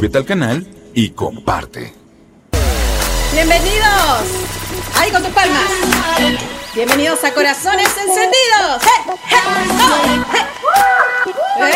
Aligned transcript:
suscríbete 0.00 0.18
al 0.18 0.24
canal 0.24 0.66
y 0.94 1.10
comparte. 1.10 1.92
¡Bienvenidos! 3.32 4.22
¡Ahí 4.96 5.10
con 5.10 5.22
tus 5.22 5.32
palmas! 5.32 5.70
Bienvenidos 6.74 7.22
a 7.22 7.34
Corazones 7.34 7.88
Encendidos. 7.98 8.82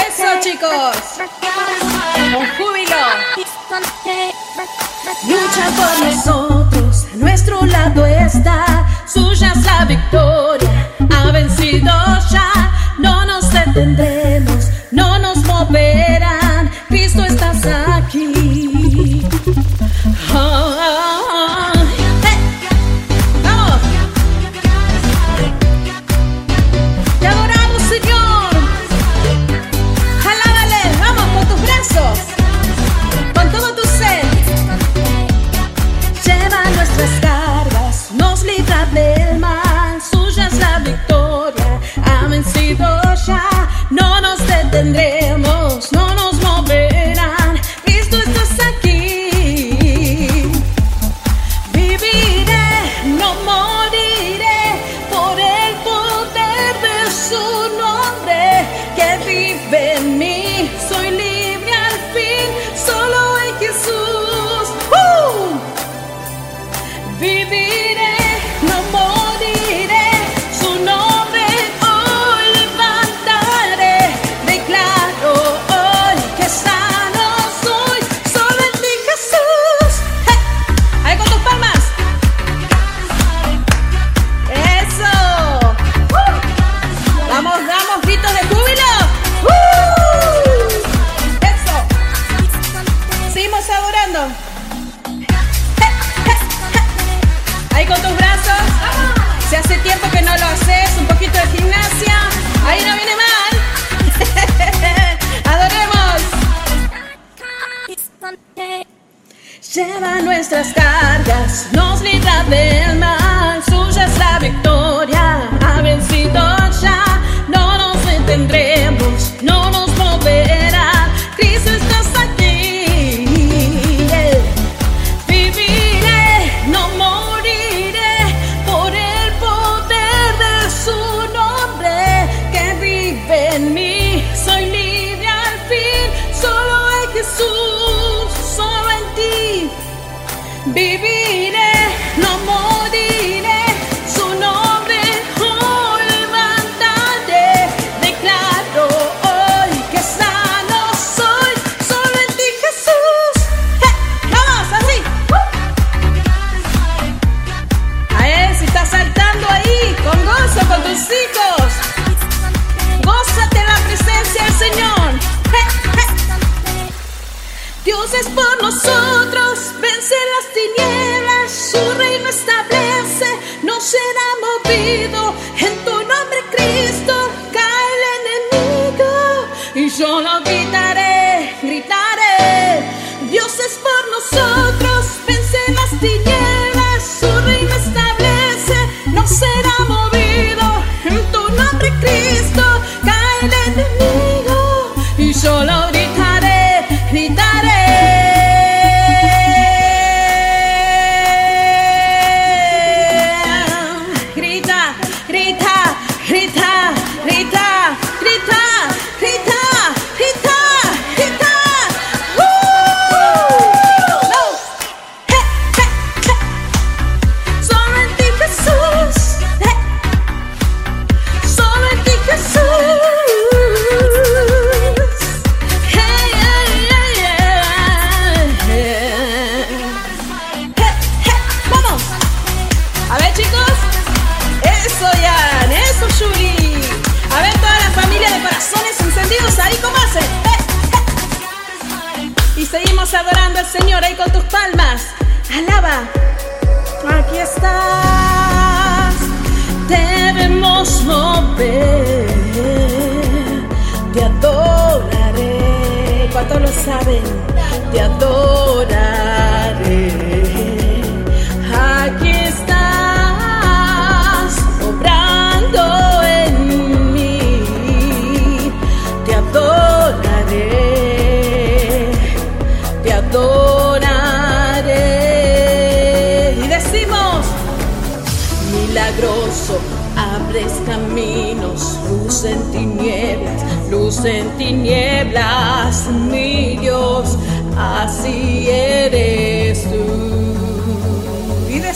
Eso 0.09 0.41
chicos. 0.41 0.97
Con 2.33 2.47
júbilo. 2.57 2.97
Lucha 5.29 5.71
por 5.77 6.07
nosotros, 6.07 7.07
nuestro 7.17 7.67
lado 7.67 8.07
está. 8.07 8.87
Suya 9.07 9.53
es 9.55 9.65
la 9.67 9.85
victoria, 9.85 10.91
ha 11.15 11.31
vencido 11.31 11.93
ya. 12.31 12.73
No 12.99 13.27
nos 13.27 13.51
detendremos, 13.53 14.71
no 14.93 15.19
nos 15.19 15.37
movemos. 15.45 16.14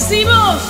Y 0.08 0.10
decimos, 0.10 0.62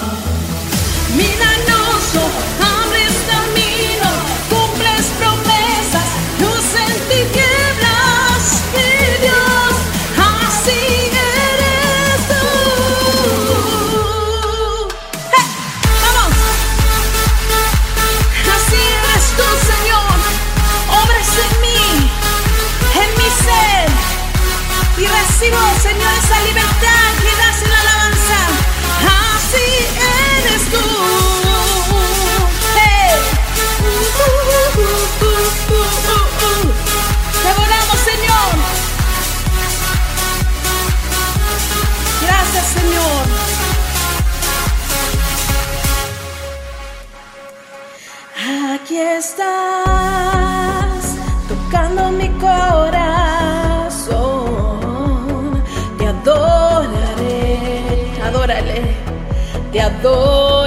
te 59.78 59.82
adoraré. 59.82 60.57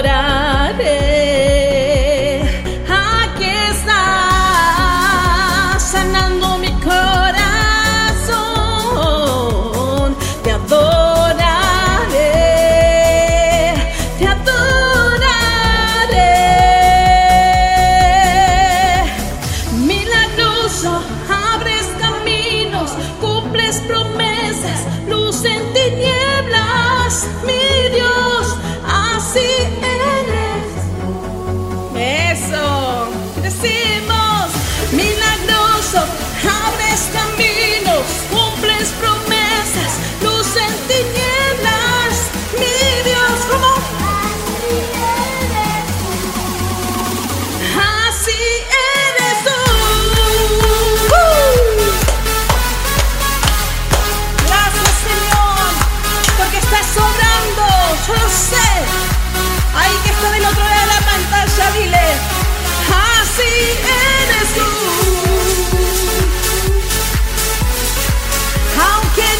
Así 61.74 63.54
eres 64.24 64.48
tú. 64.56 64.70
Aunque 68.82 69.31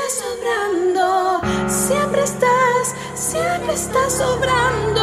estás 0.00 0.24
sobrando. 0.24 1.40
Siempre 1.68 2.22
estás, 2.22 2.94
siempre 3.14 3.74
estás 3.74 4.12
sobrando. 4.14 5.02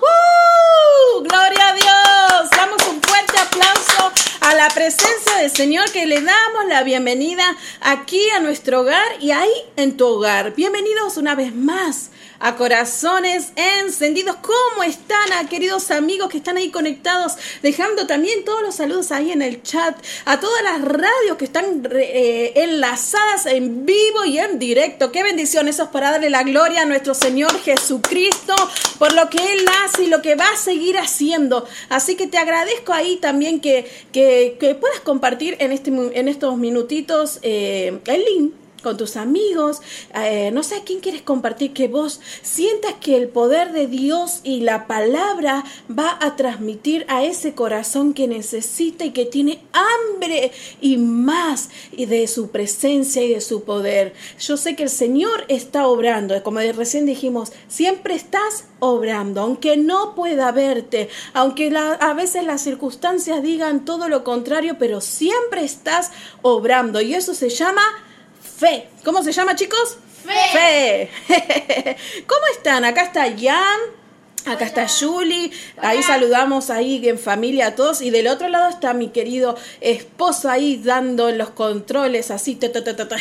¡Uh! 0.00 1.22
¡Gloria 1.22 1.68
a 1.68 1.74
Dios! 1.74 2.50
Damos 2.50 2.88
un 2.88 3.02
fuerte 3.02 3.38
aplauso 3.38 4.12
a 4.40 4.54
la 4.54 4.68
presencia 4.68 5.36
del 5.38 5.50
Señor 5.50 5.90
que 5.92 6.06
le 6.06 6.20
damos 6.20 6.66
la 6.68 6.82
bienvenida 6.82 7.56
aquí 7.80 8.30
a 8.30 8.40
nuestro 8.40 8.80
hogar 8.80 9.20
y 9.20 9.32
ahí 9.32 9.52
en 9.76 9.96
tu 9.96 10.06
hogar. 10.06 10.54
Bienvenidos 10.54 11.16
una 11.16 11.34
vez 11.34 11.54
más 11.54 12.10
a 12.44 12.56
Corazones 12.56 13.52
Encendidos. 13.56 14.36
¿Cómo 14.36 14.84
están, 14.84 15.32
a 15.32 15.48
queridos 15.48 15.90
amigos 15.90 16.28
que 16.28 16.36
están 16.36 16.58
ahí 16.58 16.70
conectados? 16.70 17.36
Dejando 17.62 18.06
también 18.06 18.44
todos 18.44 18.60
los 18.60 18.74
saludos 18.74 19.12
ahí 19.12 19.32
en 19.32 19.40
el 19.40 19.62
chat. 19.62 19.96
A 20.26 20.40
todas 20.40 20.62
las 20.62 20.82
radios 20.82 21.38
que 21.38 21.46
están 21.46 21.88
eh, 21.90 22.52
enlazadas 22.56 23.46
en 23.46 23.86
vivo 23.86 24.26
y 24.26 24.38
en 24.38 24.58
directo. 24.58 25.10
Qué 25.10 25.22
bendición. 25.22 25.68
Eso 25.68 25.84
es 25.84 25.88
para 25.88 26.10
darle 26.10 26.28
la 26.28 26.42
gloria 26.42 26.82
a 26.82 26.84
nuestro 26.84 27.14
Señor 27.14 27.58
Jesucristo 27.60 28.54
por 28.98 29.14
lo 29.14 29.30
que 29.30 29.38
Él 29.38 29.64
hace 29.82 30.04
y 30.04 30.08
lo 30.08 30.20
que 30.20 30.34
va 30.34 30.48
a 30.50 30.56
seguir 30.58 30.98
haciendo. 30.98 31.66
Así 31.88 32.14
que 32.14 32.26
te 32.26 32.36
agradezco 32.36 32.92
ahí 32.92 33.16
también 33.16 33.58
que, 33.58 33.90
que, 34.12 34.58
que 34.60 34.74
puedas 34.74 35.00
compartir 35.00 35.56
en, 35.60 35.72
este, 35.72 35.90
en 35.90 36.28
estos 36.28 36.58
minutitos 36.58 37.38
eh, 37.40 38.00
el 38.04 38.24
link 38.26 38.52
con 38.84 38.96
tus 38.96 39.16
amigos, 39.16 39.80
eh, 40.14 40.50
no 40.52 40.62
sé 40.62 40.76
a 40.76 40.84
quién 40.84 41.00
quieres 41.00 41.22
compartir, 41.22 41.72
que 41.72 41.88
vos 41.88 42.20
sientas 42.42 42.94
que 43.00 43.16
el 43.16 43.28
poder 43.28 43.72
de 43.72 43.88
Dios 43.88 44.40
y 44.44 44.60
la 44.60 44.86
palabra 44.86 45.64
va 45.90 46.18
a 46.20 46.36
transmitir 46.36 47.06
a 47.08 47.24
ese 47.24 47.54
corazón 47.54 48.14
que 48.14 48.28
necesita 48.28 49.04
y 49.04 49.10
que 49.10 49.24
tiene 49.24 49.60
hambre 49.72 50.52
y 50.80 50.98
más 50.98 51.70
de 51.96 52.28
su 52.28 52.50
presencia 52.50 53.24
y 53.24 53.32
de 53.32 53.40
su 53.40 53.64
poder. 53.64 54.12
Yo 54.38 54.56
sé 54.56 54.76
que 54.76 54.84
el 54.84 54.90
Señor 54.90 55.44
está 55.48 55.88
obrando, 55.88 56.40
como 56.42 56.60
recién 56.60 57.06
dijimos, 57.06 57.52
siempre 57.68 58.14
estás 58.14 58.64
obrando, 58.80 59.40
aunque 59.40 59.78
no 59.78 60.14
pueda 60.14 60.52
verte, 60.52 61.08
aunque 61.32 61.74
a 61.74 62.12
veces 62.12 62.44
las 62.44 62.60
circunstancias 62.60 63.42
digan 63.42 63.86
todo 63.86 64.08
lo 64.08 64.24
contrario, 64.24 64.76
pero 64.78 65.00
siempre 65.00 65.64
estás 65.64 66.12
obrando. 66.42 67.00
Y 67.00 67.14
eso 67.14 67.32
se 67.32 67.48
llama 67.48 67.82
Fe. 68.56 68.88
¿Cómo 69.04 69.22
se 69.22 69.32
llama, 69.32 69.56
chicos? 69.56 69.98
Fe. 70.24 71.10
Fe. 71.26 71.96
¿Cómo 72.26 72.46
están? 72.52 72.84
Acá 72.84 73.02
está 73.02 73.24
Jan. 73.36 73.80
Acá 74.46 74.66
está 74.66 74.86
Julie, 74.86 75.50
ahí 75.78 76.02
saludamos 76.02 76.68
ahí 76.68 77.08
en 77.08 77.18
familia 77.18 77.68
a 77.68 77.74
todos 77.74 78.02
y 78.02 78.10
del 78.10 78.26
otro 78.26 78.48
lado 78.48 78.68
está 78.68 78.92
mi 78.92 79.08
querido 79.08 79.56
esposo 79.80 80.50
ahí 80.50 80.76
dando 80.76 81.30
los 81.30 81.48
controles 81.50 82.30
así. 82.30 82.54
ta, 82.54 82.70
ta, 82.70 82.84
ta, 82.84 82.94
ta, 82.94 83.08
ta. 83.08 83.16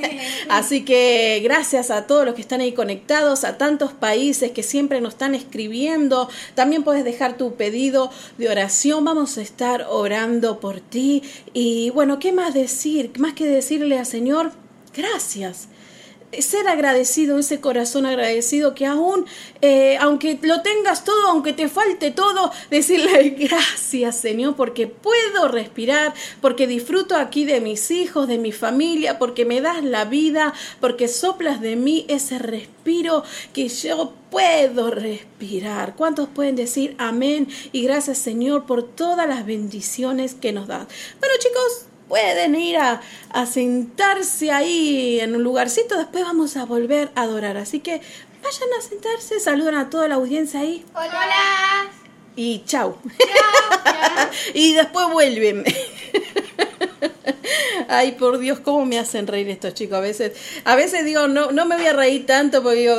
Así 0.48 0.82
que 0.84 1.40
gracias 1.44 1.90
a 1.90 2.06
todos 2.06 2.24
los 2.24 2.34
que 2.34 2.40
están 2.40 2.62
ahí 2.62 2.72
conectados, 2.72 3.44
a 3.44 3.58
tantos 3.58 3.92
países 3.92 4.52
que 4.52 4.62
siempre 4.62 5.02
nos 5.02 5.12
están 5.12 5.34
escribiendo. 5.34 6.30
También 6.54 6.84
puedes 6.84 7.04
dejar 7.04 7.36
tu 7.36 7.54
pedido 7.54 8.10
de 8.38 8.48
oración, 8.48 9.04
vamos 9.04 9.36
a 9.36 9.42
estar 9.42 9.86
orando 9.90 10.58
por 10.58 10.80
ti. 10.80 11.22
Y 11.52 11.90
bueno, 11.90 12.18
¿qué 12.18 12.32
más 12.32 12.54
decir? 12.54 13.12
Más 13.18 13.34
que 13.34 13.46
decirle 13.46 13.98
al 13.98 14.06
Señor, 14.06 14.52
gracias 14.94 15.68
ser 16.40 16.66
agradecido, 16.68 17.38
ese 17.38 17.60
corazón 17.60 18.06
agradecido 18.06 18.74
que 18.74 18.86
aún, 18.86 19.26
eh, 19.60 19.98
aunque 20.00 20.38
lo 20.42 20.62
tengas 20.62 21.04
todo, 21.04 21.28
aunque 21.28 21.52
te 21.52 21.68
falte 21.68 22.10
todo, 22.10 22.50
decirle 22.70 23.30
gracias 23.38 24.16
Señor, 24.16 24.56
porque 24.56 24.86
puedo 24.86 25.48
respirar, 25.48 26.14
porque 26.40 26.66
disfruto 26.66 27.16
aquí 27.16 27.44
de 27.44 27.60
mis 27.60 27.90
hijos, 27.90 28.28
de 28.28 28.38
mi 28.38 28.52
familia, 28.52 29.18
porque 29.18 29.44
me 29.44 29.60
das 29.60 29.84
la 29.84 30.04
vida, 30.04 30.54
porque 30.80 31.08
soplas 31.08 31.60
de 31.60 31.76
mí 31.76 32.06
ese 32.08 32.38
respiro 32.38 33.24
que 33.52 33.68
yo 33.68 34.14
puedo 34.30 34.90
respirar. 34.90 35.94
¿Cuántos 35.96 36.28
pueden 36.28 36.56
decir 36.56 36.94
amén? 36.96 37.48
Y 37.72 37.82
gracias 37.82 38.16
Señor 38.16 38.64
por 38.64 38.82
todas 38.82 39.28
las 39.28 39.44
bendiciones 39.44 40.34
que 40.34 40.52
nos 40.52 40.68
das. 40.68 40.86
Bueno 41.20 41.34
chicos, 41.38 41.91
pueden 42.12 42.54
ir 42.56 42.76
a, 42.76 43.00
a, 43.30 43.46
sentarse 43.46 44.52
ahí 44.52 45.18
en 45.20 45.34
un 45.34 45.42
lugarcito, 45.42 45.96
después 45.96 46.22
vamos 46.24 46.58
a 46.58 46.66
volver 46.66 47.10
a 47.14 47.22
adorar. 47.22 47.56
Así 47.56 47.80
que 47.80 48.02
vayan 48.42 48.68
a 48.78 48.82
sentarse, 48.82 49.40
saludan 49.40 49.76
a 49.76 49.88
toda 49.88 50.08
la 50.08 50.16
audiencia 50.16 50.60
ahí. 50.60 50.84
Hola. 50.94 51.90
Y 52.36 52.64
chau. 52.66 52.98
Chao. 53.18 54.28
y 54.54 54.74
después 54.74 55.06
vuelven. 55.10 55.64
Ay, 57.88 58.12
por 58.12 58.38
Dios, 58.38 58.60
cómo 58.60 58.84
me 58.84 58.98
hacen 58.98 59.26
reír 59.26 59.48
estos 59.48 59.74
chicos 59.74 59.98
a 59.98 60.00
veces. 60.00 60.32
A 60.64 60.76
veces 60.76 61.04
digo, 61.04 61.28
no, 61.28 61.52
no 61.52 61.66
me 61.66 61.76
voy 61.76 61.86
a 61.86 61.92
reír 61.92 62.26
tanto 62.26 62.62
porque 62.62 62.80
digo, 62.80 62.96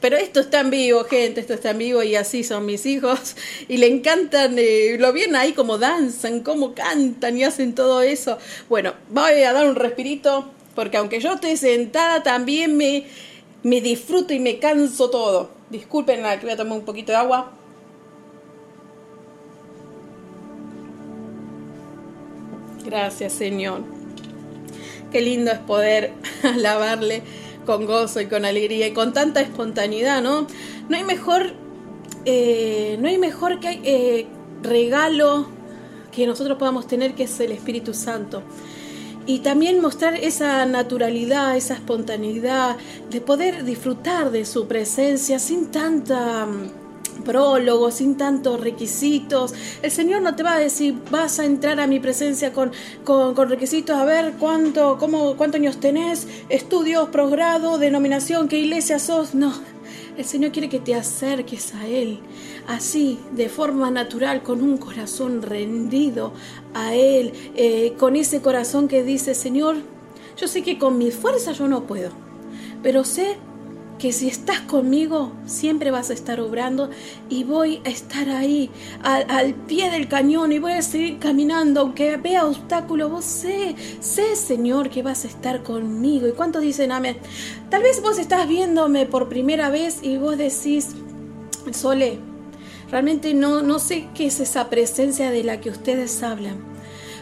pero 0.00 0.16
esto 0.16 0.40
está 0.40 0.60
en 0.60 0.70
vivo, 0.70 1.04
gente, 1.04 1.40
esto 1.40 1.54
está 1.54 1.70
en 1.70 1.78
vivo 1.78 2.02
y 2.02 2.16
así 2.16 2.44
son 2.44 2.66
mis 2.66 2.86
hijos. 2.86 3.36
Y 3.68 3.78
le 3.78 3.86
encantan, 3.86 4.56
eh, 4.58 4.96
lo 4.98 5.12
ven 5.12 5.36
ahí 5.36 5.52
como 5.52 5.78
danzan, 5.78 6.40
cómo 6.40 6.74
cantan 6.74 7.36
y 7.38 7.44
hacen 7.44 7.74
todo 7.74 8.02
eso. 8.02 8.38
Bueno, 8.68 8.94
voy 9.10 9.42
a 9.42 9.52
dar 9.52 9.66
un 9.66 9.76
respirito 9.76 10.50
porque 10.74 10.96
aunque 10.96 11.20
yo 11.20 11.34
esté 11.34 11.56
sentada 11.56 12.22
también 12.22 12.76
me, 12.76 13.06
me 13.62 13.80
disfruto 13.80 14.34
y 14.34 14.40
me 14.40 14.58
canso 14.58 15.10
todo. 15.10 15.50
Disculpen, 15.70 16.22
voy 16.42 16.50
a 16.50 16.56
tomar 16.56 16.78
un 16.78 16.84
poquito 16.84 17.12
de 17.12 17.18
agua. 17.18 17.52
Gracias, 22.84 23.32
Señor. 23.32 23.82
Qué 25.10 25.20
lindo 25.20 25.50
es 25.50 25.58
poder 25.58 26.12
alabarle 26.42 27.22
con 27.64 27.86
gozo 27.86 28.20
y 28.20 28.26
con 28.26 28.44
alegría 28.44 28.86
y 28.86 28.92
con 28.92 29.12
tanta 29.12 29.40
espontaneidad, 29.40 30.22
¿no? 30.22 30.46
No 30.88 30.96
hay 30.96 31.04
mejor, 31.04 31.54
eh, 32.26 32.96
no 33.00 33.08
hay 33.08 33.18
mejor 33.18 33.58
que, 33.60 33.80
eh, 33.84 34.26
regalo 34.62 35.46
que 36.12 36.26
nosotros 36.26 36.58
podamos 36.58 36.86
tener 36.86 37.14
que 37.14 37.24
es 37.24 37.40
el 37.40 37.52
Espíritu 37.52 37.94
Santo. 37.94 38.42
Y 39.26 39.38
también 39.38 39.80
mostrar 39.80 40.14
esa 40.16 40.66
naturalidad, 40.66 41.56
esa 41.56 41.74
espontaneidad, 41.74 42.76
de 43.10 43.20
poder 43.22 43.64
disfrutar 43.64 44.30
de 44.30 44.44
su 44.44 44.66
presencia 44.66 45.38
sin 45.38 45.70
tanta 45.70 46.46
prólogo, 47.22 47.90
sin 47.90 48.16
tantos 48.16 48.60
requisitos. 48.60 49.54
El 49.82 49.90
Señor 49.90 50.22
no 50.22 50.34
te 50.34 50.42
va 50.42 50.54
a 50.54 50.58
decir, 50.58 50.96
vas 51.10 51.38
a 51.38 51.44
entrar 51.44 51.80
a 51.80 51.86
mi 51.86 52.00
presencia 52.00 52.52
con, 52.52 52.72
con, 53.04 53.48
requisitos, 53.48 53.96
a 53.96 54.04
ver 54.04 54.34
cuánto, 54.38 54.98
cómo, 54.98 55.36
cuántos 55.36 55.60
años 55.60 55.80
tenés, 55.80 56.26
estudios, 56.48 57.08
posgrado, 57.10 57.78
denominación, 57.78 58.48
qué 58.48 58.58
iglesia 58.58 58.98
sos. 58.98 59.34
No, 59.34 59.52
el 60.16 60.24
Señor 60.24 60.52
quiere 60.52 60.68
que 60.68 60.78
te 60.78 60.94
acerques 60.94 61.74
a 61.74 61.86
Él, 61.86 62.20
así, 62.66 63.18
de 63.32 63.48
forma 63.48 63.90
natural, 63.90 64.42
con 64.42 64.62
un 64.62 64.76
corazón 64.78 65.42
rendido 65.42 66.32
a 66.72 66.94
Él, 66.94 67.32
eh, 67.56 67.94
con 67.98 68.16
ese 68.16 68.40
corazón 68.40 68.88
que 68.88 69.02
dice, 69.02 69.34
Señor, 69.34 69.76
yo 70.36 70.48
sé 70.48 70.62
que 70.62 70.78
con 70.78 70.98
mi 70.98 71.10
fuerza 71.10 71.52
yo 71.52 71.68
no 71.68 71.86
puedo, 71.86 72.10
pero 72.82 73.04
sé 73.04 73.36
que 73.98 74.12
si 74.12 74.28
estás 74.28 74.60
conmigo 74.60 75.32
siempre 75.46 75.90
vas 75.90 76.10
a 76.10 76.14
estar 76.14 76.40
obrando 76.40 76.90
y 77.28 77.44
voy 77.44 77.80
a 77.84 77.88
estar 77.88 78.28
ahí 78.28 78.70
al, 79.02 79.54
pie 79.54 79.90
del 79.90 80.08
cañón 80.08 80.52
y 80.52 80.58
voy 80.58 80.72
a 80.72 80.82
seguir 80.82 81.18
caminando 81.18 81.80
aunque 81.80 82.16
vea 82.16 82.46
obstáculos 82.46 83.10
vos 83.10 83.24
sé 83.24 83.76
sé 84.00 84.36
Señor 84.36 84.90
que 84.90 85.02
vas 85.02 85.24
a 85.24 85.28
estar 85.28 85.62
conmigo. 85.62 86.26
Y 86.26 86.32
cuántos 86.32 86.62
dicen 86.62 86.92
amén 86.92 87.16
tal 87.70 87.82
vez 87.82 88.02
vos 88.02 88.18
estás 88.18 88.48
viéndome 88.48 89.06
por 89.06 89.28
primera 89.28 89.70
vez 89.70 90.00
y 90.02 90.16
vos 90.16 90.36
decís 90.36 90.90
Sole 91.72 92.18
realmente 92.90 93.34
no 93.34 93.62
no 93.62 93.78
sé 93.78 94.08
qué 94.14 94.26
es 94.26 94.40
esa 94.40 94.68
presencia 94.70 95.30
de 95.30 95.44
la 95.44 95.60
que 95.60 95.70
ustedes 95.70 96.22
hablan 96.22 96.73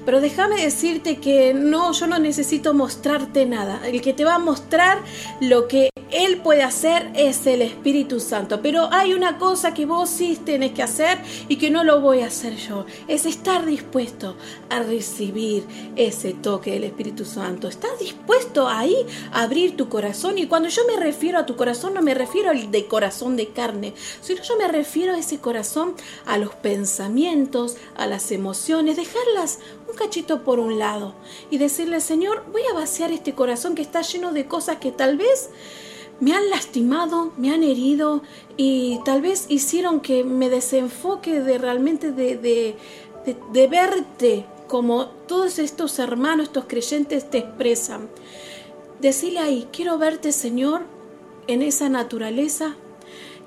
pero 0.05 0.21
déjame 0.21 0.63
decirte 0.63 1.17
que 1.17 1.55
no, 1.55 1.93
yo 1.93 2.07
no 2.07 2.19
necesito 2.19 2.75
mostrarte 2.75 3.47
nada. 3.47 3.81
El 3.87 4.01
que 4.01 4.13
te 4.13 4.25
va 4.25 4.35
a 4.35 4.39
mostrar 4.39 4.99
lo 5.41 5.69
que 5.69 5.91
Él 6.11 6.39
puede 6.39 6.63
hacer 6.63 7.11
es 7.15 7.47
el 7.47 7.63
Espíritu 7.63 8.21
Santo. 8.21 8.61
Pero 8.63 8.89
hay 8.93 9.15
una 9.15 9.39
cosa 9.39 9.75
que 9.75 9.87
vos 9.87 10.11
sí 10.11 10.39
tenés 10.45 10.73
que 10.73 10.83
hacer 10.83 11.19
y 11.49 11.57
que 11.57 11.71
no 11.71 11.85
lo 11.85 12.01
voy 12.01 12.21
a 12.21 12.27
hacer 12.27 12.57
yo. 12.57 12.87
Es 13.09 13.27
estar 13.27 13.65
dispuesto 13.65 14.37
a 14.71 14.81
recibir 14.81 15.65
ese 15.97 16.33
toque 16.33 16.73
del 16.73 16.85
Espíritu 16.85 17.25
Santo. 17.25 17.69
¿Estás 17.69 17.99
dispuesto 17.99 18.69
ahí 18.69 18.97
a 19.33 19.43
abrir 19.43 19.77
tu 19.77 19.89
corazón? 19.89 20.39
Y 20.39 20.47
cuando 20.47 20.69
yo 20.69 20.83
me 20.87 21.03
refiero 21.03 21.39
a 21.39 21.47
tu 21.47 21.57
corazón, 21.57 21.95
no 21.95 22.03
me 22.03 22.15
refiero 22.15 22.51
al 22.51 22.71
de 22.71 22.87
corazón 22.87 23.37
de 23.37 23.49
carne, 23.49 23.95
sino 24.21 24.43
yo 24.43 24.57
me 24.57 24.69
refiero 24.69 25.15
a 25.15 25.19
ese 25.19 25.39
corazón, 25.39 25.95
a 26.27 26.39
los 26.39 26.55
pensamientos, 26.55 27.77
a 27.97 28.07
las 28.07 28.33
emociones, 28.33 28.97
dejarlas 28.97 29.59
un 29.93 29.99
cachito 29.99 30.43
por 30.43 30.59
un 30.59 30.79
lado 30.79 31.15
y 31.51 31.59
decirle, 31.59 32.01
Señor, 32.01 32.45
voy 32.51 32.63
a 32.71 32.75
vaciar 32.75 33.13
este 33.13 33.35
corazón 33.35 33.75
que 33.75 33.83
está 33.83 34.01
lleno 34.01 34.33
de 34.33 34.47
cosas 34.47 34.79
que 34.79 34.91
tal 34.91 35.19
vez 35.19 35.51
me 36.19 36.33
han 36.35 36.49
lastimado, 36.51 37.33
me 37.37 37.53
han 37.53 37.63
herido 37.63 38.23
y 38.57 39.01
tal 39.05 39.21
vez 39.21 39.47
hicieron 39.49 40.01
que 40.01 40.25
me 40.25 40.49
desenfoque 40.49 41.41
de 41.41 41.59
realmente 41.59 42.13
de, 42.13 42.37
de, 42.37 43.67
verte 43.69 44.47
como 44.67 45.07
todos 45.07 45.59
estos 45.59 45.99
hermanos, 45.99 46.47
estos 46.47 46.65
creyentes 46.65 47.29
te 47.29 47.39
expresan. 47.39 48.09
Decirle 49.01 49.41
ahí, 49.41 49.69
quiero 49.73 49.99
verte 49.99 50.33
Señor 50.33 50.83
en 51.49 51.61
esa 51.61 51.89
naturaleza 51.89 52.77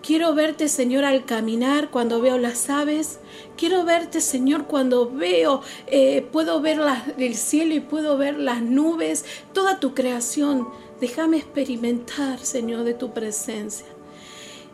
Quiero 0.06 0.36
verte, 0.36 0.68
Señor, 0.68 1.04
al 1.04 1.26
caminar 1.26 1.90
cuando 1.90 2.22
veo 2.22 2.38
las 2.38 2.70
aves. 2.70 3.18
Quiero 3.58 3.86
verte, 3.86 4.22
Señor, 4.22 4.68
cuando 4.68 5.10
veo, 5.10 5.62
eh, 5.88 6.24
puedo 6.32 6.62
ver 6.62 6.80
el 7.18 7.34
cielo 7.34 7.74
y 7.74 7.80
puedo 7.80 8.16
ver 8.16 8.38
las 8.38 8.62
nubes, 8.62 9.26
toda 9.52 9.80
tu 9.80 9.96
creación. 9.96 10.68
Déjame 11.02 11.38
experimentar, 11.38 12.38
Señor, 12.38 12.84
de 12.84 12.94
tu 12.94 13.14
presencia. 13.14 13.88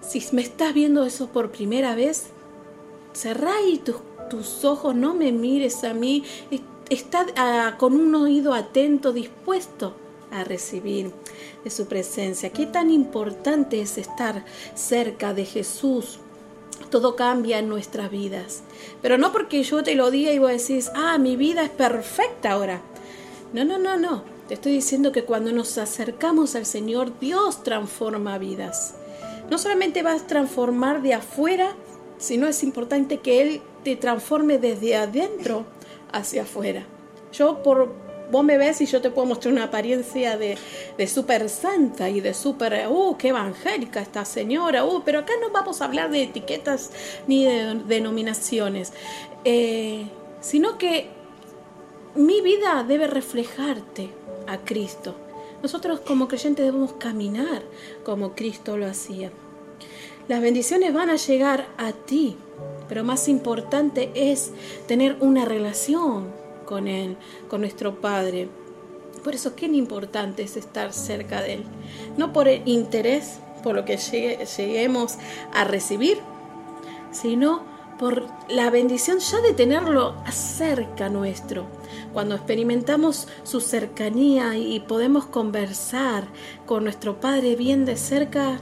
Si 0.01 0.21
me 0.33 0.41
estás 0.41 0.73
viendo 0.73 1.05
eso 1.05 1.29
por 1.29 1.49
primera 1.51 1.95
vez, 1.95 2.25
cerrá 3.13 3.55
ahí 3.55 3.77
tus, 3.77 4.01
tus 4.29 4.65
ojos, 4.65 4.95
no 4.95 5.13
me 5.13 5.31
mires 5.31 5.85
a 5.85 5.93
mí. 5.93 6.25
Está 6.89 7.25
ah, 7.37 7.75
con 7.77 7.93
un 7.93 8.13
oído 8.15 8.53
atento, 8.53 9.13
dispuesto 9.13 9.93
a 10.29 10.43
recibir 10.43 11.13
de 11.63 11.69
su 11.69 11.87
presencia. 11.87 12.51
Qué 12.51 12.65
tan 12.65 12.89
importante 12.89 13.81
es 13.81 13.97
estar 13.97 14.43
cerca 14.73 15.33
de 15.33 15.45
Jesús. 15.45 16.19
Todo 16.89 17.15
cambia 17.15 17.59
en 17.59 17.69
nuestras 17.69 18.09
vidas. 18.09 18.63
Pero 19.01 19.17
no 19.17 19.31
porque 19.31 19.63
yo 19.63 19.83
te 19.83 19.95
lo 19.95 20.11
diga 20.11 20.31
y 20.31 20.39
vos 20.39 20.51
decís, 20.51 20.91
ah, 20.95 21.17
mi 21.17 21.35
vida 21.35 21.63
es 21.63 21.69
perfecta 21.69 22.51
ahora. 22.51 22.81
No, 23.53 23.63
no, 23.63 23.77
no, 23.77 23.97
no. 23.97 24.23
Te 24.47 24.55
estoy 24.55 24.73
diciendo 24.73 25.11
que 25.11 25.23
cuando 25.23 25.51
nos 25.51 25.77
acercamos 25.77 26.55
al 26.55 26.65
Señor, 26.65 27.19
Dios 27.19 27.63
transforma 27.63 28.37
vidas. 28.37 28.95
No 29.49 29.57
solamente 29.57 30.03
vas 30.03 30.23
a 30.23 30.27
transformar 30.27 31.01
de 31.01 31.13
afuera, 31.13 31.73
sino 32.17 32.47
es 32.47 32.63
importante 32.63 33.17
que 33.17 33.41
Él 33.41 33.61
te 33.83 33.95
transforme 33.95 34.57
desde 34.57 34.95
adentro 34.95 35.65
hacia 36.11 36.43
afuera. 36.43 36.85
Yo 37.31 37.63
por, 37.63 37.93
vos 38.31 38.43
me 38.43 38.57
ves 38.57 38.81
y 38.81 38.85
yo 38.85 39.01
te 39.01 39.09
puedo 39.09 39.27
mostrar 39.27 39.53
una 39.53 39.65
apariencia 39.65 40.37
de, 40.37 40.57
de 40.97 41.07
súper 41.07 41.49
santa 41.49 42.09
y 42.09 42.21
de 42.21 42.33
súper, 42.33 42.87
uh, 42.87 43.17
qué 43.17 43.29
evangélica 43.29 44.01
esta 44.01 44.25
señora, 44.25 44.85
uh, 44.85 45.03
pero 45.03 45.19
acá 45.19 45.33
no 45.41 45.49
vamos 45.51 45.81
a 45.81 45.85
hablar 45.85 46.09
de 46.09 46.23
etiquetas 46.23 46.91
ni 47.27 47.45
de 47.45 47.75
denominaciones, 47.85 48.93
eh, 49.43 50.05
sino 50.39 50.77
que 50.77 51.09
mi 52.15 52.41
vida 52.41 52.83
debe 52.87 53.07
reflejarte 53.07 54.09
a 54.47 54.57
Cristo. 54.57 55.15
Nosotros 55.61 55.99
como 55.99 56.27
creyentes 56.27 56.65
debemos 56.65 56.93
caminar 56.93 57.61
como 58.03 58.33
Cristo 58.33 58.77
lo 58.77 58.87
hacía. 58.87 59.31
Las 60.27 60.41
bendiciones 60.41 60.93
van 60.93 61.09
a 61.09 61.17
llegar 61.17 61.67
a 61.77 61.91
ti, 61.91 62.37
pero 62.87 63.03
más 63.03 63.27
importante 63.27 64.11
es 64.15 64.51
tener 64.87 65.17
una 65.19 65.45
relación 65.45 66.40
con 66.71 66.87
Él, 66.87 67.17
con 67.49 67.59
nuestro 67.59 67.99
Padre. 67.99 68.47
Por 69.25 69.35
eso, 69.35 69.57
qué 69.57 69.65
importante 69.65 70.41
es 70.43 70.55
estar 70.55 70.93
cerca 70.93 71.41
de 71.41 71.55
Él. 71.55 71.63
No 72.15 72.31
por 72.31 72.47
el 72.47 72.65
interés, 72.65 73.41
por 73.61 73.75
lo 73.75 73.83
que 73.83 73.97
lleguemos 73.97 75.17
a 75.53 75.65
recibir, 75.65 76.19
sino 77.11 77.65
por 77.99 78.25
la 78.47 78.69
bendición 78.69 79.19
ya 79.19 79.41
de 79.41 79.51
tenerlo 79.51 80.15
cerca 80.31 81.09
nuestro. 81.09 81.65
Cuando 82.13 82.35
experimentamos 82.35 83.27
su 83.43 83.59
cercanía 83.59 84.55
y 84.55 84.79
podemos 84.79 85.25
conversar 85.25 86.23
con 86.65 86.85
nuestro 86.85 87.19
Padre 87.19 87.57
bien 87.57 87.83
de 87.83 87.97
cerca, 87.97 88.59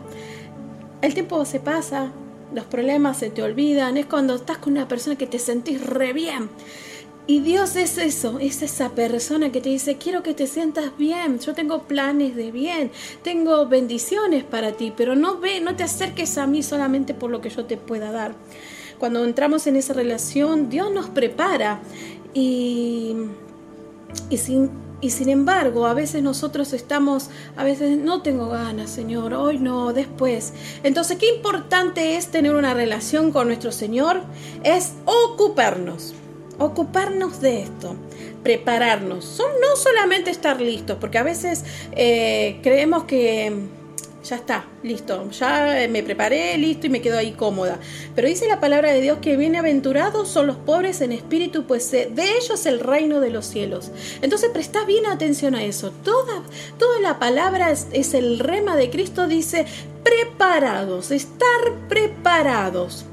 el 1.04 1.14
tiempo 1.14 1.46
se 1.46 1.60
pasa, 1.60 2.12
los 2.56 2.66
problemas 2.66 3.20
se 3.20 3.30
te 3.30 3.44
olvidan, 3.44 3.98
es 3.98 4.08
cuando 4.08 4.34
estás 4.34 4.58
con 4.58 4.74
una 4.74 4.88
persona 4.88 5.16
que 5.16 5.28
te 5.28 5.38
sentís 5.38 5.86
re 5.86 6.12
bien 6.12 6.50
y 7.30 7.42
Dios 7.42 7.76
es 7.76 8.00
eso, 8.00 8.40
es 8.40 8.64
esa 8.64 8.90
persona 8.90 9.52
que 9.52 9.62
te 9.62 9.70
dice, 9.70 9.98
quiero 9.98 10.24
que 10.24 10.34
te 10.34 10.48
sientas 10.48 10.98
bien, 10.98 11.38
yo 11.38 11.54
tengo 11.54 11.84
planes 11.84 12.36
de 12.36 12.50
bien, 12.50 12.90
tengo 13.22 13.68
bendiciones 13.68 14.44
para 14.44 14.72
ti, 14.72 14.92
pero 14.98 15.16
no 15.16 15.38
ve, 15.38 15.62
no 15.62 15.76
te 15.76 15.84
acerques 15.84 16.40
a 16.40 16.48
mí 16.48 16.64
solamente 16.64 17.14
por 17.14 17.30
lo 17.30 17.40
que 17.40 17.52
yo 17.52 17.66
te 17.66 17.78
pueda 17.78 18.12
dar. 18.12 18.34
Cuando 18.98 19.24
entramos 19.24 19.68
en 19.68 19.76
esa 19.76 19.94
relación, 19.94 20.72
Dios 20.72 20.92
nos 20.92 21.08
prepara 21.12 21.82
y, 22.34 23.16
y 24.32 24.38
sin 24.38 24.72
Y 25.02 25.12
sin 25.12 25.30
embargo, 25.30 25.86
a 25.86 25.94
veces 25.94 26.22
nosotros 26.24 26.74
estamos, 26.74 27.30
a 27.56 27.64
veces 27.64 27.98
no 27.98 28.22
tengo 28.22 28.50
ganas, 28.50 28.90
Señor, 28.90 29.34
hoy 29.34 29.58
no, 29.58 29.94
después. 29.94 30.52
Entonces, 30.84 31.18
qué 31.18 31.30
importante 31.36 32.18
es 32.18 32.28
tener 32.28 32.54
una 32.54 32.74
relación 32.74 33.32
con 33.32 33.48
nuestro 33.48 33.72
Señor, 33.72 34.24
es 34.64 34.94
ocuparnos, 35.06 36.14
ocuparnos 36.60 37.42
de 37.42 37.62
esto, 37.64 37.96
prepararnos. 38.44 39.26
Son, 39.26 39.52
no 39.62 39.76
solamente 39.76 40.30
estar 40.30 40.62
listos, 40.62 40.98
porque 41.00 41.18
a 41.18 41.24
veces 41.24 41.64
eh, 41.94 42.60
creemos 42.62 43.06
que 43.06 43.52
ya 44.24 44.36
está, 44.36 44.66
listo, 44.84 45.30
ya 45.32 45.88
me 45.90 46.04
preparé, 46.04 46.58
listo 46.58 46.88
y 46.88 46.90
me 46.90 47.02
quedo 47.02 47.18
ahí 47.18 47.32
cómoda. 47.32 47.80
Pero 48.16 48.28
dice 48.28 48.48
la 48.48 48.60
palabra 48.60 48.92
de 48.92 49.02
Dios 49.02 49.20
que 49.22 49.38
bienaventurados 49.38 50.28
son 50.28 50.46
los 50.46 50.58
pobres 50.58 51.02
en 51.02 51.12
espíritu, 51.12 51.66
pues 51.66 51.90
de 51.92 52.38
ellos 52.38 52.66
el 52.66 52.80
reino 52.80 53.22
de 53.22 53.32
los 53.32 53.46
cielos. 53.46 53.92
Entonces 54.22 54.50
presta 54.52 54.86
bien 54.86 55.06
atención 55.06 55.56
a 55.56 55.64
eso. 55.64 55.92
Toda, 56.04 56.44
toda 56.78 57.00
la 57.00 57.18
palabra 57.18 57.72
es 57.72 58.14
el 58.14 58.40
rema 58.40 58.76
de 58.76 58.90
Cristo, 58.90 59.28
dice 59.28 59.66
preparados, 60.04 61.12
estar 61.12 61.88
preparados. 61.88 63.06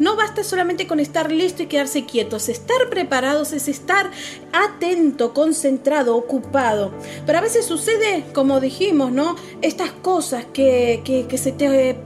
No 0.00 0.16
basta 0.16 0.42
solamente 0.42 0.86
con 0.86 0.98
estar 0.98 1.30
listo 1.30 1.62
y 1.62 1.66
quedarse 1.66 2.06
quietos. 2.06 2.48
Estar 2.48 2.88
preparados 2.88 3.52
es 3.52 3.68
estar 3.68 4.10
atento, 4.50 5.34
concentrado, 5.34 6.16
ocupado. 6.16 6.90
Pero 7.26 7.38
a 7.38 7.42
veces 7.42 7.66
sucede, 7.66 8.24
como 8.32 8.60
dijimos, 8.60 9.12
¿no? 9.12 9.36
Estas 9.60 9.92
cosas 9.92 10.46
que, 10.54 11.02
que, 11.04 11.36
se 11.36 11.52
te 11.52 11.96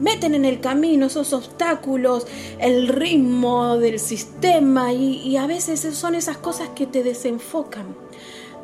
meten 0.00 0.34
en 0.34 0.44
el 0.44 0.60
camino 0.60 1.06
esos 1.06 1.32
obstáculos, 1.32 2.26
el 2.58 2.88
ritmo 2.88 3.78
del 3.78 4.00
sistema 4.00 4.92
y, 4.92 5.18
y, 5.18 5.36
a 5.36 5.46
veces 5.46 5.80
son 5.96 6.16
esas 6.16 6.38
cosas 6.38 6.70
que 6.70 6.88
te 6.88 7.04
desenfocan 7.04 7.94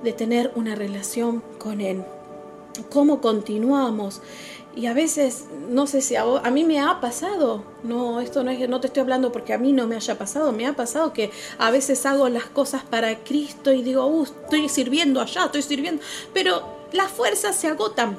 de 0.03 0.13
tener 0.13 0.51
una 0.57 0.75
relación 0.75 1.45
con 1.59 1.81
Él. 1.81 2.03
¿Cómo 2.91 3.21
continuamos? 3.21 4.21
Y 4.77 4.87
a 4.87 4.95
veces, 4.95 5.47
no 5.69 5.87
sé 5.89 6.01
si 6.01 6.15
a, 6.15 6.25
mí 6.53 6.65
me 6.65 6.79
ha 6.81 7.01
pasado, 7.01 7.65
no, 7.83 8.21
esto 8.21 8.45
no 8.45 8.53
es 8.53 8.69
no 8.69 8.81
te 8.81 8.87
estoy 8.87 9.01
hablando 9.01 9.33
porque 9.33 9.53
a 9.53 9.59
mí 9.59 9.73
no 9.73 9.89
me 9.89 9.97
haya 9.97 10.17
pasado, 10.17 10.53
me 10.53 10.67
ha 10.67 10.75
pasado 10.75 11.13
que 11.13 11.33
a 11.59 11.73
veces 11.73 12.07
hago 12.07 12.29
las 12.29 12.45
cosas 12.45 12.85
para 12.85 13.19
Cristo 13.19 13.73
y 13.73 13.83
digo, 13.83 14.07
uh, 14.07 14.23
estoy 14.23 14.69
sirviendo 14.69 15.21
allá, 15.21 15.47
estoy 15.47 15.63
sirviendo, 15.63 16.03
pero 16.33 16.63
las 16.93 17.11
fuerzas 17.11 17.57
se 17.57 17.67
agotan, 17.67 18.17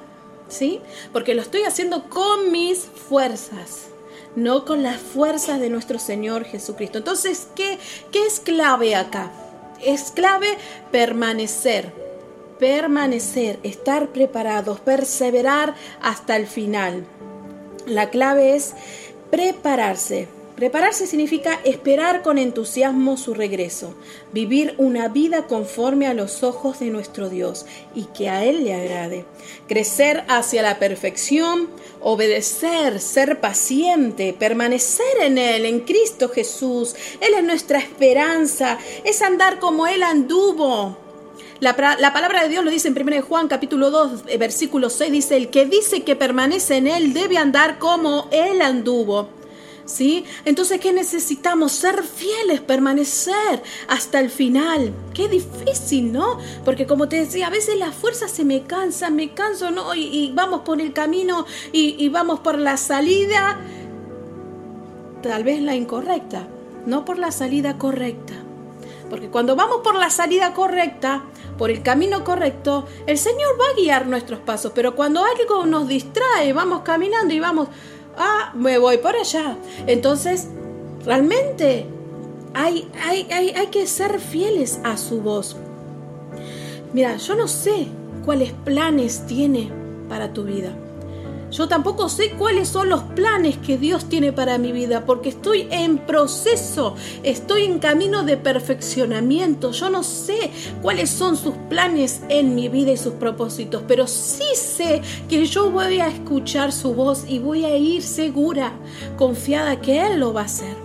¿sí? 0.50 0.81
Porque 1.13 1.36
lo 1.36 1.41
estoy 1.41 1.63
haciendo 1.63 2.10
con 2.10 2.51
mis 2.51 2.79
fuerzas, 2.79 3.88
no 4.36 4.65
con 4.65 4.84
las 4.84 4.98
fuerzas 5.00 5.62
de 5.62 5.70
nuestro 5.70 6.00
Señor 6.00 6.43
Jesucristo. 6.43 6.98
Entonces, 6.98 7.48
¿qué, 7.55 7.79
qué 8.12 8.25
es 8.25 8.41
clave 8.41 8.96
acá? 8.96 9.31
Es 9.81 10.12
clave 10.12 10.58
permanecer, 10.91 12.00
permanecer, 12.62 13.58
estar 13.63 14.10
preparados, 14.10 14.80
perseverar 14.80 15.74
hasta 16.00 16.36
el 16.36 16.46
final. 16.46 17.03
La 17.88 18.12
clave 18.12 18.56
es 18.56 18.75
prepararse. 19.32 20.27
Prepararse 20.58 21.08
significa 21.08 21.60
esperar 21.63 22.22
con 22.22 22.38
entusiasmo 22.38 23.18
su 23.18 23.34
regreso, 23.34 23.96
vivir 24.32 24.75
una 24.77 25.08
vida 25.08 25.48
conforme 25.48 26.06
a 26.06 26.13
los 26.13 26.44
ojos 26.44 26.80
de 26.80 26.91
nuestro 26.91 27.30
Dios 27.30 27.65
y 27.96 28.03
que 28.15 28.30
a 28.30 28.46
Él 28.46 28.63
le 28.63 28.75
agrade, 28.75 29.25
crecer 29.68 30.24
hacia 30.27 30.62
la 30.62 30.77
perfección, 30.77 31.68
obedecer, 32.00 33.00
ser 33.00 33.40
paciente, 33.42 34.35
permanecer 34.38 35.18
en 35.22 35.40
Él, 35.40 35.66
en 35.66 35.79
Cristo 35.79 36.29
Jesús. 36.29 36.96
Él 37.22 37.33
es 37.33 37.44
nuestra 37.44 37.79
esperanza, 37.79 38.77
es 39.03 39.24
andar 39.24 39.57
como 39.57 39.88
Él 39.88 40.03
anduvo, 40.03 41.00
la, 41.61 41.75
palabra 41.75 42.41
de 42.41 42.50
Dios 42.50 42.65
lo 42.65 42.71
dice 42.71 42.87
en 42.87 43.00
1 43.00 43.21
Juan 43.21 43.47
capítulo 43.47 43.91
2, 43.91 44.24
eh, 44.27 44.37
versículo 44.39 44.89
6, 44.89 45.11
dice, 45.11 45.37
el 45.37 45.50
que 45.51 45.67
dice 45.67 46.03
que 46.03 46.15
permanece 46.15 46.77
en 46.77 46.87
él 46.87 47.13
debe 47.13 47.37
andar 47.37 47.77
como 47.77 48.27
él 48.31 48.61
anduvo. 48.61 49.29
¿Sí? 49.85 50.25
Entonces, 50.45 50.79
¿qué 50.79 50.93
necesitamos? 50.93 51.74
Ser 51.74 52.03
fieles, 52.03 52.61
permanecer 52.61 53.61
hasta 53.87 54.19
el 54.19 54.29
final. 54.29 54.93
Qué 55.13 55.27
difícil, 55.27 56.13
¿no? 56.13 56.37
Porque 56.63 56.87
como 56.87 57.09
te 57.09 57.17
decía, 57.17 57.47
a 57.47 57.50
veces 57.50 57.77
las 57.77 57.93
fuerzas 57.93 58.31
se 58.31 58.45
me 58.45 58.63
cansan, 58.63 59.15
me 59.15 59.33
canso, 59.33 59.69
¿no? 59.69 59.93
Y, 59.93 60.31
vamos 60.33 60.61
por 60.61 60.79
el 60.79 60.93
camino 60.93 61.45
y, 61.74 61.95
y 62.03 62.09
vamos 62.09 62.39
por 62.39 62.57
la 62.57 62.77
salida, 62.77 63.59
tal 65.21 65.43
vez 65.43 65.61
la 65.61 65.75
incorrecta, 65.75 66.47
no 66.85 67.03
por 67.03 67.19
la 67.19 67.31
salida 67.31 67.77
correcta. 67.77 68.33
Porque 69.11 69.27
cuando 69.27 69.57
vamos 69.57 69.81
por 69.83 69.95
la 69.95 70.09
salida 70.09 70.53
correcta, 70.53 71.24
por 71.57 71.69
el 71.69 71.83
camino 71.83 72.24
correcto, 72.24 72.85
el 73.05 73.17
Señor 73.17 73.59
va 73.59 73.65
a 73.69 73.75
guiar 73.75 74.07
nuestros 74.07 74.39
pasos. 74.39 74.71
Pero 74.74 74.95
cuando 74.95 75.21
algo 75.25 75.65
nos 75.65 75.89
distrae, 75.89 76.53
vamos 76.53 76.83
caminando 76.83 77.33
y 77.33 77.41
vamos, 77.41 77.67
ah, 78.17 78.53
me 78.55 78.77
voy 78.77 79.00
por 79.00 79.17
allá. 79.17 79.57
Entonces, 79.85 80.47
realmente 81.03 81.87
hay, 82.53 82.89
hay, 83.03 83.27
hay, 83.29 83.50
hay 83.50 83.67
que 83.67 83.85
ser 83.85 84.17
fieles 84.21 84.79
a 84.85 84.95
su 84.95 85.19
voz. 85.19 85.57
Mira, 86.93 87.17
yo 87.17 87.35
no 87.35 87.50
sé 87.50 87.87
cuáles 88.24 88.53
planes 88.53 89.25
tiene 89.27 89.69
para 90.07 90.31
tu 90.31 90.45
vida. 90.45 90.74
Yo 91.51 91.68
tampoco 91.68 92.07
sé 92.07 92.31
cuáles 92.31 92.70
son 92.70 92.87
los 92.87 93.03
planes 93.03 93.57
que 93.57 93.77
Dios 93.77 94.05
tiene 94.05 94.31
para 94.31 94.57
mi 94.57 94.72
vida, 94.72 95.05
porque 95.05 95.27
estoy 95.27 95.68
en 95.70 95.98
proceso, 95.98 96.96
estoy 97.24 97.64
en 97.66 97.79
camino 97.79 98.24
de 98.24 98.37
perfeccionamiento. 98.37 99.72
Yo 99.72 99.90
no 99.90 100.01
sé 100.01 100.50
cuáles 100.81 101.09
son 101.09 101.35
sus 101.35 101.53
planes 101.70 102.22
en 102.29 102.55
mi 102.55 102.70
vida 102.70 102.94
y 102.94 102.98
sus 102.98 103.16
propósitos, 103.16 103.83
pero 103.85 104.07
sí 104.07 104.46
sé 104.55 105.01
que 105.27 105.46
yo 105.46 105.70
voy 105.70 106.00
a 106.00 106.07
escuchar 106.07 106.72
su 106.72 106.94
voz 106.94 107.25
y 107.27 107.40
voy 107.40 107.66
a 107.66 107.75
ir 107.75 108.01
segura, 108.01 108.72
confiada 109.18 109.81
que 109.81 110.01
Él 110.05 110.22
lo 110.22 110.31
va 110.31 110.44
a 110.44 110.46
hacer. 110.46 110.75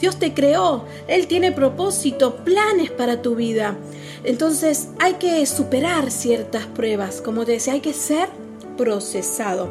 Dios 0.00 0.16
te 0.16 0.32
creó, 0.32 0.84
Él 1.08 1.26
tiene 1.26 1.50
propósito, 1.50 2.36
planes 2.36 2.92
para 2.92 3.20
tu 3.20 3.34
vida. 3.34 3.76
Entonces 4.22 4.90
hay 5.00 5.14
que 5.14 5.44
superar 5.44 6.12
ciertas 6.12 6.66
pruebas, 6.66 7.20
como 7.20 7.44
te 7.44 7.52
decía, 7.52 7.72
hay 7.72 7.80
que 7.80 7.94
ser 7.94 8.28
procesado. 8.76 9.70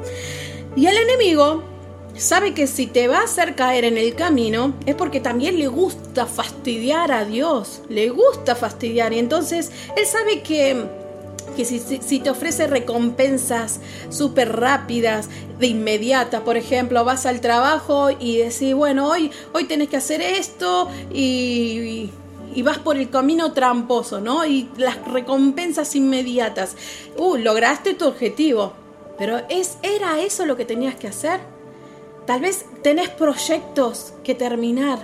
Y 0.76 0.88
el 0.88 0.98
enemigo 0.98 1.64
sabe 2.18 2.54
que 2.54 2.68
si 2.68 2.88
te 2.88 3.08
va 3.08 3.20
a 3.20 3.24
hacer 3.24 3.56
caer 3.56 3.86
en 3.86 3.98
el 3.98 4.16
camino 4.16 4.74
es 4.86 4.96
porque 4.96 5.20
también 5.20 5.60
le 5.60 5.68
gusta 5.68 6.26
fastidiar 6.26 7.12
a 7.12 7.26
Dios, 7.26 7.82
le 7.90 8.10
gusta 8.10 8.56
fastidiar. 8.56 9.14
Y 9.14 9.20
entonces 9.20 9.72
él 9.96 10.06
sabe 10.06 10.42
que, 10.42 10.86
que 11.56 11.66
si, 11.66 11.80
si, 11.80 12.20
te 12.20 12.30
ofrece 12.30 12.68
recompensas 12.68 13.80
súper 14.10 14.56
rápidas, 14.56 15.30
de 15.60 15.68
inmediata, 15.68 16.44
por 16.44 16.58
ejemplo, 16.58 17.06
vas 17.06 17.26
al 17.26 17.40
trabajo 17.40 18.10
y 18.12 18.38
decís, 18.38 18.74
bueno, 18.74 19.08
hoy, 19.08 19.32
hoy 19.54 19.64
tenés 19.64 19.88
que 19.88 19.96
hacer 19.96 20.22
esto 20.22 20.90
y 21.14 22.10
y 22.56 22.62
vas 22.62 22.80
por 22.80 22.98
el 22.98 23.10
camino 23.10 23.52
tramposo, 23.52 24.22
¿no? 24.22 24.46
Y 24.46 24.70
las 24.78 25.06
recompensas 25.06 25.94
inmediatas. 25.96 26.76
Uh, 27.18 27.36
lograste 27.36 27.94
tu 27.94 28.08
objetivo. 28.08 28.74
Pero 29.18 29.42
¿es, 29.50 29.78
¿era 29.82 30.20
eso 30.22 30.46
lo 30.46 30.58
que 30.58 30.66
tenías 30.66 30.96
que 30.96 31.08
hacer? 31.08 31.40
Tal 32.26 32.42
vez 32.42 32.66
tenés 32.82 33.10
proyectos 33.10 34.14
que 34.24 34.34
terminar, 34.34 35.00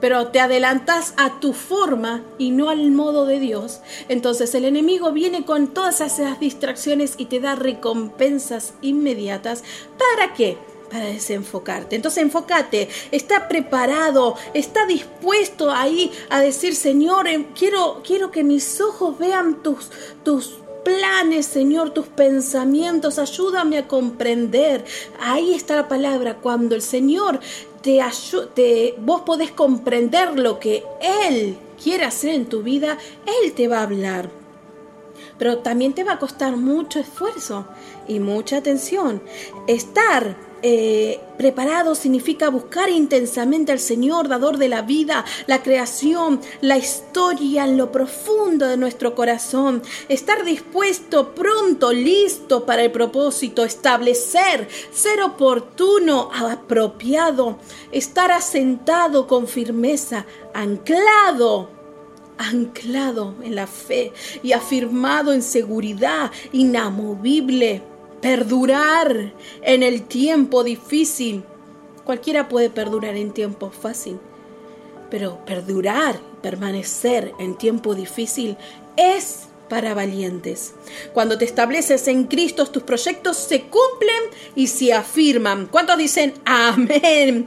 pero 0.00 0.28
te 0.28 0.40
adelantas 0.40 1.12
a 1.18 1.38
tu 1.38 1.52
forma 1.52 2.24
y 2.38 2.50
no 2.50 2.70
al 2.70 2.90
modo 2.90 3.26
de 3.26 3.38
Dios. 3.38 3.80
Entonces 4.08 4.54
el 4.54 4.64
enemigo 4.64 5.12
viene 5.12 5.44
con 5.44 5.68
todas 5.68 6.00
esas 6.00 6.40
distracciones 6.40 7.14
y 7.18 7.26
te 7.26 7.40
da 7.40 7.54
recompensas 7.54 8.74
inmediatas. 8.80 9.62
¿Para 9.98 10.32
qué? 10.32 10.56
Para 10.90 11.04
desenfocarte. 11.04 11.96
Entonces 11.96 12.22
enfócate, 12.22 12.88
está 13.10 13.46
preparado, 13.46 14.36
está 14.54 14.86
dispuesto 14.86 15.70
ahí 15.70 16.10
a 16.30 16.40
decir, 16.40 16.74
Señor, 16.74 17.28
em, 17.28 17.44
quiero, 17.52 18.00
quiero 18.02 18.30
que 18.30 18.42
mis 18.42 18.80
ojos 18.80 19.18
vean 19.18 19.62
tus, 19.62 19.90
tus 20.22 20.63
planes, 20.84 21.46
Señor, 21.46 21.90
tus 21.90 22.06
pensamientos, 22.06 23.18
ayúdame 23.18 23.78
a 23.78 23.88
comprender. 23.88 24.84
Ahí 25.18 25.54
está 25.54 25.76
la 25.76 25.88
palabra, 25.88 26.36
cuando 26.36 26.74
el 26.74 26.82
Señor 26.82 27.40
te 27.82 28.00
ayuda, 28.00 28.46
vos 28.98 29.22
podés 29.22 29.50
comprender 29.50 30.38
lo 30.38 30.60
que 30.60 30.84
Él 31.00 31.56
quiere 31.82 32.04
hacer 32.04 32.34
en 32.34 32.46
tu 32.46 32.62
vida, 32.62 32.98
Él 33.26 33.52
te 33.52 33.68
va 33.68 33.78
a 33.78 33.82
hablar. 33.82 34.30
Pero 35.38 35.58
también 35.58 35.94
te 35.94 36.04
va 36.04 36.12
a 36.12 36.18
costar 36.18 36.56
mucho 36.56 37.00
esfuerzo 37.00 37.66
y 38.06 38.20
mucha 38.20 38.58
atención. 38.58 39.20
Estar 39.66 40.36
eh, 40.66 41.20
preparado 41.36 41.94
significa 41.94 42.48
buscar 42.48 42.88
intensamente 42.88 43.70
al 43.70 43.78
Señor, 43.78 44.28
dador 44.28 44.56
de 44.56 44.70
la 44.70 44.80
vida, 44.80 45.22
la 45.46 45.62
creación, 45.62 46.40
la 46.62 46.78
historia 46.78 47.64
en 47.64 47.76
lo 47.76 47.92
profundo 47.92 48.66
de 48.66 48.78
nuestro 48.78 49.14
corazón. 49.14 49.82
Estar 50.08 50.42
dispuesto, 50.42 51.34
pronto, 51.34 51.92
listo 51.92 52.64
para 52.64 52.82
el 52.82 52.90
propósito, 52.90 53.62
establecer, 53.62 54.66
ser 54.90 55.20
oportuno, 55.20 56.30
apropiado, 56.32 57.58
estar 57.92 58.32
asentado 58.32 59.26
con 59.26 59.46
firmeza, 59.46 60.24
anclado 60.54 61.68
anclado 62.36 63.34
en 63.42 63.54
la 63.54 63.66
fe 63.66 64.12
y 64.42 64.52
afirmado 64.52 65.32
en 65.32 65.42
seguridad 65.42 66.32
inamovible, 66.52 67.82
perdurar 68.24 69.34
en 69.60 69.82
el 69.82 70.04
tiempo 70.04 70.64
difícil. 70.64 71.44
Cualquiera 72.06 72.48
puede 72.48 72.70
perdurar 72.70 73.16
en 73.16 73.32
tiempo 73.32 73.70
fácil, 73.70 74.18
pero 75.10 75.44
perdurar, 75.44 76.18
permanecer 76.40 77.34
en 77.38 77.54
tiempo 77.58 77.94
difícil 77.94 78.56
es 78.96 79.48
para 79.68 79.92
valientes. 79.92 80.72
Cuando 81.12 81.36
te 81.36 81.44
estableces 81.44 82.08
en 82.08 82.24
Cristo, 82.24 82.64
tus 82.64 82.82
proyectos 82.84 83.36
se 83.36 83.64
cumplen 83.64 84.22
y 84.54 84.68
se 84.68 84.94
afirman. 84.94 85.66
¿Cuántos 85.66 85.98
dicen 85.98 86.32
amén? 86.46 87.44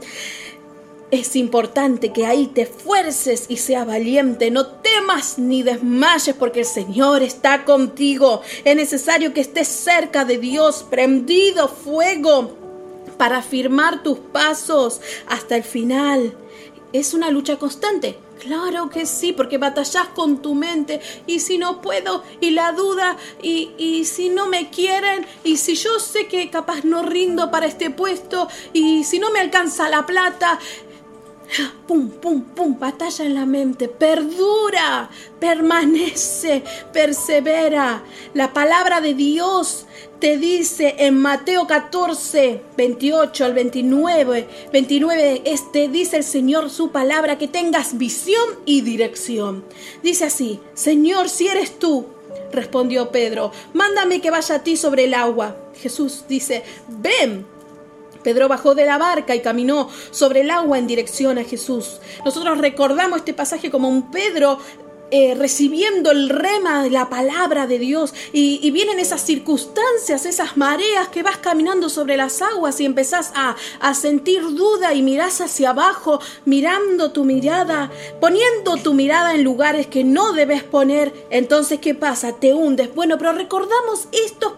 Es 1.10 1.36
importante 1.36 2.12
que 2.12 2.26
ahí 2.26 2.48
te 2.48 2.66
fuerces 2.66 3.46
y 3.48 3.56
seas 3.56 3.86
valiente. 3.86 4.50
No 4.50 4.66
temas 4.66 5.38
ni 5.38 5.62
desmayes 5.62 6.36
porque 6.38 6.60
el 6.60 6.66
Señor 6.66 7.22
está 7.22 7.64
contigo. 7.64 8.42
Es 8.62 8.76
necesario 8.76 9.32
que 9.32 9.40
estés 9.40 9.68
cerca 9.68 10.26
de 10.26 10.36
Dios, 10.36 10.84
prendido 10.90 11.68
fuego 11.68 12.58
para 13.16 13.38
afirmar 13.38 14.02
tus 14.02 14.18
pasos 14.18 15.00
hasta 15.28 15.56
el 15.56 15.64
final. 15.64 16.36
Es 16.92 17.14
una 17.14 17.30
lucha 17.30 17.56
constante. 17.56 18.18
Claro 18.38 18.88
que 18.88 19.04
sí, 19.04 19.32
porque 19.32 19.58
batallas 19.58 20.08
con 20.14 20.42
tu 20.42 20.54
mente. 20.54 21.00
Y 21.26 21.40
si 21.40 21.58
no 21.58 21.80
puedo, 21.80 22.22
y 22.40 22.50
la 22.50 22.72
duda, 22.72 23.16
y, 23.42 23.70
y, 23.78 24.04
si 24.04 24.28
no 24.28 24.46
me 24.46 24.70
quieren, 24.70 25.26
y 25.42 25.56
si 25.56 25.74
yo 25.74 25.98
sé 25.98 26.28
que 26.28 26.48
capaz 26.48 26.84
no 26.84 27.02
rindo 27.02 27.50
para 27.50 27.66
este 27.66 27.90
puesto, 27.90 28.48
y 28.72 29.02
si 29.04 29.18
no 29.18 29.32
me 29.32 29.40
alcanza 29.40 29.88
la 29.88 30.06
plata, 30.06 30.60
Pum, 31.86 32.10
pum, 32.10 32.42
pum, 32.42 32.78
batalla 32.78 33.24
en 33.24 33.34
la 33.34 33.46
mente, 33.46 33.88
perdura, 33.88 35.08
permanece, 35.40 36.62
persevera. 36.92 38.02
La 38.34 38.52
palabra 38.52 39.00
de 39.00 39.14
Dios 39.14 39.86
te 40.18 40.36
dice 40.36 40.96
en 40.98 41.18
Mateo 41.18 41.66
14, 41.66 42.60
28 42.76 43.44
al 43.44 43.54
29, 43.54 44.48
29, 44.72 45.42
este 45.46 45.88
dice 45.88 46.18
el 46.18 46.24
Señor 46.24 46.68
su 46.68 46.90
palabra, 46.90 47.38
que 47.38 47.48
tengas 47.48 47.96
visión 47.96 48.44
y 48.66 48.82
dirección. 48.82 49.64
Dice 50.02 50.26
así, 50.26 50.60
Señor, 50.74 51.30
si 51.30 51.48
eres 51.48 51.78
tú, 51.78 52.06
respondió 52.52 53.10
Pedro, 53.10 53.52
mándame 53.72 54.20
que 54.20 54.30
vaya 54.30 54.56
a 54.56 54.62
ti 54.62 54.76
sobre 54.76 55.04
el 55.04 55.14
agua. 55.14 55.56
Jesús 55.80 56.24
dice, 56.28 56.62
ven. 56.88 57.57
Pedro 58.22 58.48
bajó 58.48 58.74
de 58.74 58.86
la 58.86 58.98
barca 58.98 59.34
y 59.34 59.40
caminó 59.40 59.88
sobre 60.10 60.40
el 60.40 60.50
agua 60.50 60.78
en 60.78 60.86
dirección 60.86 61.38
a 61.38 61.44
Jesús. 61.44 61.98
Nosotros 62.24 62.58
recordamos 62.58 63.18
este 63.18 63.34
pasaje 63.34 63.70
como 63.70 63.88
un 63.88 64.10
Pedro 64.10 64.58
eh, 65.10 65.34
recibiendo 65.34 66.10
el 66.10 66.28
rema 66.28 66.82
de 66.82 66.90
la 66.90 67.08
palabra 67.08 67.66
de 67.66 67.78
Dios 67.78 68.14
y, 68.32 68.68
vienen 68.68 69.00
esas 69.00 69.22
circunstancias, 69.22 70.26
esas 70.26 70.56
mareas 70.56 71.08
que 71.08 71.22
vas 71.22 71.38
caminando 71.38 71.88
sobre 71.88 72.16
las 72.16 72.42
aguas 72.42 72.78
y 72.80 72.84
empezás 72.84 73.32
a, 73.34 73.56
a 73.80 73.94
sentir 73.94 74.42
duda 74.42 74.94
y 74.94 75.02
mirás 75.02 75.40
hacia 75.40 75.70
abajo, 75.70 76.20
mirando 76.44 77.10
tu 77.10 77.24
mirada, 77.24 77.90
poniendo 78.20 78.76
tu 78.76 78.94
mirada 78.94 79.34
en 79.34 79.42
lugares 79.42 79.86
que 79.86 80.04
no 80.04 80.32
debes 80.32 80.62
poner. 80.62 81.12
Entonces, 81.30 81.80
¿qué 81.80 81.94
pasa? 81.94 82.34
Te 82.34 82.54
hundes. 82.54 82.94
Bueno, 82.94 83.18
pero 83.18 83.32
recordamos 83.32 84.06
estos 84.12 84.48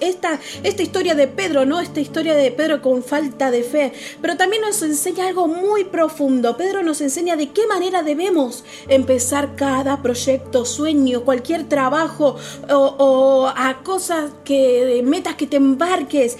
esta, 0.00 0.38
esta 0.62 0.82
historia 0.82 1.14
de 1.14 1.26
Pedro, 1.26 1.64
¿no? 1.64 1.80
Esta 1.80 2.00
historia 2.00 2.34
de 2.34 2.50
Pedro 2.52 2.80
con 2.80 3.02
falta 3.02 3.50
de 3.50 3.62
fe. 3.62 3.92
Pero 4.20 4.36
también 4.36 4.62
nos 4.62 4.82
enseña 4.82 5.26
algo 5.26 5.48
muy 5.48 5.84
profundo. 5.84 6.56
Pedro 6.56 6.82
nos 6.82 7.00
enseña 7.00 7.36
de 7.36 7.50
qué 7.50 7.66
manera 7.66 8.02
debemos 8.02 8.64
empezar 8.88 9.56
cada 9.56 9.81
proyecto, 10.02 10.64
sueño, 10.64 11.24
cualquier 11.24 11.68
trabajo 11.68 12.36
o, 12.70 13.50
a 13.54 13.82
cosas 13.82 14.30
que, 14.44 15.02
metas 15.04 15.36
que 15.36 15.46
te 15.46 15.56
embarques, 15.56 16.36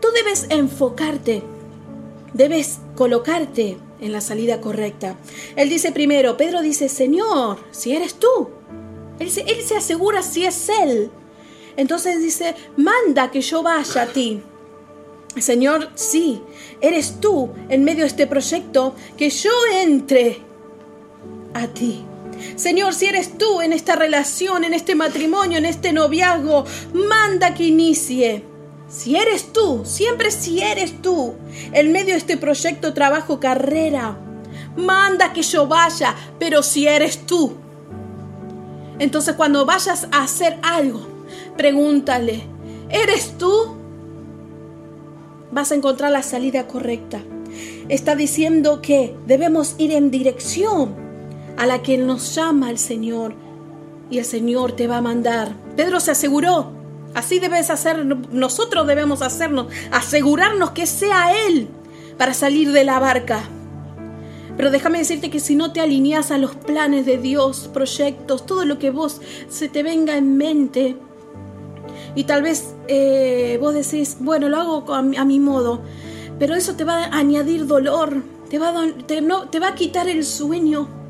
tú 0.00 0.08
debes 0.14 0.46
enfocarte, 0.50 1.42
debes 2.32 2.78
colocarte 2.96 3.76
en 4.00 4.12
la 4.12 4.20
salida 4.20 4.60
correcta. 4.60 5.16
Él 5.56 5.68
dice 5.68 5.92
primero, 5.92 6.36
Pedro 6.36 6.62
dice, 6.62 6.88
Señor, 6.88 7.58
si 7.70 7.94
eres 7.94 8.14
tú. 8.14 8.50
Él 9.18 9.30
se, 9.30 9.42
él 9.42 9.62
se 9.64 9.76
asegura 9.76 10.22
si 10.22 10.44
es 10.44 10.68
Él. 10.68 11.10
Entonces 11.76 12.20
dice, 12.20 12.54
manda 12.76 13.30
que 13.30 13.40
yo 13.40 13.62
vaya 13.62 14.02
a 14.02 14.06
ti. 14.06 14.42
Señor, 15.36 15.90
sí, 15.94 16.42
eres 16.80 17.20
tú 17.20 17.50
en 17.68 17.82
medio 17.84 18.02
de 18.02 18.08
este 18.08 18.26
proyecto, 18.26 18.94
que 19.16 19.30
yo 19.30 19.50
entre 19.72 20.38
a 21.54 21.66
ti. 21.68 22.04
Señor, 22.56 22.94
si 22.94 23.06
eres 23.06 23.36
tú 23.38 23.60
en 23.60 23.72
esta 23.72 23.96
relación, 23.96 24.64
en 24.64 24.74
este 24.74 24.94
matrimonio, 24.94 25.58
en 25.58 25.66
este 25.66 25.92
noviazgo, 25.92 26.64
manda 26.92 27.54
que 27.54 27.64
inicie. 27.64 28.44
Si 28.88 29.16
eres 29.16 29.52
tú, 29.52 29.82
siempre 29.84 30.30
si 30.30 30.60
eres 30.60 31.02
tú, 31.02 31.34
en 31.72 31.92
medio 31.92 32.12
de 32.12 32.18
este 32.18 32.36
proyecto, 32.36 32.94
trabajo, 32.94 33.40
carrera, 33.40 34.18
manda 34.76 35.32
que 35.32 35.42
yo 35.42 35.66
vaya, 35.66 36.14
pero 36.38 36.62
si 36.62 36.86
eres 36.86 37.26
tú. 37.26 37.54
Entonces 38.98 39.34
cuando 39.34 39.66
vayas 39.66 40.06
a 40.12 40.22
hacer 40.22 40.58
algo, 40.62 41.06
pregúntale, 41.56 42.44
¿eres 42.90 43.36
tú? 43.38 43.76
Vas 45.50 45.72
a 45.72 45.74
encontrar 45.74 46.12
la 46.12 46.22
salida 46.22 46.66
correcta. 46.66 47.22
Está 47.88 48.14
diciendo 48.14 48.80
que 48.80 49.14
debemos 49.26 49.74
ir 49.78 49.92
en 49.92 50.10
dirección 50.10 51.03
a 51.56 51.66
la 51.66 51.82
que 51.82 51.98
nos 51.98 52.34
llama 52.34 52.70
el 52.70 52.78
Señor 52.78 53.34
y 54.10 54.18
el 54.18 54.24
Señor 54.24 54.72
te 54.72 54.86
va 54.86 54.98
a 54.98 55.02
mandar. 55.02 55.54
Pedro 55.76 56.00
se 56.00 56.10
aseguró, 56.10 56.72
así 57.14 57.38
debes 57.38 57.70
hacer, 57.70 58.04
nosotros 58.04 58.86
debemos 58.86 59.22
hacernos, 59.22 59.66
asegurarnos 59.90 60.72
que 60.72 60.86
sea 60.86 61.46
Él 61.46 61.68
para 62.18 62.34
salir 62.34 62.72
de 62.72 62.84
la 62.84 62.98
barca. 62.98 63.42
Pero 64.56 64.70
déjame 64.70 64.98
decirte 64.98 65.30
que 65.30 65.40
si 65.40 65.56
no 65.56 65.72
te 65.72 65.80
alineas 65.80 66.30
a 66.30 66.38
los 66.38 66.54
planes 66.54 67.06
de 67.06 67.18
Dios, 67.18 67.68
proyectos, 67.72 68.46
todo 68.46 68.64
lo 68.64 68.78
que 68.78 68.90
vos 68.90 69.20
se 69.48 69.68
te 69.68 69.82
venga 69.82 70.16
en 70.16 70.36
mente, 70.36 70.96
y 72.14 72.24
tal 72.24 72.42
vez 72.42 72.74
eh, 72.86 73.58
vos 73.60 73.74
decís, 73.74 74.18
bueno, 74.20 74.48
lo 74.48 74.58
hago 74.58 74.94
a 74.94 75.02
mi, 75.02 75.40
modo, 75.40 75.80
pero 76.38 76.54
eso 76.54 76.76
te 76.76 76.84
va 76.84 77.04
a 77.04 77.18
añadir 77.18 77.66
dolor, 77.66 78.22
te 78.48 78.58
va 78.58 78.72
no, 79.22 79.48
te 79.48 79.58
va 79.58 79.68
a 79.68 79.74
quitar 79.74 80.08
el 80.08 80.24
sueño 80.24 81.03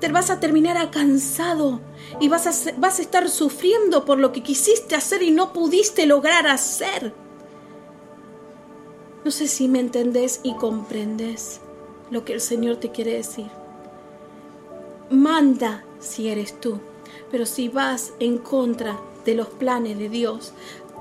te 0.00 0.08
vas 0.08 0.30
a 0.30 0.40
terminar 0.40 0.90
cansado 0.90 1.80
y 2.20 2.28
vas 2.28 2.46
a, 2.46 2.72
vas 2.78 2.98
a 2.98 3.02
estar 3.02 3.28
sufriendo 3.28 4.04
por 4.04 4.18
lo 4.18 4.32
que 4.32 4.42
quisiste 4.42 4.94
hacer 4.94 5.22
y 5.22 5.30
no 5.30 5.52
pudiste 5.52 6.06
lograr 6.06 6.46
hacer. 6.46 7.14
No 9.24 9.30
sé 9.30 9.48
si 9.48 9.68
me 9.68 9.80
entendés 9.80 10.40
y 10.42 10.54
comprendes 10.54 11.60
lo 12.10 12.24
que 12.24 12.34
el 12.34 12.40
Señor 12.40 12.76
te 12.76 12.92
quiere 12.92 13.14
decir. 13.14 13.48
Manda 15.10 15.84
si 15.98 16.28
eres 16.28 16.60
tú, 16.60 16.78
pero 17.30 17.46
si 17.46 17.68
vas 17.68 18.12
en 18.20 18.38
contra 18.38 19.00
de 19.24 19.34
los 19.34 19.48
planes 19.48 19.98
de 19.98 20.08
Dios, 20.08 20.52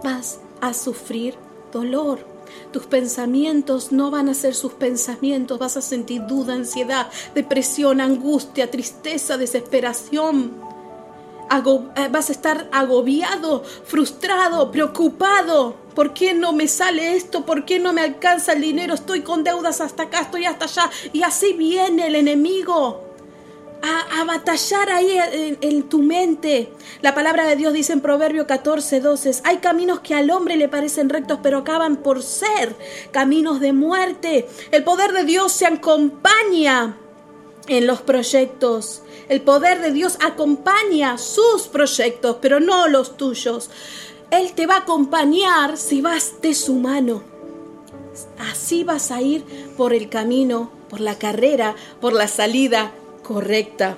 vas 0.04 0.40
a 0.62 0.74
sufrir 0.74 1.36
dolor. 1.72 2.35
Tus 2.72 2.86
pensamientos 2.86 3.92
no 3.92 4.12
van 4.12 4.30
a 4.30 4.34
ser 4.34 4.56
sus 4.56 4.74
pensamientos, 4.74 5.60
vas 5.60 5.78
a 5.78 5.82
sentir 5.82 6.26
duda, 6.28 6.54
ansiedad, 6.54 7.08
depresión, 7.34 8.02
angustia, 8.02 8.70
tristeza, 8.70 9.38
desesperación. 9.38 10.66
Eh, 11.96 12.10
vas 12.12 12.30
a 12.30 12.34
estar 12.34 12.68
agobiado, 12.72 13.64
frustrado, 13.64 14.72
preocupado. 14.72 15.76
¿Por 15.94 16.14
qué 16.14 16.34
no 16.34 16.52
me 16.52 16.68
sale 16.68 17.16
esto? 17.16 17.46
¿Por 17.46 17.66
qué 17.66 17.80
no 17.80 17.94
me 17.94 18.02
alcanza 18.02 18.54
el 18.54 18.62
dinero? 18.62 18.94
Estoy 18.94 19.22
con 19.22 19.44
deudas 19.44 19.80
hasta 19.80 20.04
acá, 20.04 20.22
estoy 20.22 20.46
hasta 20.46 20.66
allá. 20.66 20.92
Y 21.14 21.24
así 21.24 21.54
viene 21.54 22.08
el 22.08 22.16
enemigo 22.16 23.05
a, 23.82 24.24
batallar 24.26 24.90
ahí 24.90 25.18
en, 25.62 25.84
tu 25.84 26.02
mente. 26.02 26.72
La 27.02 27.14
palabra 27.14 27.46
de 27.46 27.56
Dios 27.56 27.74
dice 27.74 27.94
en 27.94 28.02
Proverbio 28.02 28.48
14, 28.48 29.00
12, 29.00 29.42
hay 29.44 29.58
caminos 29.58 30.00
que 30.00 30.16
al 30.16 30.32
hombre 30.32 30.56
le 30.56 30.68
parecen 30.68 31.10
rectos, 31.10 31.40
pero 31.44 31.60
acaban 31.60 31.98
por 31.98 32.24
ser 32.24 32.76
caminos 33.12 33.60
de 33.60 33.74
muerte. 33.74 34.48
El 34.72 34.84
poder 34.84 35.12
de 35.14 35.24
Dios 35.24 35.52
se 35.52 35.66
acompaña 35.66 36.98
en 37.68 37.88
los 37.88 38.02
proyectos. 38.02 39.04
El 39.30 39.42
poder 39.42 39.82
de 39.82 39.92
Dios 39.92 40.18
acompaña 40.22 41.18
sus 41.18 41.68
proyectos, 41.68 42.38
pero 42.42 42.60
no 42.60 42.88
los 42.88 43.18
tuyos. 43.18 43.70
Él 44.32 44.54
te 44.54 44.66
va 44.66 44.76
a 44.76 44.80
acompañar 44.80 45.78
si 45.78 46.02
vas 46.02 46.42
de 46.42 46.54
su 46.54 46.76
mano. 46.76 47.24
Así 48.40 48.84
vas 48.84 49.12
a 49.12 49.22
ir 49.22 49.44
por 49.78 49.94
el 49.94 50.10
camino, 50.10 50.72
por 50.90 51.00
la 51.00 51.18
carrera, 51.18 51.76
por 52.00 52.14
la 52.14 52.28
salida 52.28 52.92
correcta. 53.26 53.98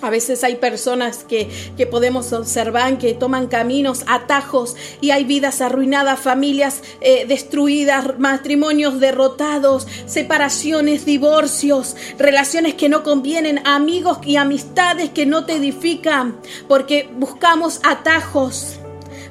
A 0.00 0.10
veces 0.10 0.44
hay 0.44 0.56
personas 0.56 1.24
que, 1.24 1.50
podemos 1.90 2.32
observar 2.32 2.98
que 2.98 3.14
toman 3.14 3.48
caminos, 3.48 4.04
atajos 4.06 4.76
y 5.00 5.10
hay 5.10 5.24
vidas 5.24 5.60
arruinadas, 5.60 6.20
familias 6.20 6.82
eh, 7.00 7.26
destruidas, 7.26 8.16
matrimonios 8.20 9.00
derrotados, 9.00 9.88
separaciones, 10.06 11.04
divorcios, 11.04 11.96
relaciones 12.16 12.74
que 12.74 12.88
no 12.88 13.02
convienen, 13.02 13.60
amigos 13.66 14.18
y 14.24 14.36
amistades 14.36 15.10
que 15.10 15.26
no 15.26 15.44
te 15.46 15.54
edifican, 15.56 16.36
porque 16.68 17.10
buscamos 17.16 17.80
atajos, 17.82 18.76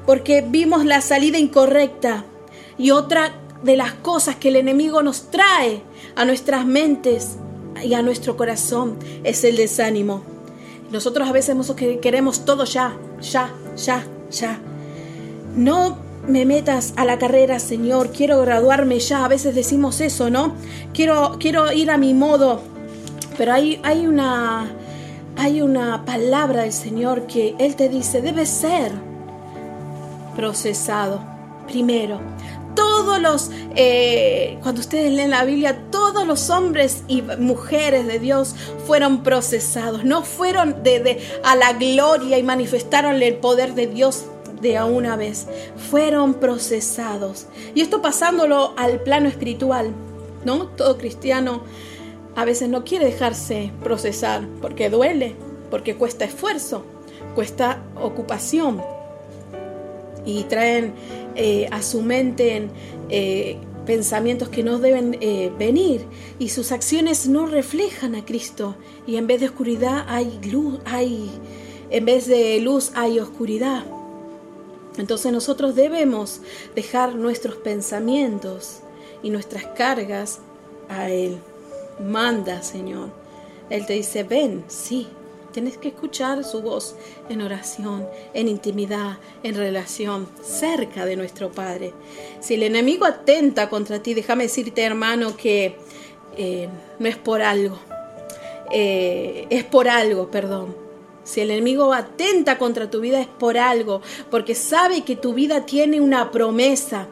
porque 0.05 0.43
vimos 0.45 0.83
la 0.83 0.99
salida 0.99 1.37
incorrecta. 1.37 2.25
Y 2.77 2.91
otra 2.91 3.31
de 3.63 3.77
las 3.77 3.93
cosas 3.93 4.35
que 4.35 4.49
el 4.49 4.57
enemigo 4.57 5.01
nos 5.01 5.31
trae 5.31 5.81
a 6.15 6.25
nuestras 6.25 6.65
mentes 6.65 7.37
y 7.83 7.93
a 7.93 8.01
nuestro 8.01 8.37
corazón 8.37 8.97
es 9.23 9.43
el 9.43 9.57
desánimo. 9.57 10.21
Nosotros 10.91 11.27
a 11.27 11.31
veces 11.31 11.55
queremos 12.01 12.45
todo 12.45 12.63
ya, 12.63 12.95
ya, 13.21 13.51
ya, 13.75 14.05
ya. 14.31 14.59
No 15.55 15.97
me 16.27 16.45
metas 16.45 16.93
a 16.95 17.05
la 17.05 17.17
carrera, 17.17 17.59
Señor, 17.59 18.11
quiero 18.11 18.41
graduarme 18.41 18.99
ya. 18.99 19.25
A 19.25 19.27
veces 19.27 19.55
decimos 19.55 19.99
eso, 20.01 20.29
¿no? 20.29 20.55
Quiero, 20.93 21.37
quiero 21.39 21.71
ir 21.71 21.91
a 21.91 21.97
mi 21.97 22.13
modo. 22.13 22.61
Pero 23.37 23.53
hay, 23.53 23.79
hay, 23.83 24.07
una, 24.07 24.71
hay 25.35 25.61
una 25.61 26.05
palabra 26.05 26.63
del 26.63 26.73
Señor 26.73 27.27
que 27.27 27.55
Él 27.59 27.75
te 27.75 27.89
dice, 27.89 28.21
debe 28.21 28.45
ser 28.45 28.91
procesado 30.35 31.19
primero 31.67 32.19
todos 32.77 33.19
los, 33.19 33.49
eh, 33.75 34.59
cuando 34.61 34.81
ustedes 34.81 35.11
leen 35.11 35.31
la 35.31 35.43
Biblia, 35.45 35.81
todos 35.89 36.27
los 36.27 36.51
hombres 36.51 37.03
y 37.07 37.23
mujeres 37.23 38.05
de 38.05 38.19
Dios 38.19 38.53
fueron 38.85 39.23
procesados, 39.23 40.03
no 40.03 40.21
fueron 40.21 40.83
de, 40.83 41.19
a 41.43 41.55
la 41.55 41.73
gloria 41.73 42.37
y 42.37 42.43
manifestaron 42.43 43.21
el 43.23 43.37
poder 43.37 43.73
de 43.73 43.87
Dios 43.87 44.25
de 44.61 44.77
a 44.77 44.85
una 44.85 45.15
vez, 45.15 45.47
fueron 45.89 46.35
procesados. 46.35 47.47
Y 47.73 47.81
esto 47.81 48.03
pasándolo 48.03 48.75
al 48.77 49.01
plano 49.01 49.27
espiritual, 49.27 49.91
¿no? 50.45 50.67
Todo 50.67 50.99
cristiano 50.99 51.63
a 52.35 52.45
veces 52.45 52.69
no 52.69 52.83
quiere 52.83 53.05
dejarse 53.05 53.71
procesar 53.83 54.47
porque 54.61 54.91
duele, 54.91 55.35
porque 55.71 55.95
cuesta 55.95 56.25
esfuerzo, 56.25 56.85
cuesta 57.33 57.81
ocupación 57.99 58.83
y 60.27 60.43
traen 60.43 60.93
eh, 61.37 61.67
a 61.71 61.81
su 61.81 62.01
mente 62.01 62.67
eh, 63.09 63.57
pensamientos 63.85 64.49
que 64.49 64.63
no 64.63 64.79
deben 64.79 65.17
eh, 65.21 65.51
venir 65.57 66.05
y 66.39 66.49
sus 66.49 66.71
acciones 66.71 67.27
no 67.27 67.45
reflejan 67.45 68.15
a 68.15 68.25
Cristo 68.25 68.75
y 69.05 69.17
en 69.17 69.27
vez 69.27 69.39
de 69.39 69.45
oscuridad 69.45 70.05
hay 70.07 70.39
luz, 70.51 70.79
hay 70.85 71.29
en 71.89 72.05
vez 72.05 72.27
de 72.27 72.59
luz 72.59 72.91
hay 72.95 73.19
oscuridad. 73.19 73.85
Entonces 74.97 75.31
nosotros 75.31 75.75
debemos 75.75 76.41
dejar 76.75 77.15
nuestros 77.15 77.55
pensamientos 77.57 78.79
y 79.21 79.29
nuestras 79.29 79.65
cargas 79.67 80.39
a 80.89 81.09
Él. 81.09 81.37
Manda, 82.03 82.63
Señor. 82.63 83.09
Él 83.69 83.85
te 83.85 83.93
dice, 83.93 84.23
ven, 84.23 84.63
sí, 84.67 85.07
Tienes 85.51 85.77
que 85.77 85.87
escuchar 85.89 86.43
su 86.43 86.61
voz 86.61 86.95
en 87.29 87.41
oración, 87.41 88.05
en 88.33 88.47
intimidad, 88.47 89.17
en 89.43 89.55
relación, 89.55 90.27
cerca 90.43 91.05
de 91.05 91.15
nuestro 91.15 91.51
Padre. 91.51 91.93
Si 92.41 92.55
el 92.55 92.63
enemigo 92.63 93.05
atenta 93.05 93.69
contra 93.69 94.01
ti, 94.01 94.13
déjame 94.13 94.43
decirte, 94.43 94.83
hermano, 94.83 95.35
que 95.35 95.77
eh, 96.37 96.69
no 96.99 97.07
es 97.07 97.17
por 97.17 97.41
algo. 97.41 97.79
Eh, 98.71 99.47
es 99.49 99.63
por 99.63 99.87
algo, 99.87 100.29
perdón. 100.29 100.75
Si 101.23 101.41
el 101.41 101.51
enemigo 101.51 101.93
atenta 101.93 102.57
contra 102.57 102.89
tu 102.89 103.01
vida 103.01 103.19
es 103.19 103.27
por 103.27 103.57
algo, 103.57 104.01
porque 104.29 104.55
sabe 104.55 105.03
que 105.03 105.15
tu 105.15 105.33
vida 105.33 105.65
tiene 105.65 105.99
una 105.99 106.31
promesa. 106.31 107.07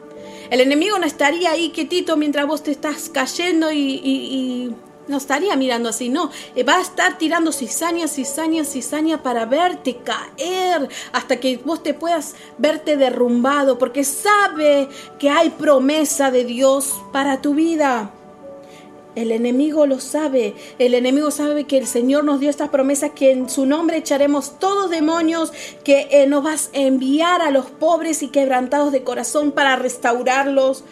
El 0.50 0.62
enemigo 0.62 1.00
no 1.00 1.06
estaría 1.06 1.52
ahí 1.52 1.70
quietito 1.70 2.16
mientras 2.16 2.46
vos 2.46 2.64
te 2.64 2.72
estás 2.72 3.10
cayendo 3.10 3.72
y 3.72 4.74
no 5.08 5.18
estaría 5.18 5.56
mirando 5.56 5.90
así, 5.90 6.10
no. 6.10 6.32
Eh, 6.56 6.64
va 6.64 6.78
a 6.78 6.82
estar 6.82 7.18
tirando 7.18 7.52
cizaña, 7.52 8.08
cizaña, 8.08 8.64
cizaña 8.64 9.22
para 9.22 9.46
verte 9.46 9.98
caer 9.98 10.90
hasta 11.12 11.40
que 11.40 11.58
vos 11.58 11.84
te 11.84 11.94
puedas 11.94 12.36
verte 12.58 12.98
derrumbado, 12.98 13.78
porque 13.78 14.04
sabe 14.04 14.90
que 15.20 15.30
hay 15.30 15.50
promesa 15.50 16.32
de 16.32 16.46
Dios 16.46 16.94
para 17.12 17.42
tu 17.42 17.54
vida. 17.54 18.12
El 19.16 19.32
enemigo 19.32 19.86
lo 19.86 20.02
sabe. 20.02 20.56
El 20.78 20.94
enemigo 20.94 21.32
sabe 21.32 21.64
que 21.64 21.78
el 21.78 21.88
Señor 21.88 22.26
nos 22.26 22.42
dio 22.42 22.50
esta 22.50 22.70
promesa 22.70 23.10
que 23.10 23.32
en 23.32 23.50
su 23.50 23.66
nombre 23.66 23.98
echaremos 23.98 24.60
todos 24.60 24.90
demonios, 24.90 25.54
que 25.86 26.10
eh, 26.12 26.28
nos 26.28 26.44
vas 26.44 26.70
a 26.74 26.80
enviar 26.80 27.42
a 27.42 27.50
los 27.50 27.68
pobres 27.68 28.24
y 28.24 28.28
quebrantados 28.28 28.92
de 28.92 29.04
corazón 29.04 29.52
para 29.52 29.78
restaurarlos. 29.78 30.84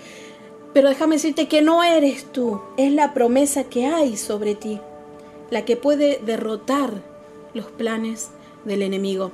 Pero 0.73 0.89
déjame 0.89 1.15
decirte 1.15 1.47
que 1.47 1.61
no 1.61 1.83
eres 1.83 2.25
tú, 2.31 2.61
es 2.77 2.91
la 2.91 3.13
promesa 3.13 3.65
que 3.65 3.85
hay 3.85 4.17
sobre 4.17 4.55
ti, 4.55 4.79
la 5.51 5.65
que 5.65 5.77
puede 5.77 6.19
derrotar 6.25 6.91
los 7.53 7.67
planes 7.67 8.31
del 8.65 8.81
enemigo. 8.81 9.31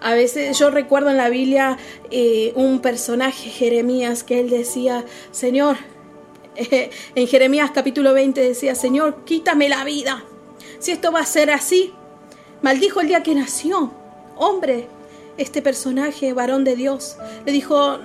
A 0.00 0.14
veces 0.14 0.58
yo 0.58 0.70
recuerdo 0.70 1.10
en 1.10 1.16
la 1.16 1.28
Biblia 1.28 1.78
eh, 2.10 2.52
un 2.54 2.80
personaje, 2.80 3.50
Jeremías, 3.50 4.24
que 4.24 4.40
él 4.40 4.50
decía, 4.50 5.04
Señor, 5.30 5.76
en 6.56 7.26
Jeremías 7.26 7.70
capítulo 7.74 8.12
20 8.12 8.40
decía, 8.40 8.74
Señor, 8.74 9.24
quítame 9.24 9.68
la 9.68 9.84
vida. 9.84 10.24
Si 10.78 10.92
esto 10.92 11.12
va 11.12 11.20
a 11.20 11.26
ser 11.26 11.50
así, 11.50 11.92
maldijo 12.62 13.00
el 13.00 13.08
día 13.08 13.22
que 13.22 13.34
nació. 13.34 13.92
Hombre, 14.36 14.88
este 15.38 15.62
personaje, 15.62 16.32
varón 16.32 16.64
de 16.64 16.76
Dios, 16.76 17.16
le 17.44 17.52
dijo, 17.52 17.98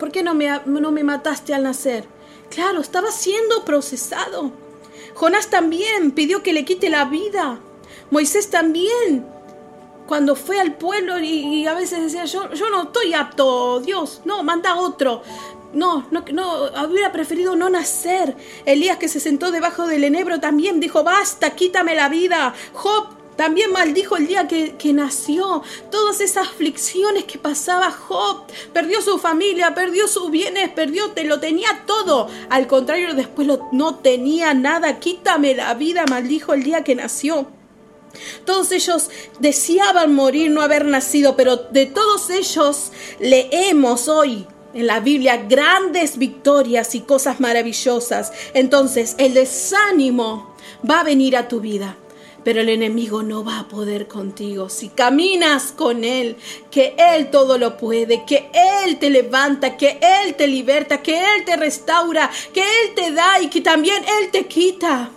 ¿Por 0.00 0.10
qué 0.10 0.22
no 0.22 0.34
me, 0.34 0.48
no 0.64 0.90
me 0.90 1.04
mataste 1.04 1.52
al 1.52 1.64
nacer? 1.64 2.06
Claro, 2.48 2.80
estaba 2.80 3.12
siendo 3.12 3.64
procesado. 3.66 4.50
Jonás 5.14 5.50
también 5.50 6.12
pidió 6.12 6.42
que 6.42 6.54
le 6.54 6.64
quite 6.64 6.88
la 6.88 7.04
vida. 7.04 7.60
Moisés 8.10 8.48
también, 8.48 9.26
cuando 10.08 10.34
fue 10.34 10.58
al 10.58 10.76
pueblo 10.76 11.20
y, 11.20 11.66
a 11.66 11.74
veces 11.74 12.02
decía, 12.02 12.24
yo, 12.24 12.52
yo 12.54 12.70
no 12.70 12.84
estoy 12.84 13.12
apto, 13.12 13.80
Dios, 13.80 14.22
no, 14.24 14.42
manda 14.42 14.76
otro. 14.76 15.22
No, 15.74 16.06
no, 16.10 16.24
no, 16.32 16.64
hubiera 16.88 17.12
preferido 17.12 17.54
no 17.54 17.68
nacer. 17.68 18.34
Elías 18.64 18.96
que 18.96 19.08
se 19.08 19.20
sentó 19.20 19.52
debajo 19.52 19.86
del 19.86 20.04
enebro 20.04 20.40
también 20.40 20.80
dijo, 20.80 21.04
basta, 21.04 21.50
quítame 21.50 21.94
la 21.94 22.08
vida. 22.08 22.54
Job 22.72 23.19
también 23.36 23.72
maldijo 23.72 24.16
el 24.16 24.26
día 24.26 24.46
que, 24.46 24.92
nació. 24.92 25.62
Todas 25.90 26.20
esas 26.20 26.48
aflicciones 26.48 27.24
que 27.24 27.38
pasaba 27.38 27.90
Job. 27.90 28.44
Perdió 28.72 29.00
su 29.00 29.18
familia, 29.18 29.74
perdió 29.74 30.08
sus 30.08 30.30
bienes, 30.30 30.68
perdió, 30.70 31.10
te 31.12 31.24
lo 31.24 31.40
tenía 31.40 31.84
todo. 31.86 32.28
Al 32.50 32.66
contrario, 32.66 33.14
después 33.14 33.48
no 33.72 33.94
tenía 33.96 34.52
nada. 34.52 34.98
Quítame 34.98 35.54
la 35.54 35.74
vida, 35.74 36.04
maldijo 36.06 36.52
el 36.52 36.62
día 36.62 36.84
que 36.84 36.94
nació. 36.94 37.46
Todos 38.44 38.72
ellos 38.72 39.10
deseaban 39.38 40.14
morir, 40.14 40.50
no 40.50 40.62
haber 40.62 40.84
nacido, 40.84 41.36
pero 41.36 41.56
de 41.56 41.86
todos 41.86 42.28
ellos 42.30 42.92
leemos 43.20 44.08
hoy 44.08 44.46
en 44.74 44.86
la 44.86 45.00
Biblia 45.00 45.46
grandes 45.48 46.18
victorias 46.18 46.94
y 46.94 47.00
cosas 47.00 47.40
maravillosas. 47.40 48.32
Entonces 48.54 49.14
el 49.18 49.34
desánimo 49.34 50.54
va 50.88 51.00
a 51.00 51.04
venir 51.04 51.36
a 51.36 51.48
tu 51.48 51.60
vida 51.60 51.96
pero 52.44 52.60
el 52.60 52.68
enemigo 52.68 53.22
no 53.22 53.44
va 53.44 53.60
a 53.60 53.68
poder 53.68 54.08
contigo. 54.08 54.68
Si 54.68 54.88
caminas 54.88 55.72
con 55.72 56.04
Él, 56.04 56.36
que 56.70 56.94
Él 56.96 57.30
todo 57.30 57.58
lo 57.58 57.76
puede, 57.76 58.24
que 58.24 58.50
Él 58.84 58.98
te 58.98 59.10
levanta, 59.10 59.76
que 59.76 59.98
Él 60.00 60.34
te 60.34 60.46
liberta, 60.46 61.02
que 61.02 61.18
Él 61.18 61.44
te 61.44 61.56
restaura, 61.56 62.30
que 62.52 62.60
Él 62.60 62.94
te 62.94 63.12
da 63.12 63.40
y 63.40 63.48
que 63.48 63.60
también 63.60 64.02
Él 64.20 64.30
te 64.30 64.46
quita. 64.46 65.10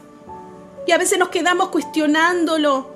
Y 0.86 0.92
a 0.92 0.98
veces 0.98 1.18
nos 1.18 1.30
quedamos 1.30 1.70
cuestionándolo. 1.70 2.92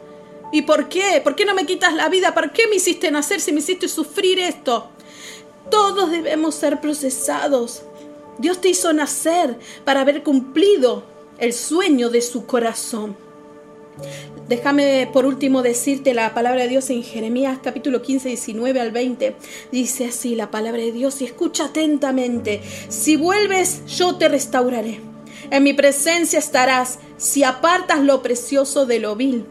¿Y 0.52 0.64
por 0.64 0.90
qué? 0.90 1.22
¿Por 1.24 1.36
qué 1.36 1.46
no 1.46 1.54
me 1.54 1.66
quitas 1.66 1.94
la 1.94 2.10
vida? 2.10 2.34
¿Por 2.34 2.52
qué 2.52 2.68
me 2.68 2.78
hiciste 2.78 3.12
nacer 3.12 3.40
si 3.42 3.52
me 3.52 3.60
hiciste 3.60 3.88
sufrir 3.88 4.40
esto? 4.40 4.90
Todos 5.70 6.12
debemos 6.12 6.56
ser 6.56 6.80
procesados. 6.80 7.84
Dios 8.38 8.62
te 8.62 8.70
hizo 8.70 8.94
nacer 8.94 9.58
para 9.84 10.02
haber 10.02 10.24
cumplido 10.24 11.04
el 11.38 11.54
sueño 11.54 12.10
de 12.10 12.22
su 12.22 12.46
corazón. 12.46 13.27
Déjame 14.48 15.10
por 15.12 15.26
último 15.26 15.62
decirte 15.62 16.14
la 16.14 16.34
palabra 16.34 16.62
de 16.62 16.70
Dios 16.70 16.90
en 16.90 17.04
Jeremías 17.04 17.60
capítulo 17.62 18.02
15, 18.02 18.30
19 18.30 18.80
al 18.80 18.92
20. 18.92 19.36
Dice 19.74 20.06
así 20.06 20.36
la 20.36 20.52
palabra 20.52 20.82
de 20.82 20.94
Dios 20.94 21.22
y 21.22 21.26
escucha 21.26 21.66
atentamente. 21.66 22.62
Si 22.88 23.18
vuelves, 23.18 23.86
yo 23.88 24.16
te 24.16 24.30
restauraré. 24.30 25.02
En 25.52 25.64
mi 25.64 25.74
presencia 25.74 26.40
estarás 26.40 27.00
si 27.18 27.44
apartas 27.44 28.00
lo 28.00 28.22
precioso 28.22 28.86
de 28.86 29.00
lo 29.00 29.18
vil. 29.18 29.46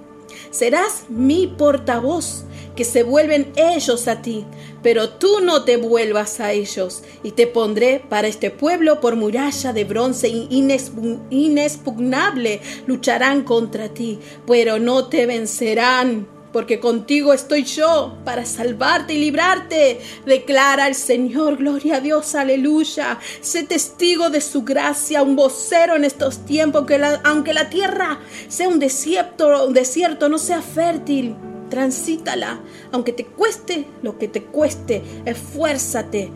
Serás 0.50 1.04
mi 1.10 1.46
portavoz 1.46 2.45
que 2.76 2.84
se 2.84 3.02
vuelven 3.02 3.52
ellos 3.56 4.06
a 4.06 4.22
ti, 4.22 4.44
pero 4.82 5.08
tú 5.08 5.40
no 5.42 5.64
te 5.64 5.76
vuelvas 5.76 6.38
a 6.40 6.52
ellos, 6.52 7.02
y 7.22 7.32
te 7.32 7.46
pondré 7.46 8.02
para 8.08 8.28
este 8.28 8.50
pueblo 8.50 9.00
por 9.00 9.16
muralla 9.16 9.72
de 9.72 9.84
bronce 9.84 10.28
inexpugnable. 10.28 12.60
Lucharán 12.86 13.42
contra 13.42 13.88
ti, 13.88 14.18
pero 14.46 14.78
no 14.78 15.08
te 15.08 15.26
vencerán 15.26 16.36
porque 16.56 16.80
contigo 16.80 17.34
estoy 17.34 17.64
yo 17.64 18.16
para 18.24 18.46
salvarte 18.46 19.12
y 19.12 19.18
librarte. 19.18 20.00
Declara 20.24 20.88
el 20.88 20.94
Señor, 20.94 21.58
gloria 21.58 21.96
a 21.96 22.00
Dios, 22.00 22.34
aleluya. 22.34 23.18
Sé 23.42 23.64
testigo 23.64 24.30
de 24.30 24.40
su 24.40 24.62
gracia, 24.62 25.22
un 25.22 25.36
vocero 25.36 25.96
en 25.96 26.04
estos 26.04 26.46
tiempos, 26.46 26.86
que 26.86 26.98
aunque 27.24 27.52
la 27.52 27.68
tierra 27.68 28.20
sea 28.48 28.68
un 28.68 28.78
desierto, 28.78 29.66
un 29.66 29.74
desierto, 29.74 30.30
no 30.30 30.38
sea 30.38 30.62
fértil. 30.62 31.36
Transítala, 31.70 32.60
aunque 32.92 33.12
te 33.12 33.24
cueste 33.24 33.86
lo 34.02 34.18
que 34.18 34.28
te 34.28 34.42
cueste, 34.42 35.02
esfuérzate, 35.24 36.30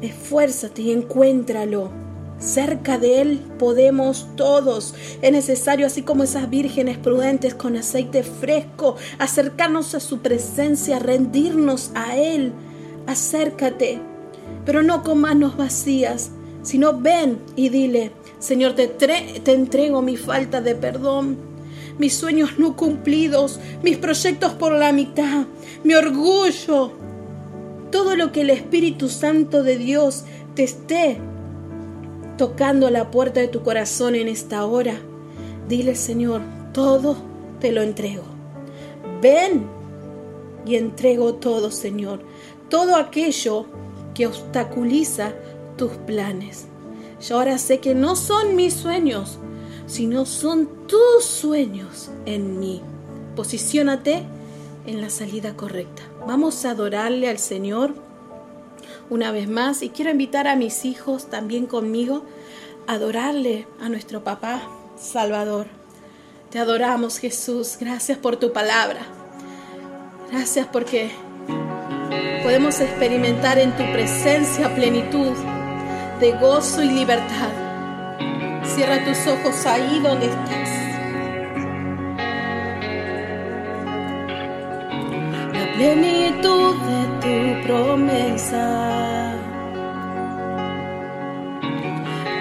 esfuérzate 0.00 0.82
y 0.82 0.92
encuéntralo. 0.92 1.90
Cerca 2.38 2.96
de 2.96 3.20
Él 3.20 3.42
podemos 3.58 4.26
todos. 4.34 4.94
Es 5.20 5.30
necesario, 5.30 5.86
así 5.86 6.00
como 6.02 6.24
esas 6.24 6.48
vírgenes 6.48 6.96
prudentes 6.96 7.54
con 7.54 7.76
aceite 7.76 8.22
fresco, 8.22 8.96
acercarnos 9.18 9.94
a 9.94 10.00
su 10.00 10.20
presencia, 10.20 10.98
rendirnos 10.98 11.90
a 11.94 12.16
Él. 12.16 12.54
Acércate, 13.06 14.00
pero 14.64 14.82
no 14.82 15.02
con 15.02 15.20
manos 15.20 15.58
vacías, 15.58 16.30
sino 16.62 16.98
ven 16.98 17.38
y 17.56 17.68
dile, 17.68 18.12
Señor, 18.38 18.74
te, 18.74 18.88
te 18.88 19.52
entrego 19.52 20.00
mi 20.00 20.16
falta 20.16 20.62
de 20.62 20.74
perdón, 20.74 21.49
mis 22.00 22.16
sueños 22.16 22.58
no 22.58 22.76
cumplidos, 22.76 23.60
mis 23.82 23.98
proyectos 23.98 24.54
por 24.54 24.72
la 24.72 24.90
mitad, 24.90 25.44
mi 25.84 25.92
orgullo, 25.92 26.92
todo 27.92 28.16
lo 28.16 28.32
que 28.32 28.40
el 28.40 28.48
Espíritu 28.48 29.10
Santo 29.10 29.62
de 29.62 29.76
Dios 29.76 30.24
te 30.54 30.64
esté 30.64 31.18
tocando 32.38 32.88
la 32.88 33.10
puerta 33.10 33.40
de 33.40 33.48
tu 33.48 33.62
corazón 33.62 34.14
en 34.14 34.28
esta 34.28 34.64
hora, 34.64 34.94
dile 35.68 35.94
Señor, 35.94 36.40
todo 36.72 37.18
te 37.60 37.70
lo 37.70 37.82
entrego. 37.82 38.24
Ven 39.20 39.66
y 40.64 40.76
entrego 40.76 41.34
todo, 41.34 41.70
Señor, 41.70 42.20
todo 42.70 42.96
aquello 42.96 43.66
que 44.14 44.26
obstaculiza 44.26 45.34
tus 45.76 45.92
planes. 45.92 46.64
Yo 47.20 47.36
ahora 47.36 47.58
sé 47.58 47.78
que 47.78 47.94
no 47.94 48.16
son 48.16 48.56
mis 48.56 48.72
sueños, 48.72 49.38
sino 49.90 50.24
son 50.24 50.86
tus 50.86 51.24
sueños 51.24 52.10
en 52.24 52.60
mí. 52.60 52.80
Posiciónate 53.34 54.22
en 54.86 55.00
la 55.00 55.10
salida 55.10 55.56
correcta. 55.56 56.02
Vamos 56.28 56.64
a 56.64 56.70
adorarle 56.70 57.28
al 57.28 57.38
Señor 57.38 57.94
una 59.10 59.32
vez 59.32 59.48
más 59.48 59.82
y 59.82 59.90
quiero 59.90 60.12
invitar 60.12 60.46
a 60.46 60.54
mis 60.54 60.84
hijos 60.84 61.28
también 61.28 61.66
conmigo 61.66 62.24
a 62.86 62.94
adorarle 62.94 63.66
a 63.80 63.88
nuestro 63.88 64.22
papá 64.22 64.62
Salvador. 64.96 65.66
Te 66.50 66.60
adoramos 66.60 67.18
Jesús, 67.18 67.76
gracias 67.80 68.16
por 68.16 68.36
tu 68.36 68.52
palabra. 68.52 69.00
Gracias 70.30 70.68
porque 70.72 71.10
podemos 72.44 72.80
experimentar 72.80 73.58
en 73.58 73.72
tu 73.72 73.82
presencia 73.92 74.72
plenitud 74.72 75.32
de 76.20 76.32
gozo 76.38 76.80
y 76.84 76.90
libertad. 76.90 77.59
Cierra 78.74 79.04
tus 79.04 79.26
ojos 79.26 79.66
ahí 79.66 80.00
donde 80.00 80.26
estás. 80.26 80.70
La 85.52 85.72
plenitud 85.74 86.76
de 86.88 87.00
tu 87.20 87.66
promesa. 87.66 89.34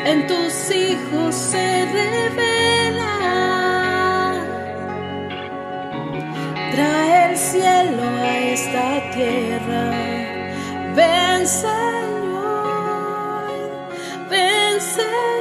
En 0.06 0.28
tus 0.28 0.72
hijos 0.72 1.34
se 1.34 1.86
revela. 1.98 3.16
Trae 6.72 7.32
el 7.32 7.38
cielo 7.38 8.04
a 8.04 8.38
esta 8.38 9.12
tierra. 9.16 9.92
Ven 10.96 11.48
Señor, 11.48 12.90
ven 14.30 14.80
Señor. 14.80 15.39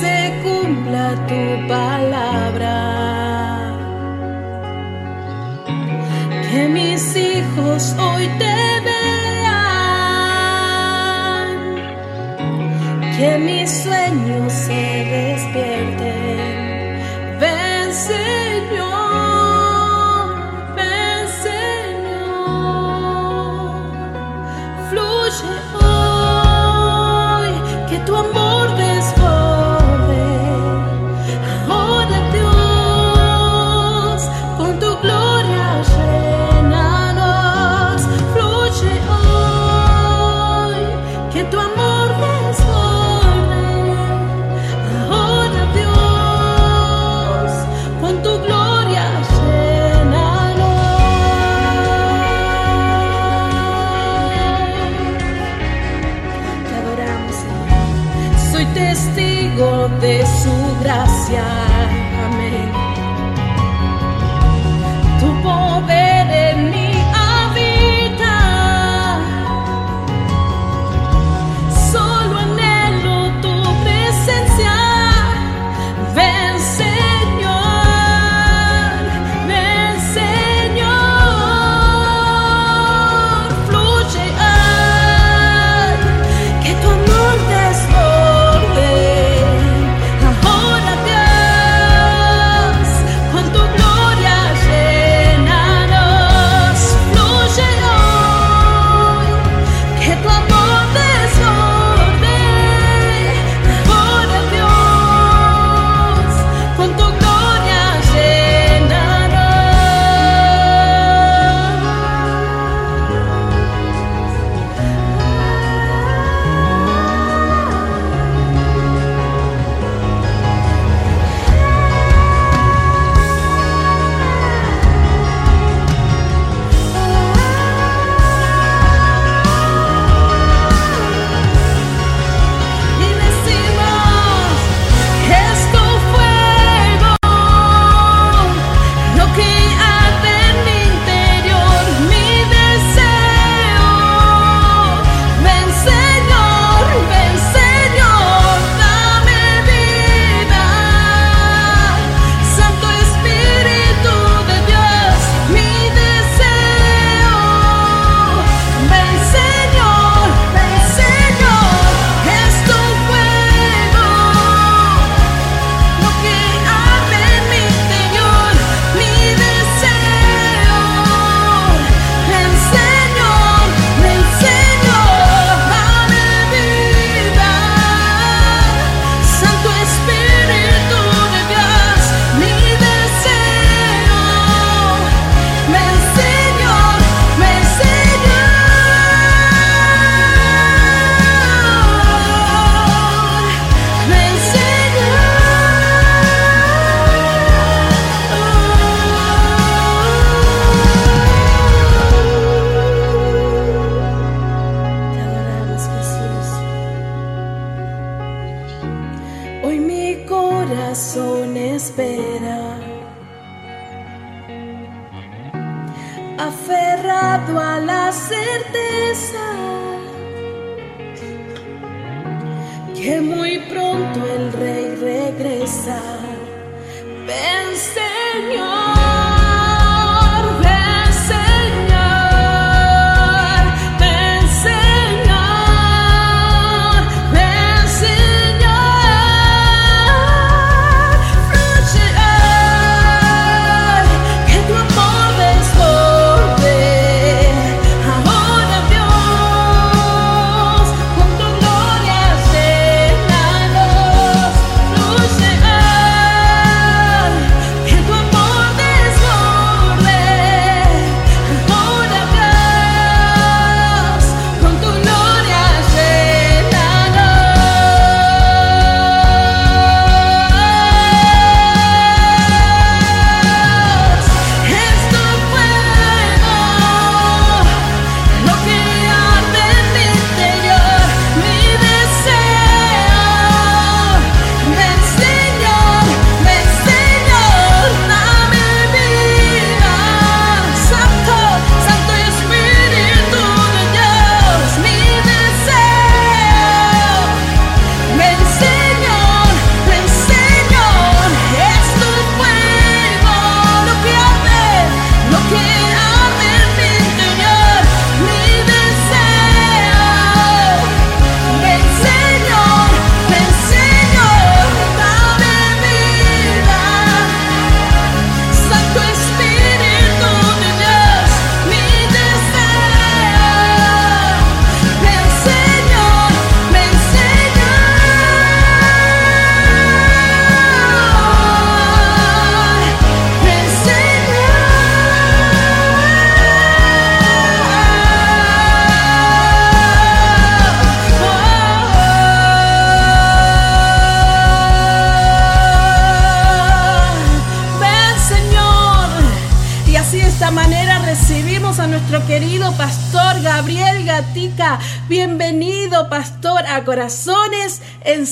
Se 0.00 0.16
cumpla 0.42 1.06
tu 1.28 1.42
palabra. 1.68 2.76
que 6.50 6.68
mis 6.68 7.16
hijos 7.16 7.94
hoy 7.98 8.26
te 8.38 8.80
vean, 8.88 9.60
que 13.16 13.38
mis 13.38 13.70
sueños 13.70 14.52
se 14.52 14.82
despierten. 15.14 16.19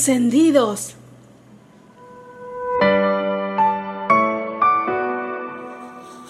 Encendidos. 0.09 0.95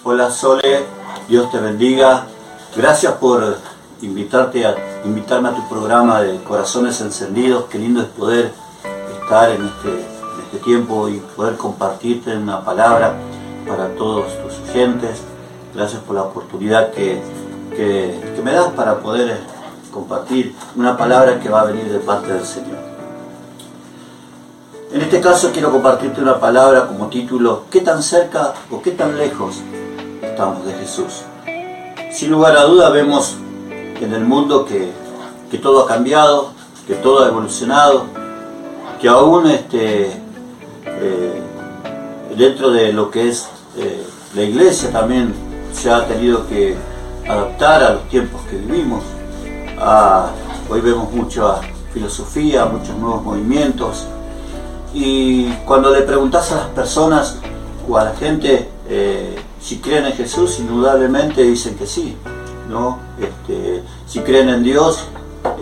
Hola 0.03 0.29
Sole, 0.31 0.83
Dios 1.29 1.49
te 1.49 1.59
bendiga. 1.59 2.27
Gracias 2.75 3.13
por 3.13 3.55
invitarte 4.01 4.65
a, 4.65 4.75
invitarme 5.05 5.47
a 5.47 5.55
tu 5.55 5.69
programa 5.69 6.19
de 6.21 6.43
Corazones 6.43 6.99
Encendidos. 6.99 7.67
Qué 7.69 7.79
lindo 7.79 8.01
es 8.01 8.07
poder 8.07 8.51
estar 9.21 9.49
en 9.49 9.65
este, 9.65 9.91
en 9.91 10.41
este 10.43 10.57
tiempo 10.57 11.07
y 11.07 11.21
poder 11.37 11.55
compartirte 11.55 12.35
una 12.35 12.65
palabra 12.65 13.13
para 13.65 13.95
todos 13.95 14.25
tus 14.43 14.59
oyentes. 14.69 15.21
Gracias 15.73 16.01
por 16.01 16.15
la 16.17 16.23
oportunidad 16.23 16.91
que, 16.91 17.21
que 17.77 18.41
me 18.43 18.51
das 18.51 18.73
para 18.73 18.99
poder 18.99 19.39
compartir 19.93 20.53
una 20.75 20.97
palabra 20.97 21.39
que 21.39 21.47
va 21.47 21.61
a 21.61 21.65
venir 21.65 21.89
de 21.89 21.99
parte 21.99 22.33
del 22.33 22.45
Señor. 22.45 22.98
En 24.91 25.01
este 25.01 25.21
caso 25.21 25.51
quiero 25.51 25.71
compartirte 25.71 26.21
una 26.21 26.39
palabra 26.39 26.87
como 26.87 27.07
título, 27.07 27.65
¿qué 27.69 27.81
tan 27.81 28.01
cerca 28.01 28.53
o 28.71 28.81
qué 28.81 28.91
tan 28.91 29.17
lejos 29.17 29.57
estamos 30.21 30.65
de 30.65 30.73
Jesús? 30.73 31.23
Sin 32.11 32.31
lugar 32.31 32.57
a 32.57 32.63
duda 32.63 32.89
vemos 32.89 33.35
en 33.69 34.13
el 34.13 34.25
mundo 34.25 34.65
que, 34.65 34.91
todo 35.59 35.83
ha 35.83 35.87
cambiado, 35.87 36.53
que 36.87 36.95
todo 36.95 37.23
ha 37.23 37.27
evolucionado, 37.27 38.05
que 38.99 39.07
aún 39.07 39.47
este, 39.47 40.07
eh, 40.85 41.41
dentro 42.35 42.71
de 42.71 42.91
lo 42.91 43.11
que 43.11 43.29
es 43.29 43.47
eh, 43.77 44.03
la 44.33 44.41
iglesia 44.41 44.91
también 44.91 45.33
se 45.71 45.91
ha 45.91 46.07
tenido 46.07 46.47
que 46.47 46.75
adaptar 47.27 47.83
a 47.83 47.93
los 47.93 48.09
tiempos 48.09 48.41
que 48.49 48.57
vivimos 48.57 49.03
hoy 50.69 50.81
vemos 50.81 51.11
mucha 51.11 51.61
filosofía, 51.93 52.65
muchos 52.65 52.95
nuevos 52.97 53.23
movimientos. 53.23 54.05
Y 54.93 55.51
cuando 55.65 55.91
le 55.91 56.01
preguntas 56.01 56.51
a 56.51 56.55
las 56.55 56.67
personas 56.67 57.37
o 57.87 57.97
a 57.97 58.05
la 58.05 58.15
gente 58.15 58.69
eh, 58.89 59.37
si 59.61 59.77
creen 59.79 60.05
en 60.05 60.13
Jesús, 60.13 60.59
indudablemente 60.59 61.43
dicen 61.43 61.75
que 61.75 61.85
sí. 61.85 62.17
¿no? 62.69 62.99
Este, 63.19 63.83
si 64.07 64.19
creen 64.19 64.49
en 64.49 64.63
Dios, 64.63 65.05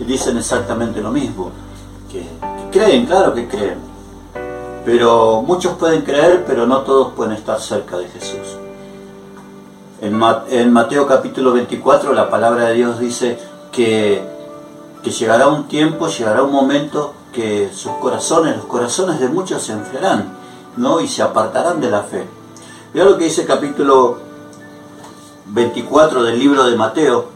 dicen 0.06 0.36
exactamente 0.36 1.00
lo 1.00 1.10
mismo. 1.10 1.50
Que, 2.10 2.24
creen, 2.70 3.06
claro 3.06 3.34
que 3.34 3.48
creen. 3.48 3.78
Pero 4.84 5.42
muchos 5.42 5.74
pueden 5.76 6.02
creer, 6.02 6.44
pero 6.46 6.66
no 6.66 6.78
todos 6.82 7.12
pueden 7.14 7.32
estar 7.32 7.60
cerca 7.60 7.98
de 7.98 8.08
Jesús. 8.08 8.56
En, 10.00 10.72
Mateo 10.72 11.06
capítulo 11.06 11.52
24 11.52 12.12
la 12.12 12.30
palabra 12.30 12.66
de 12.66 12.74
Dios 12.74 13.00
dice, 13.00 13.38
que, 13.72 14.22
llegará 15.02 15.48
un 15.48 15.68
tiempo, 15.68 16.08
llegará 16.08 16.42
un 16.42 16.52
momento 16.52 17.14
que 17.32 17.70
sus 17.72 17.92
corazones, 17.92 18.56
los 18.56 18.66
corazones 18.66 19.20
de 19.20 19.28
muchos 19.28 19.62
se 19.62 19.72
enfriarán, 19.72 20.36
¿no? 20.76 21.00
Y 21.00 21.08
se 21.08 21.22
apartarán 21.22 21.80
de 21.80 21.90
la 21.90 22.02
fe. 22.02 22.24
Mira 22.92 23.06
lo 23.06 23.18
que 23.18 23.24
dice 23.24 23.42
el 23.42 23.46
capítulo 23.46 24.18
24 25.46 26.22
del 26.22 26.38
libro 26.38 26.64
de 26.64 26.76
Mateo. 26.76 27.26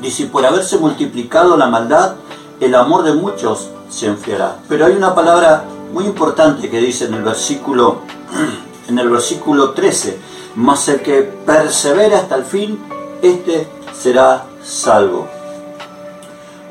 Dice, 0.00 0.26
por 0.26 0.44
haberse 0.44 0.78
multiplicado 0.78 1.56
la 1.56 1.68
maldad, 1.68 2.16
el 2.60 2.74
amor 2.74 3.02
de 3.02 3.12
muchos 3.12 3.68
se 3.88 4.06
enfriará. 4.06 4.58
Pero 4.68 4.86
hay 4.86 4.94
una 4.94 5.14
palabra 5.14 5.64
muy 5.92 6.04
importante 6.04 6.70
que 6.70 6.80
dice 6.80 7.06
en 7.06 7.14
el 7.14 7.22
versículo, 7.22 7.98
en 8.88 8.98
el 8.98 9.08
versículo 9.08 9.70
13, 9.70 10.18
mas 10.56 10.88
el 10.88 11.02
que 11.02 11.22
persevera 11.22 12.18
hasta 12.18 12.36
el 12.36 12.44
fin, 12.44 12.78
este 13.22 13.68
será 13.92 14.46
salvo. 14.62 15.28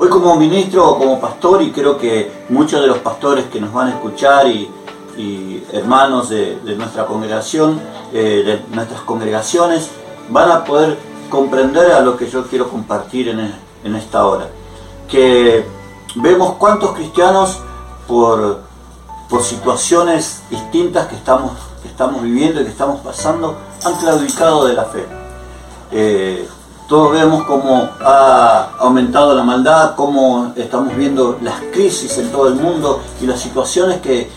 Hoy 0.02 0.08
como 0.08 0.38
ministro 0.38 0.92
o 0.92 0.98
como 0.98 1.20
pastor, 1.20 1.62
y 1.62 1.74
creo 1.74 1.98
que 1.98 2.46
muchos 2.48 2.80
de 2.80 2.88
los 2.88 3.00
pastores 3.00 3.48
que 3.48 3.60
nos 3.60 3.74
van 3.74 3.90
a 3.90 3.92
escuchar 3.96 4.48
y, 4.48 4.72
hermanos 5.74 6.30
de, 6.30 6.58
nuestra 6.78 7.06
congregación, 7.06 7.82
eh, 8.14 8.44
de 8.46 8.76
nuestras 8.76 9.02
congregaciones, 9.02 9.90
van 10.30 10.52
a 10.52 10.64
poder 10.64 10.98
comprender 11.30 11.92
a 11.92 12.00
lo 12.00 12.16
que 12.16 12.30
yo 12.30 12.48
quiero 12.48 12.70
compartir 12.70 13.28
en, 13.28 13.96
esta 13.98 14.26
hora. 14.26 14.48
Que 15.10 15.66
vemos 16.16 16.54
cuántos 16.54 16.94
cristianos 16.94 17.60
por, 18.08 18.62
situaciones 19.42 20.44
distintas 20.50 21.08
que 21.08 21.16
estamos, 21.16 21.52
estamos 21.84 22.22
viviendo 22.22 22.62
y 22.62 22.64
que 22.64 22.72
estamos 22.72 23.02
pasando, 23.02 23.58
han 23.84 23.96
claudicado 23.96 24.66
de 24.66 24.74
la 24.76 24.86
fe. 24.86 25.06
Eh, 25.92 26.48
todos 26.90 27.12
vemos 27.12 27.44
cómo 27.46 27.88
ha 28.02 28.72
aumentado 28.80 29.36
la 29.36 29.44
maldad, 29.44 29.96
cómo 29.96 30.52
estamos 30.56 30.96
viendo 30.96 31.38
las 31.42 31.62
crisis 31.72 32.18
en 32.18 32.32
todo 32.32 32.48
el 32.48 32.56
mundo 32.56 33.00
y 33.22 33.28
las 33.28 33.40
situaciones 33.40 34.02
que, 34.02 34.28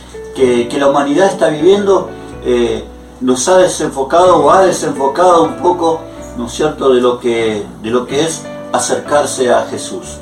la 0.78 0.86
humanidad 0.86 1.28
está 1.28 1.48
viviendo. 1.48 2.10
Eh, 2.44 2.84
nos 3.22 3.48
ha 3.48 3.56
desenfocado 3.58 4.44
o 4.44 4.50
ha 4.50 4.66
desenfocado 4.66 5.44
un 5.44 5.56
poco 5.56 6.00
¿no 6.36 6.46
es 6.46 6.52
cierto?, 6.52 6.92
de 6.92 7.00
lo 7.00 7.18
que, 7.18 7.64
de 7.82 7.90
lo 7.90 8.06
que 8.06 8.24
es 8.24 8.42
acercarse 8.72 9.52
a 9.52 9.66
Jesús. 9.66 10.18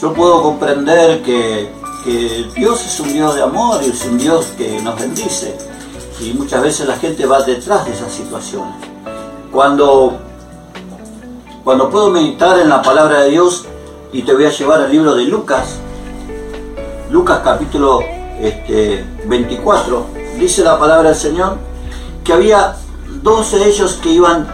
Yo 0.00 0.12
puedo 0.12 0.42
comprender 0.42 1.22
que, 1.22 1.70
que 2.04 2.50
Dios 2.54 2.84
es 2.84 2.98
un 3.00 3.12
Dios 3.12 3.34
de 3.34 3.42
amor 3.42 3.80
y 3.82 3.90
es 3.90 4.04
un 4.04 4.18
Dios 4.18 4.46
que 4.56 4.80
nos 4.80 4.98
bendice. 4.98 5.56
Y 6.20 6.32
muchas 6.34 6.62
veces 6.62 6.86
la 6.86 6.96
gente 6.96 7.26
va 7.26 7.42
detrás 7.42 7.84
de 7.86 7.92
esas 7.92 8.12
situaciones. 8.12 8.74
Cuando, 9.50 10.18
cuando 11.64 11.90
puedo 11.90 12.10
meditar 12.10 12.58
en 12.58 12.68
la 12.68 12.82
palabra 12.82 13.20
de 13.20 13.30
Dios, 13.30 13.66
y 14.12 14.22
te 14.22 14.34
voy 14.34 14.44
a 14.44 14.50
llevar 14.50 14.80
al 14.80 14.90
libro 14.90 15.14
de 15.14 15.24
Lucas, 15.24 15.78
Lucas 17.10 17.40
capítulo 17.44 18.00
este, 18.40 19.04
24, 19.26 20.06
dice 20.38 20.64
la 20.64 20.78
palabra 20.78 21.10
del 21.10 21.18
Señor, 21.18 21.56
que 22.24 22.32
había 22.32 22.76
12 23.22 23.58
de 23.58 23.68
ellos 23.68 23.98
que 24.02 24.10
iban 24.10 24.48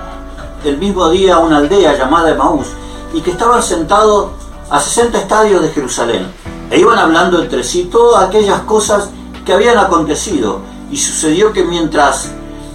el 0.64 0.76
mismo 0.76 1.08
día 1.08 1.36
a 1.36 1.38
una 1.38 1.58
aldea 1.58 1.96
llamada 1.96 2.30
Emaús 2.30 2.66
y 3.14 3.20
que 3.20 3.30
estaban 3.30 3.62
sentados 3.62 4.32
a 4.70 4.80
60 4.80 5.18
estadios 5.18 5.62
de 5.62 5.70
Jerusalén. 5.70 6.26
E 6.70 6.78
iban 6.78 6.98
hablando 6.98 7.40
entre 7.40 7.64
sí 7.64 7.88
todas 7.90 8.28
aquellas 8.28 8.60
cosas 8.62 9.10
que 9.46 9.52
habían 9.52 9.78
acontecido. 9.78 10.60
Y 10.90 10.96
sucedió 10.98 11.52
que 11.52 11.64
mientras 11.64 12.30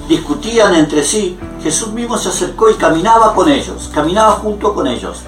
discutían 0.07 0.73
entre 0.75 1.03
sí, 1.03 1.37
Jesús 1.63 1.93
mismo 1.93 2.17
se 2.17 2.27
acercó 2.27 2.69
y 2.69 2.73
caminaba 2.73 3.33
con 3.33 3.49
ellos, 3.49 3.89
caminaba 3.93 4.33
junto 4.33 4.73
con 4.73 4.85
ellos. 4.85 5.21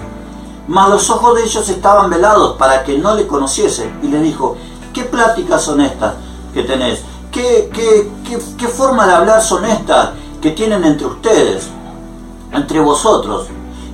Mas 0.68 0.90
los 0.90 1.08
ojos 1.08 1.34
de 1.34 1.44
ellos 1.44 1.66
estaban 1.70 2.10
velados 2.10 2.58
para 2.58 2.84
que 2.84 2.98
no 2.98 3.14
le 3.14 3.26
conociesen 3.26 3.98
y 4.02 4.08
le 4.08 4.20
dijo, 4.20 4.54
¿qué 4.92 5.04
pláticas 5.04 5.62
son 5.62 5.80
estas 5.80 6.12
que 6.52 6.62
tenés? 6.62 7.00
¿Qué, 7.32 7.70
qué, 7.72 8.10
qué, 8.28 8.38
qué 8.58 8.68
forma 8.68 9.06
de 9.06 9.14
hablar 9.14 9.40
son 9.40 9.64
estas 9.64 10.10
que 10.42 10.50
tienen 10.50 10.84
entre 10.84 11.06
ustedes, 11.06 11.68
entre 12.52 12.80
vosotros? 12.80 13.46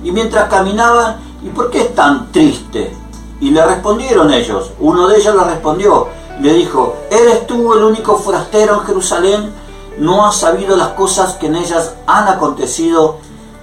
Y 0.03 0.11
mientras 0.11 0.49
caminaban, 0.49 1.15
¿y 1.43 1.47
por 1.47 1.71
qué 1.71 1.83
es 1.83 1.95
tan 1.95 2.29
triste? 2.33 2.93
Y 3.39 3.51
le 3.51 3.65
respondieron 3.65 4.33
ellos, 4.33 4.71
uno 4.81 5.07
de 5.07 5.17
ellos 5.17 5.33
le 5.33 5.43
respondió, 5.45 6.07
le 6.41 6.53
dijo, 6.55 6.97
¿eres 7.09 7.47
tú 7.47 7.73
el 7.73 7.83
único 7.83 8.17
forastero 8.17 8.75
en 8.75 8.81
Jerusalén? 8.81 9.62
¿No 9.97 10.25
has 10.25 10.37
sabido 10.37 10.75
las 10.75 10.89
cosas 10.89 11.35
que 11.35 11.47
en 11.47 11.55
ellas 11.55 11.93
han 12.07 12.27
acontecido 12.27 13.17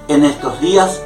en 0.09 0.25
estos 0.25 0.61
días? 0.61 1.01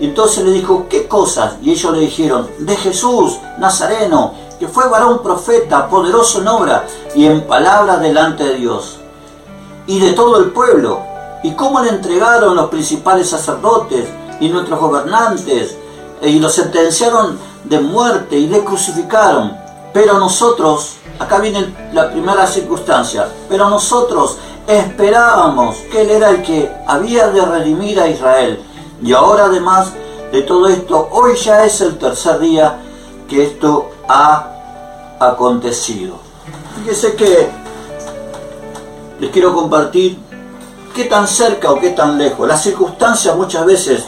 Entonces 0.00 0.44
le 0.44 0.52
dijo, 0.52 0.86
¿qué 0.88 1.08
cosas? 1.08 1.54
Y 1.62 1.72
ellos 1.72 1.92
le 1.92 2.00
dijeron, 2.00 2.48
de 2.58 2.76
Jesús, 2.76 3.38
Nazareno, 3.58 4.34
que 4.58 4.68
fue 4.68 4.88
varón 4.88 5.22
profeta, 5.22 5.88
poderoso 5.88 6.40
en 6.40 6.48
obra 6.48 6.86
y 7.14 7.26
en 7.26 7.46
palabra 7.46 7.96
delante 7.98 8.44
de 8.44 8.54
Dios, 8.54 8.98
y 9.86 9.98
de 9.98 10.12
todo 10.12 10.38
el 10.38 10.52
pueblo, 10.52 11.00
y 11.42 11.52
cómo 11.52 11.80
le 11.80 11.90
entregaron 11.90 12.54
los 12.54 12.70
principales 12.70 13.30
sacerdotes 13.30 14.08
y 14.40 14.48
nuestros 14.48 14.78
gobernantes, 14.78 15.76
y 16.22 16.38
lo 16.38 16.48
sentenciaron 16.48 17.38
de 17.64 17.80
muerte 17.80 18.36
y 18.36 18.46
le 18.46 18.64
crucificaron. 18.64 19.56
Pero 19.92 20.18
nosotros, 20.18 20.96
acá 21.18 21.38
viene 21.38 21.74
la 21.92 22.10
primera 22.10 22.46
circunstancia, 22.46 23.28
pero 23.48 23.68
nosotros 23.68 24.36
esperábamos 24.68 25.76
que 25.90 26.02
Él 26.02 26.10
era 26.10 26.30
el 26.30 26.42
que 26.42 26.70
había 26.86 27.28
de 27.28 27.40
redimir 27.44 27.98
a 27.98 28.08
Israel. 28.08 28.60
Y 29.02 29.12
ahora 29.12 29.46
además 29.46 29.92
de 30.30 30.42
todo 30.42 30.68
esto, 30.68 31.08
hoy 31.10 31.34
ya 31.36 31.64
es 31.64 31.80
el 31.80 31.96
tercer 31.96 32.38
día 32.38 32.78
que 33.26 33.44
esto 33.44 33.90
ha 34.08 35.16
acontecido. 35.18 36.16
Fíjese 36.76 37.14
que 37.14 37.48
les 39.20 39.30
quiero 39.30 39.54
compartir 39.54 40.18
qué 40.94 41.04
tan 41.04 41.26
cerca 41.26 41.72
o 41.72 41.80
qué 41.80 41.90
tan 41.90 42.18
lejos. 42.18 42.46
Las 42.46 42.62
circunstancias 42.62 43.34
muchas 43.36 43.64
veces 43.64 44.04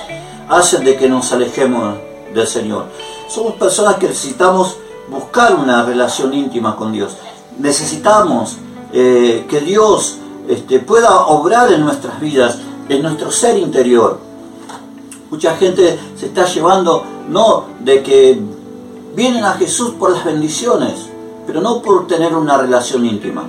hacen 0.49 0.85
de 0.85 0.97
que 0.97 1.09
nos 1.09 1.33
alejemos 1.33 1.95
del 2.35 2.47
Señor. 2.47 2.85
Somos 3.29 3.55
personas 3.55 3.97
que 3.97 4.09
necesitamos 4.09 4.77
buscar 5.09 5.55
una 5.55 5.85
relación 5.85 6.35
íntima 6.35 6.77
con 6.77 6.93
Dios. 6.93 7.17
Necesitamos 7.59 8.57
eh, 8.93 9.47
que 9.49 9.61
Dios 9.61 10.20
este, 10.49 10.81
pueda 10.81 11.27
obrar 11.27 11.73
en 11.73 11.83
nuestras 11.85 12.21
vidas, 12.21 12.59
en 12.89 13.03
nuestro 13.03 13.31
ser 13.31 13.57
interior. 13.59 14.19
Mucha 15.31 15.57
gente 15.57 15.99
se 16.17 16.27
está 16.27 16.45
llevando, 16.47 17.05
no 17.29 17.65
de 17.81 18.03
que 18.03 18.41
vienen 19.15 19.45
a 19.45 19.53
Jesús 19.53 19.93
por 19.99 20.11
las 20.11 20.25
bendiciones, 20.25 21.09
pero 21.47 21.61
no 21.61 21.81
por 21.83 22.07
tener 22.07 22.35
una 22.35 22.57
relación 22.57 23.05
íntima. 23.07 23.45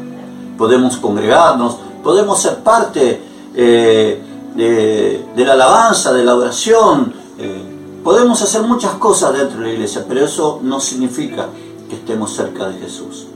Podemos 0.58 0.98
congregarnos, 0.98 1.78
podemos 2.04 2.40
ser 2.40 2.58
parte 2.58 3.22
eh, 3.56 4.22
de, 4.56 5.46
la 5.46 5.54
alabanza, 5.54 6.14
de 6.14 6.24
la 6.24 6.36
oración, 6.36 7.14
eh, 7.38 7.64
podemos 8.04 8.42
hacer 8.42 8.62
muchas 8.64 8.94
cosas 8.96 9.34
dentro 9.34 9.60
de 9.60 9.68
la 9.68 9.74
iglesia, 9.74 10.06
pero 10.08 10.26
eso 10.26 10.60
no 10.64 10.80
significa 10.80 11.48
que 11.90 11.96
estemos 11.96 12.32
cerca 12.34 12.68
de 12.68 12.80
Jesús. 12.80 13.28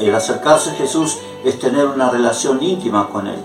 El 0.00 0.14
acercarse 0.14 0.70
a 0.70 0.74
Jesús 0.74 1.18
es 1.44 1.58
tener 1.58 1.86
una 1.86 2.10
relación 2.10 2.62
íntima 2.62 3.08
con 3.08 3.26
Él. 3.26 3.38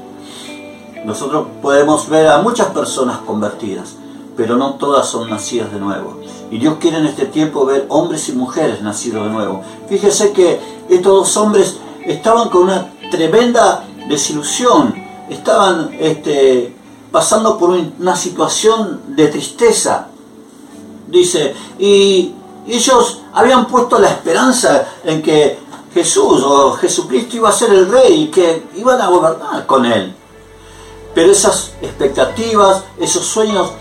Nosotros 1.04 1.48
podemos 1.62 2.10
ver 2.10 2.28
a 2.28 2.42
muchas 2.42 2.68
personas 2.68 3.20
convertidas, 3.20 3.96
pero 4.36 4.58
no 4.58 4.76
todas 4.76 5.08
son 5.08 5.30
nacidas 5.30 5.72
de 5.72 5.80
nuevo. 5.80 6.20
Y 6.52 6.58
Dios 6.58 6.78
quiere 6.80 6.98
en 6.98 7.08
este 7.08 7.26
tiempo 7.26 7.66
ver 7.66 7.86
hombres 7.90 8.30
y 8.30 8.34
mujeres 8.34 8.82
nacidos 8.82 9.26
de 9.26 9.30
nuevo. 9.32 9.62
Fíjese 9.90 10.32
que 10.32 10.60
estos 10.90 11.14
dos 11.14 11.38
hombres 11.38 11.78
estaban 12.06 12.50
con 12.50 12.64
una 12.64 12.92
tremenda 13.10 13.84
desilusión, 14.08 14.94
estaban 15.30 15.96
este, 16.00 16.76
pasando 17.12 17.58
por 17.58 17.72
una 17.72 18.16
situación 18.16 19.16
de 19.16 19.28
tristeza. 19.28 20.08
Dice, 21.08 21.54
y 21.80 22.34
ellos 22.68 23.22
habían 23.34 23.68
puesto 23.68 24.00
la 24.00 24.10
esperanza 24.10 24.88
en 25.04 25.22
que 25.22 25.60
Jesús 25.96 26.44
o 26.44 26.74
Jesucristo 26.74 27.38
iba 27.38 27.48
a 27.48 27.54
ser 27.54 27.72
el 27.72 27.90
rey 27.90 28.24
y 28.24 28.28
que 28.28 28.68
iban 28.76 29.00
a 29.00 29.08
gobernar 29.08 29.66
con 29.66 29.86
él. 29.86 30.14
Pero 31.14 31.32
esas 31.32 31.72
expectativas, 31.82 32.84
esos 33.00 33.24
sueños, 33.26 33.72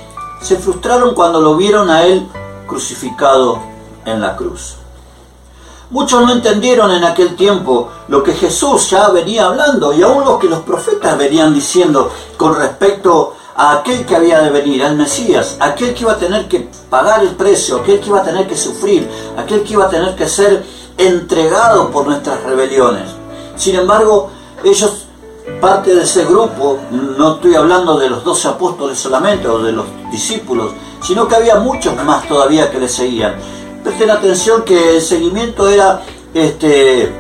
se 0.41 0.55
frustraron 0.55 1.13
cuando 1.13 1.41
lo 1.41 1.57
vieron 1.57 1.91
a 1.91 2.05
él 2.05 2.25
crucificado 2.69 3.59
en 4.05 4.21
la 4.21 4.37
cruz. 4.37 4.77
Muchos 5.91 6.23
no 6.23 6.31
entendieron 6.31 6.93
en 6.93 7.03
aquel 7.03 7.35
tiempo 7.35 7.91
lo 8.07 8.23
que 8.23 8.35
Jesús 8.35 8.91
ya 8.91 9.09
venía 9.09 9.47
hablando 9.47 9.93
y 9.93 10.01
aún 10.05 10.25
lo 10.25 10.39
que 10.39 10.47
los 10.47 10.61
profetas 10.61 11.19
venían 11.19 11.53
diciendo 11.53 12.13
con 12.37 12.55
respecto 12.55 13.35
a 13.57 13.73
aquel 13.73 14.07
que 14.07 14.15
había 14.15 14.41
de 14.41 14.51
venir, 14.51 14.85
al 14.85 14.95
Mesías, 14.95 15.57
aquel 15.59 15.93
que 15.95 16.03
iba 16.03 16.13
a 16.13 16.19
tener 16.19 16.47
que 16.47 16.69
pagar 16.89 17.23
el 17.23 17.31
precio, 17.31 17.79
aquel 17.79 17.99
que 17.99 18.07
iba 18.07 18.21
a 18.21 18.25
tener 18.25 18.47
que 18.47 18.57
sufrir, 18.57 19.09
aquel 19.37 19.65
que 19.65 19.73
iba 19.73 19.87
a 19.87 19.91
tener 19.91 20.15
que 20.15 20.29
ser 20.29 20.65
entregado 20.99 21.91
por 21.91 22.07
nuestras 22.07 22.43
rebeliones. 22.45 23.09
Sin 23.57 23.77
embargo, 23.77 24.31
ellos, 24.63 25.07
parte 25.61 25.95
de 25.95 26.03
ese 26.03 26.25
grupo, 26.25 26.79
no 26.91 27.35
estoy 27.35 27.55
hablando 27.55 27.99
de 27.99 28.09
los 28.09 28.25
doce 28.25 28.49
apóstoles 28.49 28.99
solamente 28.99 29.49
o 29.49 29.59
de 29.59 29.73
los 29.73 29.87
discípulos, 30.11 30.73
sino 31.03 31.29
que 31.29 31.37
había 31.37 31.57
muchos 31.57 31.95
más 32.05 32.27
todavía 32.27 32.71
que 32.71 32.79
le 32.79 32.89
seguían. 32.89 33.35
Presten 33.83 34.11
atención 34.11 34.63
que 34.63 34.97
el 34.97 35.03
seguimiento 35.03 35.69
era, 35.69 36.03
este, 36.33 37.13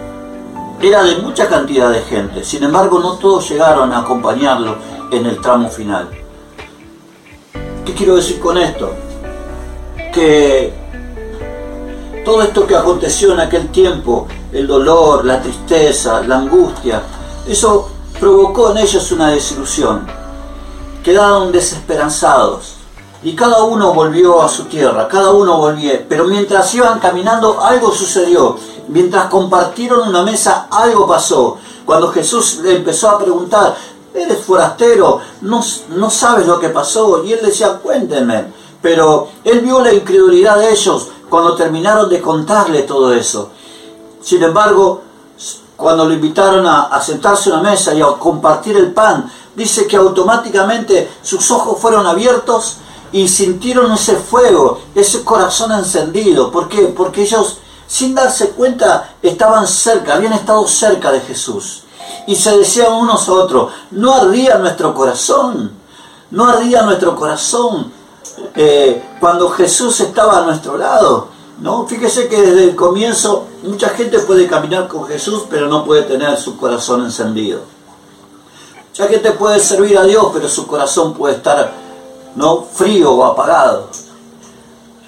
era 0.80 1.02
de 1.02 1.16
mucha 1.16 1.48
cantidad 1.48 1.90
de 1.90 2.00
gente, 2.02 2.42
sin 2.44 2.64
embargo 2.64 2.98
no 2.98 3.12
todos 3.18 3.48
llegaron 3.50 3.92
a 3.92 3.98
acompañarlo 3.98 4.76
en 5.10 5.26
el 5.26 5.40
tramo 5.40 5.68
final. 5.68 6.08
¿Qué 7.84 7.92
quiero 7.92 8.16
decir 8.16 8.40
con 8.40 8.56
esto? 8.56 8.94
Que 10.12 10.83
todo 12.24 12.42
esto 12.42 12.66
que 12.66 12.74
aconteció 12.74 13.32
en 13.32 13.40
aquel 13.40 13.68
tiempo, 13.68 14.26
el 14.52 14.66
dolor, 14.66 15.24
la 15.24 15.40
tristeza, 15.40 16.22
la 16.22 16.38
angustia, 16.38 17.02
eso 17.46 17.88
provocó 18.18 18.70
en 18.70 18.78
ellos 18.78 19.12
una 19.12 19.30
desilusión. 19.30 20.06
Quedaron 21.02 21.52
desesperanzados 21.52 22.76
y 23.22 23.34
cada 23.34 23.62
uno 23.64 23.92
volvió 23.92 24.42
a 24.42 24.48
su 24.48 24.64
tierra, 24.64 25.08
cada 25.08 25.32
uno 25.32 25.58
volvió. 25.58 25.92
Pero 26.08 26.24
mientras 26.24 26.74
iban 26.74 26.98
caminando 26.98 27.60
algo 27.60 27.92
sucedió. 27.92 28.56
Mientras 28.88 29.26
compartieron 29.26 30.08
una 30.08 30.22
mesa 30.22 30.68
algo 30.70 31.06
pasó. 31.06 31.58
Cuando 31.86 32.08
Jesús 32.08 32.60
le 32.62 32.76
empezó 32.76 33.10
a 33.10 33.18
preguntar, 33.18 33.74
eres 34.14 34.38
forastero, 34.38 35.20
no, 35.40 35.62
no 35.96 36.10
sabes 36.10 36.46
lo 36.46 36.60
que 36.60 36.68
pasó. 36.68 37.24
Y 37.24 37.32
él 37.32 37.40
decía, 37.42 37.78
cuéntenme. 37.82 38.44
Pero 38.82 39.28
él 39.42 39.60
vio 39.60 39.80
la 39.80 39.92
incredulidad 39.92 40.58
de 40.58 40.72
ellos 40.72 41.08
cuando 41.34 41.56
terminaron 41.56 42.08
de 42.08 42.22
contarle 42.22 42.82
todo 42.82 43.12
eso. 43.12 43.50
Sin 44.22 44.40
embargo, 44.40 45.02
cuando 45.76 46.04
lo 46.04 46.14
invitaron 46.14 46.64
a, 46.64 46.82
a 46.82 47.02
sentarse 47.02 47.50
a 47.50 47.54
una 47.54 47.70
mesa 47.70 47.92
y 47.92 48.00
a 48.00 48.06
compartir 48.06 48.76
el 48.76 48.92
pan, 48.92 49.28
dice 49.56 49.88
que 49.88 49.96
automáticamente 49.96 51.10
sus 51.22 51.50
ojos 51.50 51.80
fueron 51.80 52.06
abiertos 52.06 52.76
y 53.10 53.26
sintieron 53.26 53.90
ese 53.90 54.14
fuego, 54.14 54.80
ese 54.94 55.24
corazón 55.24 55.72
encendido. 55.72 56.52
¿Por 56.52 56.68
qué? 56.68 56.82
Porque 56.96 57.22
ellos, 57.22 57.58
sin 57.88 58.14
darse 58.14 58.50
cuenta, 58.50 59.16
estaban 59.20 59.66
cerca, 59.66 60.14
habían 60.14 60.34
estado 60.34 60.68
cerca 60.68 61.10
de 61.10 61.20
Jesús. 61.20 61.82
Y 62.28 62.36
se 62.36 62.56
decían 62.56 62.92
unos 62.92 63.28
a 63.28 63.32
otros, 63.32 63.72
¿no 63.90 64.14
ardía 64.14 64.56
nuestro 64.58 64.94
corazón? 64.94 65.82
no 66.30 66.48
ardía 66.48 66.82
nuestro 66.82 67.16
corazón 67.16 67.92
cuando 69.20 69.50
Jesús 69.50 70.00
estaba 70.00 70.38
a 70.38 70.46
nuestro 70.46 70.76
lado. 70.76 71.28
¿no? 71.60 71.86
Fíjese 71.86 72.28
que 72.28 72.40
desde 72.40 72.64
el 72.64 72.76
comienzo 72.76 73.46
mucha 73.62 73.90
gente 73.90 74.18
puede 74.20 74.46
caminar 74.46 74.88
con 74.88 75.06
Jesús, 75.06 75.44
pero 75.48 75.68
no 75.68 75.84
puede 75.84 76.02
tener 76.02 76.36
su 76.36 76.56
corazón 76.56 77.04
encendido. 77.04 77.60
Mucha 78.88 79.08
gente 79.08 79.32
puede 79.32 79.60
servir 79.60 79.98
a 79.98 80.04
Dios, 80.04 80.26
pero 80.32 80.48
su 80.48 80.66
corazón 80.66 81.14
puede 81.14 81.36
estar 81.36 81.72
¿no? 82.36 82.62
frío 82.62 83.12
o 83.12 83.24
apagado. 83.24 83.88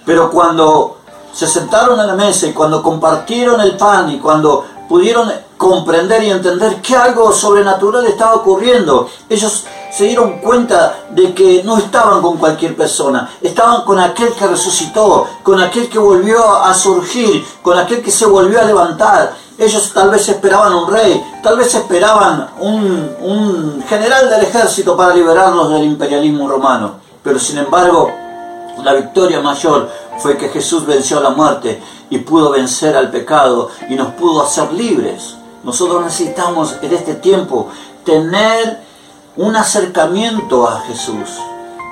Pero 0.05 0.31
cuando 0.31 0.97
se 1.33 1.47
sentaron 1.47 2.01
a 2.01 2.07
la 2.07 2.15
mesa 2.15 2.47
y 2.47 2.53
cuando 2.53 2.83
compartieron 2.83 3.61
el 3.61 3.77
pan 3.77 4.11
y 4.11 4.19
cuando 4.19 4.65
pudieron 4.89 5.31
comprender 5.57 6.23
y 6.23 6.31
entender 6.31 6.81
que 6.81 6.97
algo 6.97 7.33
sobrenatural 7.33 8.07
estaba 8.07 8.35
ocurriendo. 8.35 9.09
Ellos 9.29 9.65
se 9.97 10.05
dieron 10.05 10.41
cuenta 10.41 11.07
de 11.09 11.33
que 11.33 11.63
no 11.65 11.79
estaban 11.79 12.21
con 12.21 12.37
cualquier 12.37 12.77
persona, 12.77 13.31
estaban 13.41 13.83
con 13.83 13.99
aquel 13.99 14.31
que 14.35 14.47
resucitó, 14.47 15.27
con 15.43 15.59
aquel 15.59 15.89
que 15.89 15.99
volvió 15.99 16.63
a 16.63 16.75
surgir, 16.75 17.43
con 17.63 17.79
aquel 17.79 18.03
que 18.03 18.11
se 18.11 18.27
volvió 18.27 18.61
a 18.61 18.65
levantar. 18.65 19.33
Ellos 19.57 19.91
tal 19.95 20.11
vez 20.11 20.29
esperaban 20.29 20.75
un 20.75 20.91
rey, 20.91 21.25
tal 21.43 21.57
vez 21.57 21.75
esperaban 21.75 22.51
un, 22.61 23.17
un 23.23 23.85
general 23.89 24.29
del 24.29 24.43
ejército 24.43 24.95
para 24.95 25.15
liberarlos 25.15 25.71
del 25.71 25.85
imperialismo 25.85 26.47
romano. 26.47 26.97
Pero 27.23 27.39
sin 27.39 27.57
embargo, 27.57 28.11
la 28.85 28.93
victoria 28.93 29.41
mayor 29.41 29.89
fue 30.19 30.37
que 30.37 30.51
Jesús 30.51 30.85
venció 30.85 31.21
la 31.21 31.31
muerte 31.31 31.81
y 32.11 32.19
pudo 32.19 32.51
vencer 32.51 32.95
al 32.99 33.11
pecado 33.11 33.71
y 33.89 33.95
nos 33.95 34.09
pudo 34.09 34.43
hacer 34.43 34.71
libres. 34.75 35.37
Nosotros 35.65 36.05
necesitamos 36.05 36.77
en 36.83 36.93
este 36.93 37.15
tiempo 37.15 37.69
tener 38.05 38.86
un 39.37 39.55
acercamiento 39.55 40.69
a 40.69 40.81
Jesús. 40.81 41.39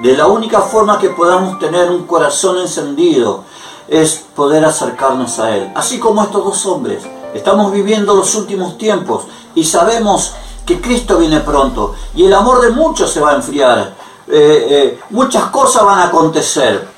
De 0.02 0.16
la 0.16 0.26
única 0.26 0.60
forma 0.62 0.98
que 0.98 1.10
podamos 1.10 1.58
tener 1.58 1.90
un 1.90 2.06
corazón 2.06 2.58
encendido 2.58 3.44
es 3.86 4.24
poder 4.34 4.64
acercarnos 4.64 5.38
a 5.38 5.54
Él. 5.54 5.70
Así 5.74 5.98
como 5.98 6.22
estos 6.22 6.44
dos 6.44 6.66
hombres. 6.66 7.04
Estamos 7.34 7.72
viviendo 7.72 8.14
los 8.14 8.34
últimos 8.34 8.78
tiempos 8.78 9.24
y 9.54 9.64
sabemos 9.64 10.32
que 10.64 10.80
Cristo 10.80 11.18
viene 11.18 11.40
pronto 11.40 11.94
y 12.14 12.24
el 12.24 12.32
amor 12.32 12.62
de 12.62 12.70
muchos 12.70 13.10
se 13.10 13.20
va 13.20 13.32
a 13.32 13.36
enfriar. 13.36 13.94
Eh, 14.26 14.66
eh, 14.70 15.00
muchas 15.10 15.44
cosas 15.46 15.84
van 15.84 15.98
a 15.98 16.04
acontecer. 16.04 16.88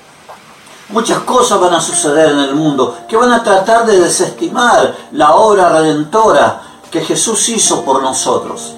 Muchas 0.91 1.19
cosas 1.21 1.59
van 1.59 1.75
a 1.75 1.81
suceder 1.81 2.31
en 2.31 2.39
el 2.39 2.55
mundo 2.55 2.99
que 3.09 3.17
van 3.17 3.33
a 3.33 3.43
tratar 3.43 3.85
de 3.85 3.99
desestimar 3.99 4.95
la 5.13 5.35
obra 5.35 5.69
redentora 5.71 6.63
que 6.91 7.01
Jesús 7.01 7.49
hizo 7.49 7.83
por 7.83 8.01
nosotros. 8.01 8.76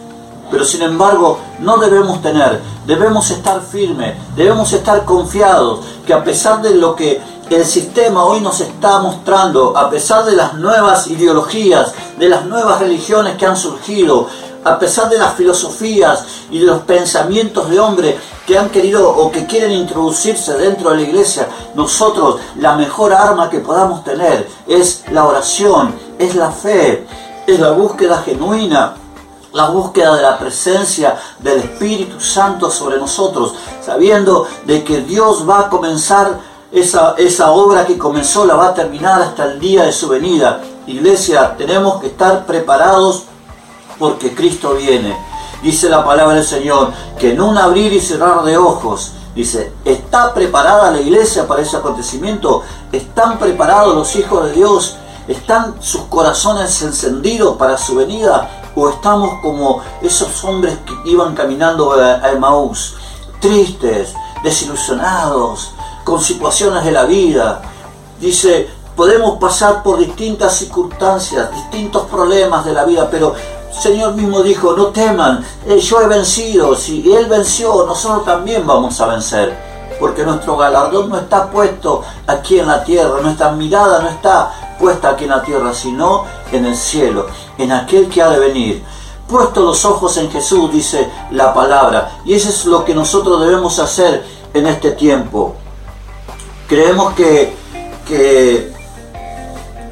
Pero 0.50 0.64
sin 0.64 0.82
embargo, 0.82 1.38
no 1.60 1.78
debemos 1.78 2.22
tener, 2.22 2.60
debemos 2.86 3.30
estar 3.30 3.60
firmes, 3.60 4.14
debemos 4.34 4.72
estar 4.72 5.04
confiados 5.04 5.80
que 6.06 6.14
a 6.14 6.24
pesar 6.24 6.62
de 6.62 6.74
lo 6.74 6.96
que 6.96 7.20
el 7.50 7.64
sistema 7.64 8.24
hoy 8.24 8.40
nos 8.40 8.60
está 8.60 8.98
mostrando, 8.98 9.76
a 9.76 9.88
pesar 9.88 10.24
de 10.24 10.36
las 10.36 10.54
nuevas 10.54 11.06
ideologías, 11.06 11.94
de 12.18 12.28
las 12.28 12.44
nuevas 12.44 12.80
religiones 12.80 13.36
que 13.36 13.46
han 13.46 13.56
surgido, 13.56 14.28
a 14.64 14.78
pesar 14.78 15.08
de 15.08 15.18
las 15.18 15.34
filosofías 15.34 16.24
y 16.50 16.58
de 16.58 16.66
los 16.66 16.80
pensamientos 16.80 17.70
de 17.70 17.80
hombre 17.80 18.18
que 18.46 18.58
han 18.58 18.70
querido 18.70 19.08
o 19.08 19.30
que 19.30 19.46
quieren 19.46 19.72
introducirse 19.72 20.56
dentro 20.58 20.90
de 20.90 20.96
la 20.96 21.02
iglesia, 21.02 21.48
nosotros 21.74 22.40
la 22.56 22.74
mejor 22.76 23.12
arma 23.12 23.48
que 23.48 23.60
podamos 23.60 24.04
tener 24.04 24.48
es 24.66 25.04
la 25.10 25.24
oración, 25.24 25.94
es 26.18 26.34
la 26.34 26.50
fe, 26.50 27.06
es 27.46 27.60
la 27.60 27.70
búsqueda 27.70 28.22
genuina, 28.22 28.94
la 29.58 29.70
búsqueda 29.70 30.14
de 30.14 30.22
la 30.22 30.38
presencia 30.38 31.18
del 31.40 31.58
Espíritu 31.58 32.20
Santo 32.20 32.70
sobre 32.70 32.96
nosotros, 32.96 33.56
sabiendo 33.84 34.46
de 34.64 34.84
que 34.84 35.00
Dios 35.00 35.48
va 35.48 35.62
a 35.62 35.68
comenzar 35.68 36.38
esa, 36.70 37.16
esa 37.18 37.50
obra 37.50 37.84
que 37.84 37.98
comenzó, 37.98 38.46
la 38.46 38.54
va 38.54 38.68
a 38.68 38.74
terminar 38.74 39.20
hasta 39.20 39.46
el 39.46 39.58
día 39.58 39.82
de 39.82 39.90
su 39.90 40.08
venida. 40.08 40.60
Iglesia, 40.86 41.56
tenemos 41.58 42.00
que 42.00 42.06
estar 42.06 42.46
preparados 42.46 43.24
porque 43.98 44.32
Cristo 44.32 44.74
viene. 44.74 45.18
Dice 45.60 45.88
la 45.88 46.04
palabra 46.04 46.36
del 46.36 46.44
Señor 46.44 46.92
que 47.18 47.32
en 47.32 47.40
un 47.40 47.58
abrir 47.58 47.92
y 47.92 48.00
cerrar 48.00 48.44
de 48.44 48.56
ojos, 48.56 49.10
dice, 49.34 49.72
¿está 49.84 50.32
preparada 50.32 50.92
la 50.92 51.00
iglesia 51.00 51.48
para 51.48 51.62
ese 51.62 51.76
acontecimiento? 51.76 52.62
¿Están 52.92 53.40
preparados 53.40 53.96
los 53.96 54.14
hijos 54.14 54.44
de 54.44 54.52
Dios? 54.52 54.94
¿Están 55.26 55.74
sus 55.82 56.02
corazones 56.02 56.80
encendidos 56.80 57.56
para 57.56 57.76
su 57.76 57.96
venida? 57.96 58.57
¿O 58.80 58.90
estamos 58.90 59.40
como 59.40 59.82
esos 60.00 60.44
hombres 60.44 60.78
que 60.86 61.10
iban 61.10 61.34
caminando 61.34 61.94
a 61.94 62.30
Emmaús, 62.30 62.94
tristes, 63.40 64.14
desilusionados, 64.44 65.72
con 66.04 66.20
situaciones 66.20 66.84
de 66.84 66.92
la 66.92 67.04
vida? 67.04 67.60
Dice, 68.20 68.70
podemos 68.94 69.36
pasar 69.40 69.82
por 69.82 69.98
distintas 69.98 70.54
circunstancias, 70.58 71.52
distintos 71.52 72.06
problemas 72.06 72.64
de 72.64 72.72
la 72.72 72.84
vida, 72.84 73.08
pero 73.10 73.34
Señor 73.72 74.14
mismo 74.14 74.42
dijo, 74.42 74.74
no 74.74 74.86
teman, 74.86 75.44
eh, 75.66 75.80
yo 75.80 76.00
he 76.00 76.06
vencido, 76.06 76.76
si 76.76 77.12
Él 77.12 77.26
venció, 77.26 77.84
nosotros 77.84 78.24
también 78.24 78.64
vamos 78.64 79.00
a 79.00 79.06
vencer 79.06 79.58
porque 79.98 80.22
nuestro 80.22 80.56
galardón 80.56 81.08
no 81.08 81.18
está 81.18 81.50
puesto 81.50 82.04
aquí 82.26 82.60
en 82.60 82.68
la 82.68 82.84
tierra, 82.84 83.20
nuestra 83.20 83.50
mirada 83.52 84.00
no 84.00 84.08
está 84.08 84.76
puesta 84.78 85.10
aquí 85.10 85.24
en 85.24 85.30
la 85.30 85.42
tierra, 85.42 85.74
sino 85.74 86.24
en 86.52 86.66
el 86.66 86.76
cielo, 86.76 87.26
en 87.58 87.72
aquel 87.72 88.08
que 88.08 88.22
ha 88.22 88.30
de 88.30 88.38
venir. 88.38 88.84
Puesto 89.28 89.60
los 89.60 89.84
ojos 89.84 90.16
en 90.16 90.30
Jesús, 90.30 90.72
dice 90.72 91.10
la 91.32 91.52
palabra, 91.52 92.20
y 92.24 92.34
eso 92.34 92.48
es 92.48 92.64
lo 92.64 92.84
que 92.84 92.94
nosotros 92.94 93.40
debemos 93.40 93.78
hacer 93.78 94.24
en 94.54 94.66
este 94.66 94.92
tiempo. 94.92 95.54
Creemos 96.66 97.12
que, 97.12 97.54
que, 98.06 98.72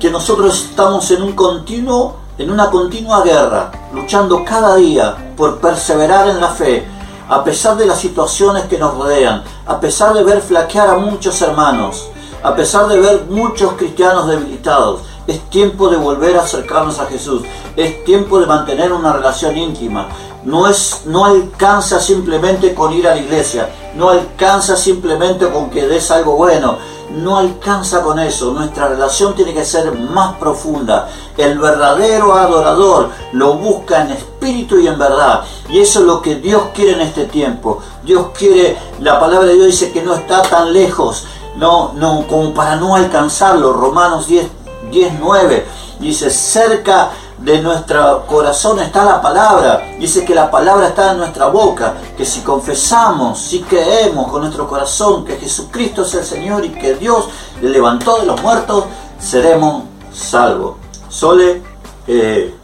que 0.00 0.10
nosotros 0.10 0.68
estamos 0.70 1.10
en 1.10 1.22
un 1.22 1.32
continuo, 1.32 2.16
en 2.38 2.50
una 2.50 2.70
continua 2.70 3.22
guerra, 3.22 3.70
luchando 3.92 4.42
cada 4.44 4.76
día 4.76 5.32
por 5.36 5.58
perseverar 5.58 6.28
en 6.28 6.40
la 6.40 6.48
fe, 6.48 6.86
a 7.28 7.42
pesar 7.42 7.76
de 7.76 7.86
las 7.86 7.98
situaciones 7.98 8.64
que 8.64 8.78
nos 8.78 8.94
rodean, 8.94 9.42
a 9.66 9.80
pesar 9.80 10.14
de 10.14 10.22
ver 10.22 10.40
flaquear 10.40 10.88
a 10.90 10.98
muchos 10.98 11.42
hermanos, 11.42 12.08
a 12.42 12.54
pesar 12.54 12.86
de 12.86 13.00
ver 13.00 13.26
muchos 13.28 13.72
cristianos 13.72 14.28
debilitados, 14.28 15.00
es 15.26 15.50
tiempo 15.50 15.88
de 15.88 15.96
volver 15.96 16.36
a 16.36 16.42
acercarnos 16.42 16.98
a 16.98 17.06
Jesús, 17.06 17.42
es 17.76 18.04
tiempo 18.04 18.38
de 18.38 18.46
mantener 18.46 18.92
una 18.92 19.12
relación 19.12 19.56
íntima. 19.56 20.08
No, 20.44 20.68
es, 20.68 21.02
no 21.06 21.24
alcanza 21.24 21.98
simplemente 21.98 22.72
con 22.72 22.92
ir 22.92 23.08
a 23.08 23.16
la 23.16 23.20
iglesia, 23.20 23.68
no 23.96 24.10
alcanza 24.10 24.76
simplemente 24.76 25.48
con 25.50 25.70
que 25.70 25.88
des 25.88 26.08
algo 26.12 26.36
bueno, 26.36 26.78
no 27.16 27.36
alcanza 27.36 28.02
con 28.02 28.18
eso. 28.18 28.52
Nuestra 28.52 28.88
relación 28.88 29.34
tiene 29.34 29.54
que 29.54 29.64
ser 29.64 29.92
más 29.92 30.36
profunda. 30.36 31.08
El 31.36 31.58
verdadero 31.58 32.34
adorador 32.34 33.10
lo 33.32 33.54
busca 33.54 34.02
en 34.02 34.12
espíritu 34.12 34.78
y 34.78 34.86
en 34.86 34.98
verdad. 34.98 35.42
Y 35.68 35.80
eso 35.80 36.00
es 36.00 36.06
lo 36.06 36.22
que 36.22 36.36
Dios 36.36 36.62
quiere 36.74 36.92
en 36.92 37.00
este 37.00 37.24
tiempo. 37.24 37.80
Dios 38.04 38.28
quiere, 38.36 38.76
la 39.00 39.18
palabra 39.18 39.48
de 39.48 39.54
Dios 39.54 39.66
dice 39.66 39.92
que 39.92 40.02
no 40.02 40.14
está 40.14 40.42
tan 40.42 40.72
lejos, 40.72 41.26
no, 41.56 41.92
no, 41.94 42.26
como 42.28 42.52
para 42.54 42.76
no 42.76 42.94
alcanzarlo. 42.94 43.72
Romanos 43.72 44.26
10, 44.26 44.46
10 44.91 45.14
9 45.20 45.66
dice, 46.01 46.30
cerca 46.30 47.11
de 47.39 47.61
nuestro 47.61 48.24
corazón 48.26 48.80
está 48.80 49.05
la 49.05 49.20
palabra. 49.20 49.82
Dice 49.99 50.24
que 50.24 50.34
la 50.34 50.51
palabra 50.51 50.89
está 50.89 51.12
en 51.12 51.18
nuestra 51.18 51.47
boca, 51.47 51.95
que 52.16 52.24
si 52.24 52.41
confesamos, 52.41 53.39
si 53.39 53.62
creemos 53.62 54.30
con 54.30 54.43
nuestro 54.43 54.66
corazón 54.66 55.24
que 55.24 55.37
Jesucristo 55.37 56.03
es 56.03 56.14
el 56.14 56.24
Señor 56.24 56.64
y 56.64 56.70
que 56.70 56.95
Dios 56.95 57.28
le 57.61 57.70
levantó 57.70 58.18
de 58.18 58.26
los 58.26 58.41
muertos, 58.43 58.84
seremos 59.18 59.84
salvos. 60.12 60.76
Sole, 61.09 61.62
eh, 62.07 62.55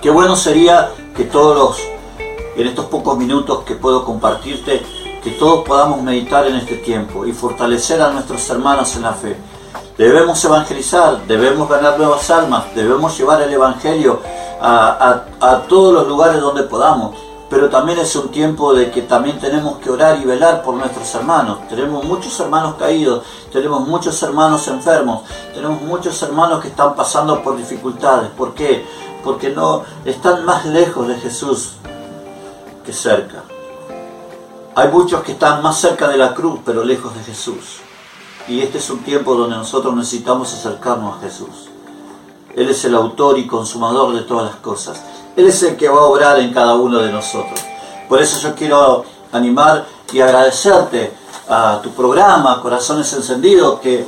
qué 0.00 0.10
bueno 0.10 0.36
sería 0.36 0.90
que 1.16 1.24
todos 1.24 1.56
los, 1.56 1.78
en 2.56 2.66
estos 2.66 2.86
pocos 2.86 3.18
minutos 3.18 3.64
que 3.64 3.74
puedo 3.74 4.04
compartirte, 4.04 4.82
que 5.22 5.30
todos 5.32 5.66
podamos 5.66 6.02
meditar 6.02 6.46
en 6.46 6.56
este 6.56 6.76
tiempo 6.76 7.26
y 7.26 7.32
fortalecer 7.32 8.00
a 8.00 8.10
nuestros 8.10 8.48
hermanos 8.48 8.96
en 8.96 9.02
la 9.02 9.12
fe. 9.12 9.36
Debemos 10.00 10.42
evangelizar, 10.46 11.26
debemos 11.26 11.68
ganar 11.68 11.98
nuevas 11.98 12.30
almas, 12.30 12.74
debemos 12.74 13.18
llevar 13.18 13.42
el 13.42 13.52
Evangelio 13.52 14.22
a, 14.58 15.64
todos 15.68 15.92
los 15.92 16.08
lugares 16.08 16.40
donde 16.40 16.62
podamos. 16.62 17.14
Pero 17.50 17.68
también 17.68 17.98
es 17.98 18.16
un 18.16 18.30
tiempo 18.30 18.72
de 18.72 18.90
que 18.90 19.02
también 19.02 19.38
tenemos 19.38 19.76
que 19.76 19.90
orar 19.90 20.18
y 20.18 20.24
velar 20.24 20.62
por 20.62 20.76
nuestros 20.76 21.14
hermanos. 21.14 21.58
Tenemos 21.68 22.02
muchos 22.02 22.40
hermanos 22.40 22.76
caídos, 22.78 23.26
tenemos 23.52 23.86
muchos 23.86 24.22
hermanos 24.22 24.66
enfermos, 24.68 25.24
tenemos 25.52 25.82
muchos 25.82 26.22
hermanos 26.22 26.62
que 26.62 26.68
están 26.68 26.94
pasando 26.94 27.42
por 27.42 27.58
dificultades. 27.58 28.30
¿Por 28.30 28.54
qué? 28.54 28.86
Porque 29.22 29.50
no 29.50 29.84
están 30.06 30.46
más 30.46 30.64
lejos 30.64 31.08
de 31.08 31.16
Jesús 31.16 31.74
que 32.86 32.94
cerca. 32.94 33.42
Hay 34.74 34.88
muchos 34.88 35.22
que 35.22 35.32
están 35.32 35.62
más 35.62 35.76
cerca 35.76 36.08
de 36.08 36.16
la 36.16 36.32
cruz, 36.32 36.60
pero 36.64 36.82
lejos 36.84 37.14
de 37.14 37.22
Jesús. 37.22 37.82
Y 38.48 38.60
este 38.60 38.78
es 38.78 38.90
un 38.90 39.00
tiempo 39.00 39.34
donde 39.34 39.56
nosotros 39.56 39.94
necesitamos 39.94 40.52
acercarnos 40.52 41.16
a 41.16 41.20
Jesús. 41.20 41.68
Él 42.54 42.68
es 42.68 42.84
el 42.84 42.94
autor 42.94 43.38
y 43.38 43.46
consumador 43.46 44.14
de 44.14 44.22
todas 44.22 44.46
las 44.46 44.56
cosas. 44.56 45.00
Él 45.36 45.46
es 45.46 45.62
el 45.62 45.76
que 45.76 45.88
va 45.88 46.00
a 46.00 46.04
obrar 46.04 46.38
en 46.40 46.52
cada 46.52 46.74
uno 46.74 46.98
de 46.98 47.12
nosotros. 47.12 47.60
Por 48.08 48.20
eso 48.20 48.40
yo 48.40 48.54
quiero 48.54 49.04
animar 49.32 49.86
y 50.12 50.20
agradecerte 50.20 51.12
a 51.48 51.80
tu 51.82 51.90
programa, 51.90 52.60
Corazones 52.60 53.12
Encendidos, 53.12 53.80
que, 53.80 54.06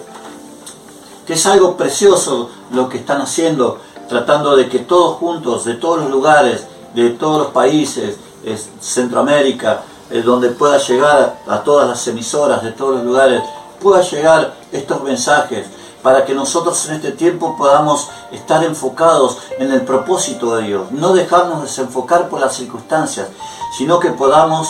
que 1.27 1.35
es 1.35 1.47
algo 1.47 1.77
precioso 1.77 2.51
lo 2.73 2.89
que 2.89 2.99
están 2.99 3.21
haciendo, 3.21 3.79
tratando 4.09 4.57
de 4.57 4.69
que 4.69 4.81
todos 4.81 5.19
juntos, 5.19 5.65
de 5.65 5.75
todos 5.75 6.01
los 6.01 6.11
lugares, 6.11 6.67
de 6.95 7.11
todos 7.11 7.39
los 7.39 7.47
países, 7.49 8.17
Centroamérica, 8.81 9.83
donde 10.25 10.51
pueda 10.51 10.79
llegar 10.79 11.41
a 11.47 11.63
todas 11.63 11.89
las 11.89 12.07
emisoras 12.09 12.63
de 12.63 12.73
todos 12.73 12.97
los 12.97 13.05
lugares, 13.05 13.43
pueda 13.83 14.03
llegar 14.03 14.55
estos 14.73 15.03
mensajes 15.03 15.67
para 16.03 16.25
que 16.25 16.35
nosotros 16.35 16.89
en 16.89 16.97
este 16.97 17.13
tiempo 17.13 17.57
podamos 17.57 18.09
estar 18.33 18.65
enfocados 18.65 19.39
en 19.59 19.71
el 19.71 19.83
propósito 19.83 20.57
de 20.57 20.65
Dios, 20.65 20.91
no 20.91 21.13
dejarnos 21.13 21.63
desenfocar 21.63 22.29
por 22.29 22.41
las 22.41 22.55
circunstancias, 22.55 23.29
sino 23.77 24.01
que 24.01 24.11
podamos 24.11 24.69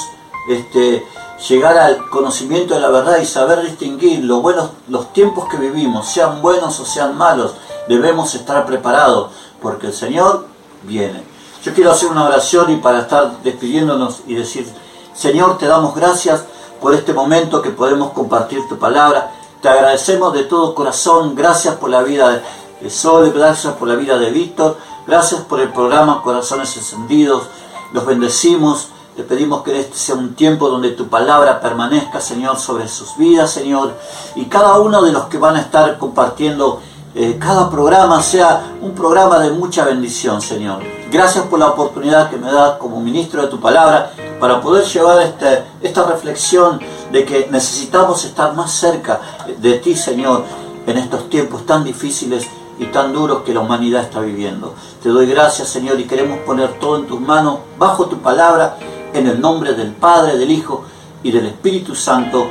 este, 0.48 1.06
llegar 1.48 1.78
al 1.78 2.08
conocimiento 2.10 2.74
de 2.74 2.80
la 2.80 2.90
verdad 2.90 3.18
y 3.18 3.26
saber 3.26 3.62
distinguir 3.62 4.24
los 4.24 4.42
buenos, 4.42 4.70
los 4.88 5.12
tiempos 5.12 5.48
que 5.48 5.56
vivimos, 5.56 6.06
sean 6.06 6.42
buenos 6.42 6.78
o 6.80 6.84
sean 6.84 7.16
malos, 7.16 7.54
debemos 7.88 8.34
estar 8.34 8.66
preparados, 8.66 9.30
porque 9.60 9.88
el 9.88 9.94
Señor 9.94 10.46
viene. 10.82 11.22
Yo 11.64 11.72
quiero 11.72 11.92
hacer 11.92 12.10
una 12.10 12.24
oración 12.24 12.70
y 12.72 12.76
para 12.76 13.00
estar 13.00 13.40
despidiéndonos 13.42 14.22
y 14.26 14.34
decir, 14.34 14.66
Señor, 15.14 15.58
te 15.58 15.66
damos 15.66 15.94
gracias 15.94 16.44
por 16.82 16.94
este 16.94 17.14
momento 17.14 17.62
que 17.62 17.70
podemos 17.70 18.10
compartir 18.10 18.68
tu 18.68 18.76
palabra. 18.76 19.30
Te 19.62 19.68
agradecemos 19.68 20.34
de 20.34 20.42
todo 20.42 20.74
corazón, 20.74 21.36
gracias 21.36 21.76
por 21.76 21.88
la 21.88 22.02
vida 22.02 22.42
de 22.80 22.90
Sol, 22.90 23.32
gracias 23.32 23.74
por 23.74 23.86
la 23.86 23.94
vida 23.94 24.18
de 24.18 24.30
Víctor, 24.32 24.76
gracias 25.06 25.42
por 25.42 25.60
el 25.60 25.72
programa 25.72 26.20
Corazones 26.22 26.76
Encendidos. 26.76 27.44
Los 27.92 28.04
bendecimos, 28.04 28.88
te 29.14 29.22
pedimos 29.22 29.62
que 29.62 29.78
este 29.78 29.96
sea 29.96 30.16
un 30.16 30.34
tiempo 30.34 30.68
donde 30.68 30.90
tu 30.90 31.06
palabra 31.06 31.60
permanezca, 31.60 32.20
Señor, 32.20 32.58
sobre 32.58 32.88
sus 32.88 33.16
vidas, 33.16 33.52
Señor, 33.52 33.94
y 34.34 34.46
cada 34.46 34.80
uno 34.80 35.02
de 35.02 35.12
los 35.12 35.26
que 35.26 35.38
van 35.38 35.54
a 35.54 35.60
estar 35.60 35.96
compartiendo 35.98 36.80
eh, 37.14 37.38
cada 37.38 37.70
programa 37.70 38.20
sea 38.22 38.72
un 38.80 38.92
programa 38.92 39.38
de 39.38 39.50
mucha 39.50 39.84
bendición, 39.84 40.40
Señor. 40.42 41.01
Gracias 41.12 41.44
por 41.44 41.58
la 41.58 41.68
oportunidad 41.68 42.30
que 42.30 42.38
me 42.38 42.50
das 42.50 42.78
como 42.78 42.98
ministro 42.98 43.42
de 43.42 43.48
tu 43.48 43.60
palabra 43.60 44.12
para 44.40 44.62
poder 44.62 44.86
llevar 44.86 45.20
este, 45.20 45.62
esta 45.82 46.04
reflexión 46.04 46.80
de 47.12 47.26
que 47.26 47.48
necesitamos 47.50 48.24
estar 48.24 48.54
más 48.54 48.72
cerca 48.72 49.20
de 49.58 49.74
ti, 49.74 49.94
Señor, 49.94 50.42
en 50.86 50.96
estos 50.96 51.28
tiempos 51.28 51.66
tan 51.66 51.84
difíciles 51.84 52.46
y 52.78 52.86
tan 52.86 53.12
duros 53.12 53.42
que 53.42 53.52
la 53.52 53.60
humanidad 53.60 54.04
está 54.04 54.20
viviendo. 54.20 54.72
Te 55.02 55.10
doy 55.10 55.26
gracias, 55.26 55.68
Señor, 55.68 56.00
y 56.00 56.04
queremos 56.04 56.38
poner 56.46 56.78
todo 56.80 56.96
en 56.96 57.06
tus 57.06 57.20
manos, 57.20 57.58
bajo 57.78 58.06
tu 58.06 58.16
palabra, 58.22 58.78
en 59.12 59.26
el 59.26 59.38
nombre 59.38 59.74
del 59.74 59.92
Padre, 59.92 60.38
del 60.38 60.50
Hijo 60.50 60.84
y 61.22 61.30
del 61.30 61.44
Espíritu 61.44 61.94
Santo. 61.94 62.46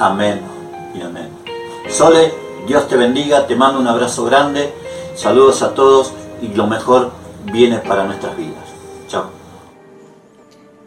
Amén 0.00 0.40
y 0.94 1.02
amén. 1.02 1.28
Sole 1.90 2.32
Dios 2.66 2.88
te 2.88 2.96
bendiga, 2.96 3.46
te 3.46 3.56
mando 3.56 3.78
un 3.78 3.86
abrazo 3.86 4.24
grande, 4.24 4.72
saludos 5.14 5.60
a 5.60 5.74
todos 5.74 6.12
y 6.40 6.48
lo 6.48 6.66
mejor 6.66 7.25
viene 7.52 7.78
para 7.78 8.04
nuestras 8.04 8.36
vidas. 8.36 8.64
Chao. 9.08 9.30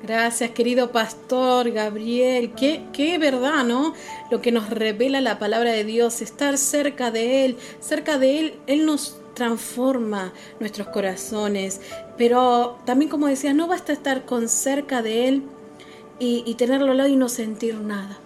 Gracias, 0.01 0.51
querido 0.51 0.91
pastor 0.91 1.71
Gabriel. 1.71 2.53
Qué, 2.55 2.85
qué 2.93 3.17
verdad, 3.17 3.65
¿no? 3.65 3.93
Lo 4.31 4.41
que 4.41 4.51
nos 4.51 4.69
revela 4.69 5.19
la 5.21 5.39
palabra 5.39 5.71
de 5.71 5.83
Dios, 5.83 6.21
estar 6.21 6.57
cerca 6.57 7.11
de 7.11 7.45
Él, 7.45 7.57
cerca 7.81 8.17
de 8.17 8.39
Él, 8.39 8.53
Él 8.67 8.85
nos 8.85 9.17
transforma 9.33 10.33
nuestros 10.59 10.87
corazones. 10.87 11.81
Pero 12.17 12.79
también, 12.85 13.09
como 13.09 13.27
decía, 13.27 13.53
no 13.53 13.67
basta 13.67 13.91
estar 13.91 14.25
con 14.25 14.47
cerca 14.47 15.01
de 15.01 15.27
Él 15.27 15.43
y, 16.17 16.43
y 16.45 16.55
tenerlo 16.55 16.91
al 16.91 16.97
lado 16.97 17.09
y 17.09 17.15
no 17.17 17.29
sentir 17.29 17.75
nada. 17.75 18.19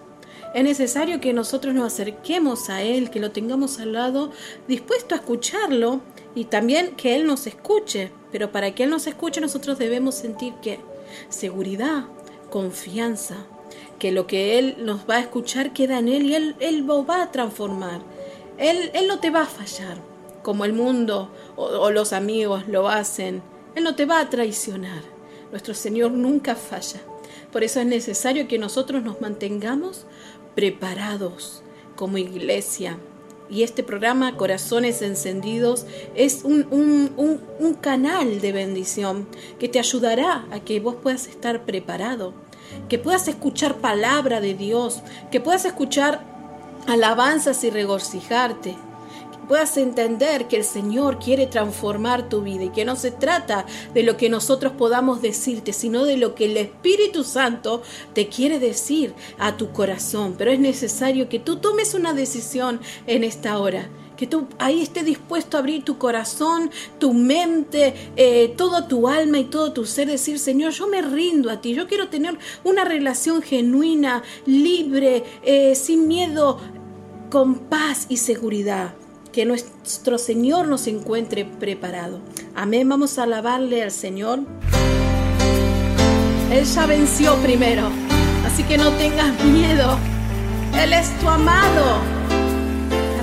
Es 0.54 0.62
necesario 0.62 1.20
que 1.20 1.32
nosotros 1.32 1.74
nos 1.74 1.92
acerquemos 1.92 2.70
a 2.70 2.82
Él, 2.82 3.10
que 3.10 3.18
lo 3.18 3.32
tengamos 3.32 3.80
al 3.80 3.92
lado, 3.92 4.30
dispuesto 4.68 5.16
a 5.16 5.18
escucharlo 5.18 6.00
y 6.34 6.46
también 6.46 6.96
que 6.96 7.14
Él 7.16 7.26
nos 7.26 7.46
escuche. 7.46 8.10
Pero 8.32 8.50
para 8.50 8.74
que 8.74 8.84
Él 8.84 8.90
nos 8.90 9.06
escuche 9.06 9.40
nosotros 9.40 9.78
debemos 9.78 10.14
sentir 10.14 10.54
que 10.62 10.80
seguridad, 11.28 12.04
confianza, 12.50 13.36
que 13.98 14.12
lo 14.12 14.26
que 14.26 14.58
Él 14.58 14.76
nos 14.80 15.08
va 15.08 15.16
a 15.16 15.20
escuchar 15.20 15.72
queda 15.72 15.98
en 15.98 16.08
Él 16.08 16.26
y 16.26 16.34
Él, 16.34 16.56
él 16.60 16.86
lo 16.86 17.06
va 17.06 17.22
a 17.22 17.32
transformar. 17.32 18.00
Él, 18.58 18.90
él 18.94 19.06
no 19.06 19.20
te 19.20 19.30
va 19.30 19.42
a 19.42 19.46
fallar, 19.46 19.98
como 20.42 20.64
el 20.64 20.72
mundo 20.72 21.30
o, 21.56 21.64
o 21.64 21.90
los 21.90 22.12
amigos 22.12 22.66
lo 22.68 22.88
hacen. 22.88 23.42
Él 23.74 23.84
no 23.84 23.94
te 23.94 24.06
va 24.06 24.20
a 24.20 24.30
traicionar. 24.30 25.02
Nuestro 25.50 25.74
Señor 25.74 26.12
nunca 26.12 26.54
falla. 26.54 27.00
Por 27.52 27.62
eso 27.62 27.80
es 27.80 27.86
necesario 27.86 28.48
que 28.48 28.58
nosotros 28.58 29.02
nos 29.04 29.20
mantengamos 29.20 30.06
preparados 30.54 31.62
como 31.96 32.18
iglesia. 32.18 32.98
Y 33.54 33.62
este 33.62 33.84
programa 33.84 34.36
Corazones 34.36 35.00
Encendidos 35.00 35.86
es 36.16 36.42
un, 36.42 36.66
un, 36.66 37.74
canal 37.74 38.40
de 38.40 38.50
bendición 38.50 39.28
que 39.60 39.68
te 39.68 39.78
ayudará 39.78 40.44
a 40.50 40.58
que 40.58 40.80
vos 40.80 40.96
puedas 41.00 41.28
estar 41.28 41.64
preparado, 41.64 42.34
que 42.88 42.98
puedas 42.98 43.28
escuchar 43.28 43.76
palabra 43.76 44.40
de 44.40 44.54
Dios, 44.54 45.02
que 45.30 45.40
puedas 45.40 45.64
escuchar 45.66 46.20
alabanzas 46.88 47.62
y 47.62 47.70
regocijarte, 47.70 48.74
puedas 49.44 49.76
entender 49.76 50.48
que 50.48 50.56
el 50.56 50.64
Señor 50.64 51.18
quiere 51.18 51.46
transformar 51.46 52.28
tu 52.28 52.42
vida 52.42 52.64
y 52.64 52.70
que 52.70 52.84
no 52.84 52.96
se 52.96 53.10
trata 53.10 53.66
de 53.92 54.02
lo 54.02 54.16
que 54.16 54.28
nosotros 54.28 54.72
podamos 54.76 55.22
decirte, 55.22 55.72
sino 55.72 56.04
de 56.04 56.16
lo 56.16 56.34
que 56.34 56.46
el 56.46 56.56
Espíritu 56.56 57.24
Santo 57.24 57.82
te 58.12 58.28
quiere 58.28 58.58
decir 58.58 59.14
a 59.38 59.56
tu 59.56 59.72
corazón. 59.72 60.34
Pero 60.36 60.50
es 60.50 60.60
necesario 60.60 61.28
que 61.28 61.38
tú 61.38 61.56
tomes 61.56 61.94
una 61.94 62.12
decisión 62.12 62.80
en 63.06 63.24
esta 63.24 63.58
hora 63.58 63.88
que 64.16 64.26
tú 64.28 64.46
ahí 64.58 64.80
estés 64.80 65.04
dispuesto 65.04 65.56
a 65.56 65.60
abrir 65.60 65.84
tu 65.84 65.98
corazón, 65.98 66.70
tu 67.00 67.12
mente, 67.12 68.12
eh, 68.14 68.54
todo 68.56 68.86
tu 68.86 69.08
alma 69.08 69.38
y 69.38 69.44
todo 69.44 69.72
tu 69.72 69.86
ser, 69.86 70.06
decir, 70.06 70.38
Señor, 70.38 70.72
yo 70.72 70.86
me 70.86 71.02
rindo 71.02 71.50
a 71.50 71.60
ti, 71.60 71.74
yo 71.74 71.88
quiero 71.88 72.08
tener 72.08 72.38
una 72.62 72.84
relación 72.84 73.42
genuina, 73.42 74.22
libre, 74.46 75.24
eh, 75.42 75.74
sin 75.74 76.06
miedo, 76.06 76.60
con 77.28 77.58
paz 77.58 78.06
y 78.08 78.18
seguridad 78.18 78.94
que 79.34 79.44
nuestro 79.44 80.16
Señor 80.16 80.68
nos 80.68 80.86
encuentre 80.86 81.44
preparado. 81.44 82.20
Amén, 82.54 82.88
vamos 82.88 83.18
a 83.18 83.24
alabarle 83.24 83.82
al 83.82 83.90
Señor. 83.90 84.42
Él 86.52 86.64
ya 86.64 86.86
venció 86.86 87.34
primero, 87.42 87.88
así 88.46 88.62
que 88.62 88.78
no 88.78 88.92
tengas 88.92 89.34
miedo. 89.42 89.98
Él 90.80 90.92
es 90.92 91.10
tu 91.18 91.28
amado. 91.28 92.00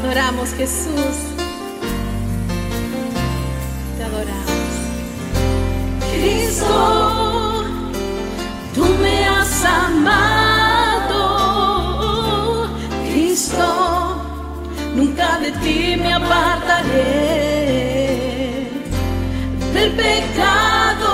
adoramos 0.03 0.49
Jesús. 0.49 1.16
Te 3.97 4.03
adoramos. 4.03 4.51
Cristo, 6.14 7.64
tú 8.76 8.84
me 9.01 9.26
has 9.28 9.64
amado. 9.64 11.07
Cristo 13.09 13.91
nunca 14.96 15.39
de 15.39 15.52
ti 15.64 15.96
me 15.98 16.14
apartaré 16.14 17.52
del 19.74 19.92
pecado. 19.94 21.12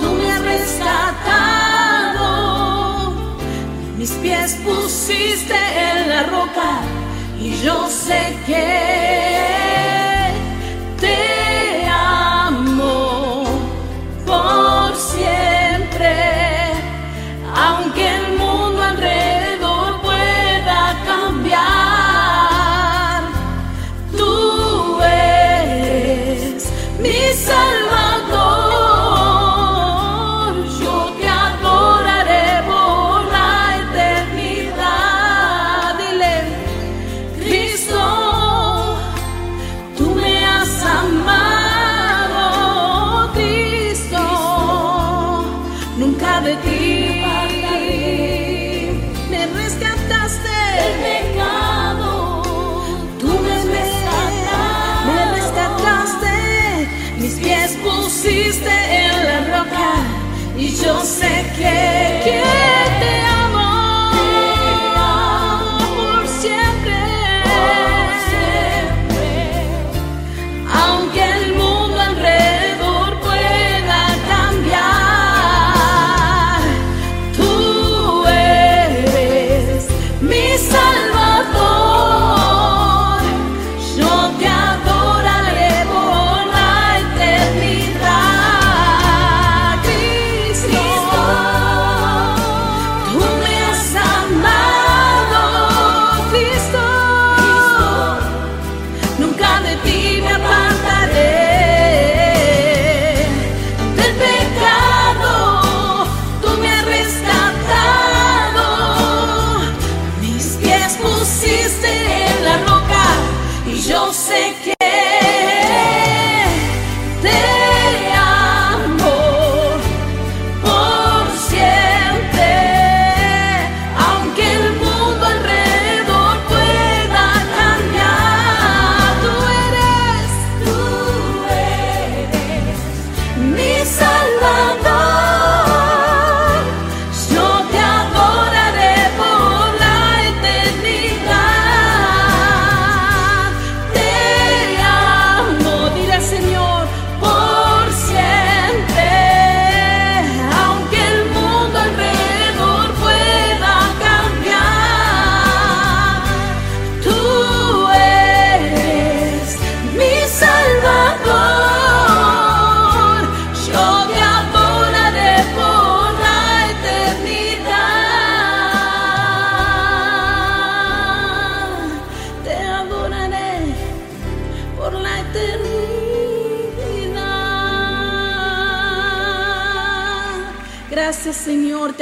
Tú 0.00 0.12
me 0.12 0.30
has 0.32 0.42
rescatado, 0.42 2.26
mis 3.98 4.10
pies 4.12 4.58
pusiste 4.64 5.54
en 5.54 6.08
la 6.08 6.22
roca 6.24 6.80
y 7.40 7.50
yo 7.62 7.88
sé 7.88 8.36
que 8.46 9.65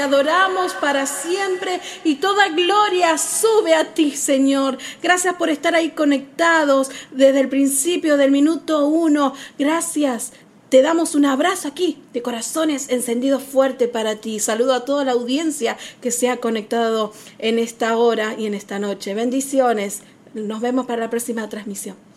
adoramos 0.04 0.74
para 0.74 1.06
siempre 1.06 1.80
y 2.04 2.16
toda 2.16 2.48
gloria 2.50 3.16
sube 3.18 3.74
a 3.74 3.94
ti, 3.94 4.14
Señor. 4.16 4.78
Gracias 5.02 5.34
por 5.34 5.48
estar 5.48 5.74
ahí 5.74 5.90
conectados 5.90 6.90
desde 7.10 7.40
el 7.40 7.48
principio 7.48 8.16
del 8.16 8.30
minuto 8.30 8.86
uno. 8.86 9.34
Gracias. 9.58 10.32
Te 10.68 10.82
damos 10.82 11.14
un 11.14 11.24
abrazo 11.24 11.68
aquí 11.68 12.02
de 12.12 12.22
corazones 12.22 12.88
encendidos 12.88 13.42
fuerte 13.42 13.86
para 13.86 14.16
ti. 14.16 14.40
Saludo 14.40 14.74
a 14.74 14.84
toda 14.84 15.04
la 15.04 15.12
audiencia 15.12 15.76
que 16.00 16.10
se 16.10 16.28
ha 16.28 16.38
conectado 16.38 17.12
en 17.38 17.58
esta 17.58 17.96
hora 17.96 18.34
y 18.36 18.46
en 18.46 18.54
esta 18.54 18.78
noche. 18.78 19.14
Bendiciones. 19.14 20.02
Nos 20.34 20.60
vemos 20.60 20.86
para 20.86 21.02
la 21.02 21.10
próxima 21.10 21.48
transmisión. 21.48 22.13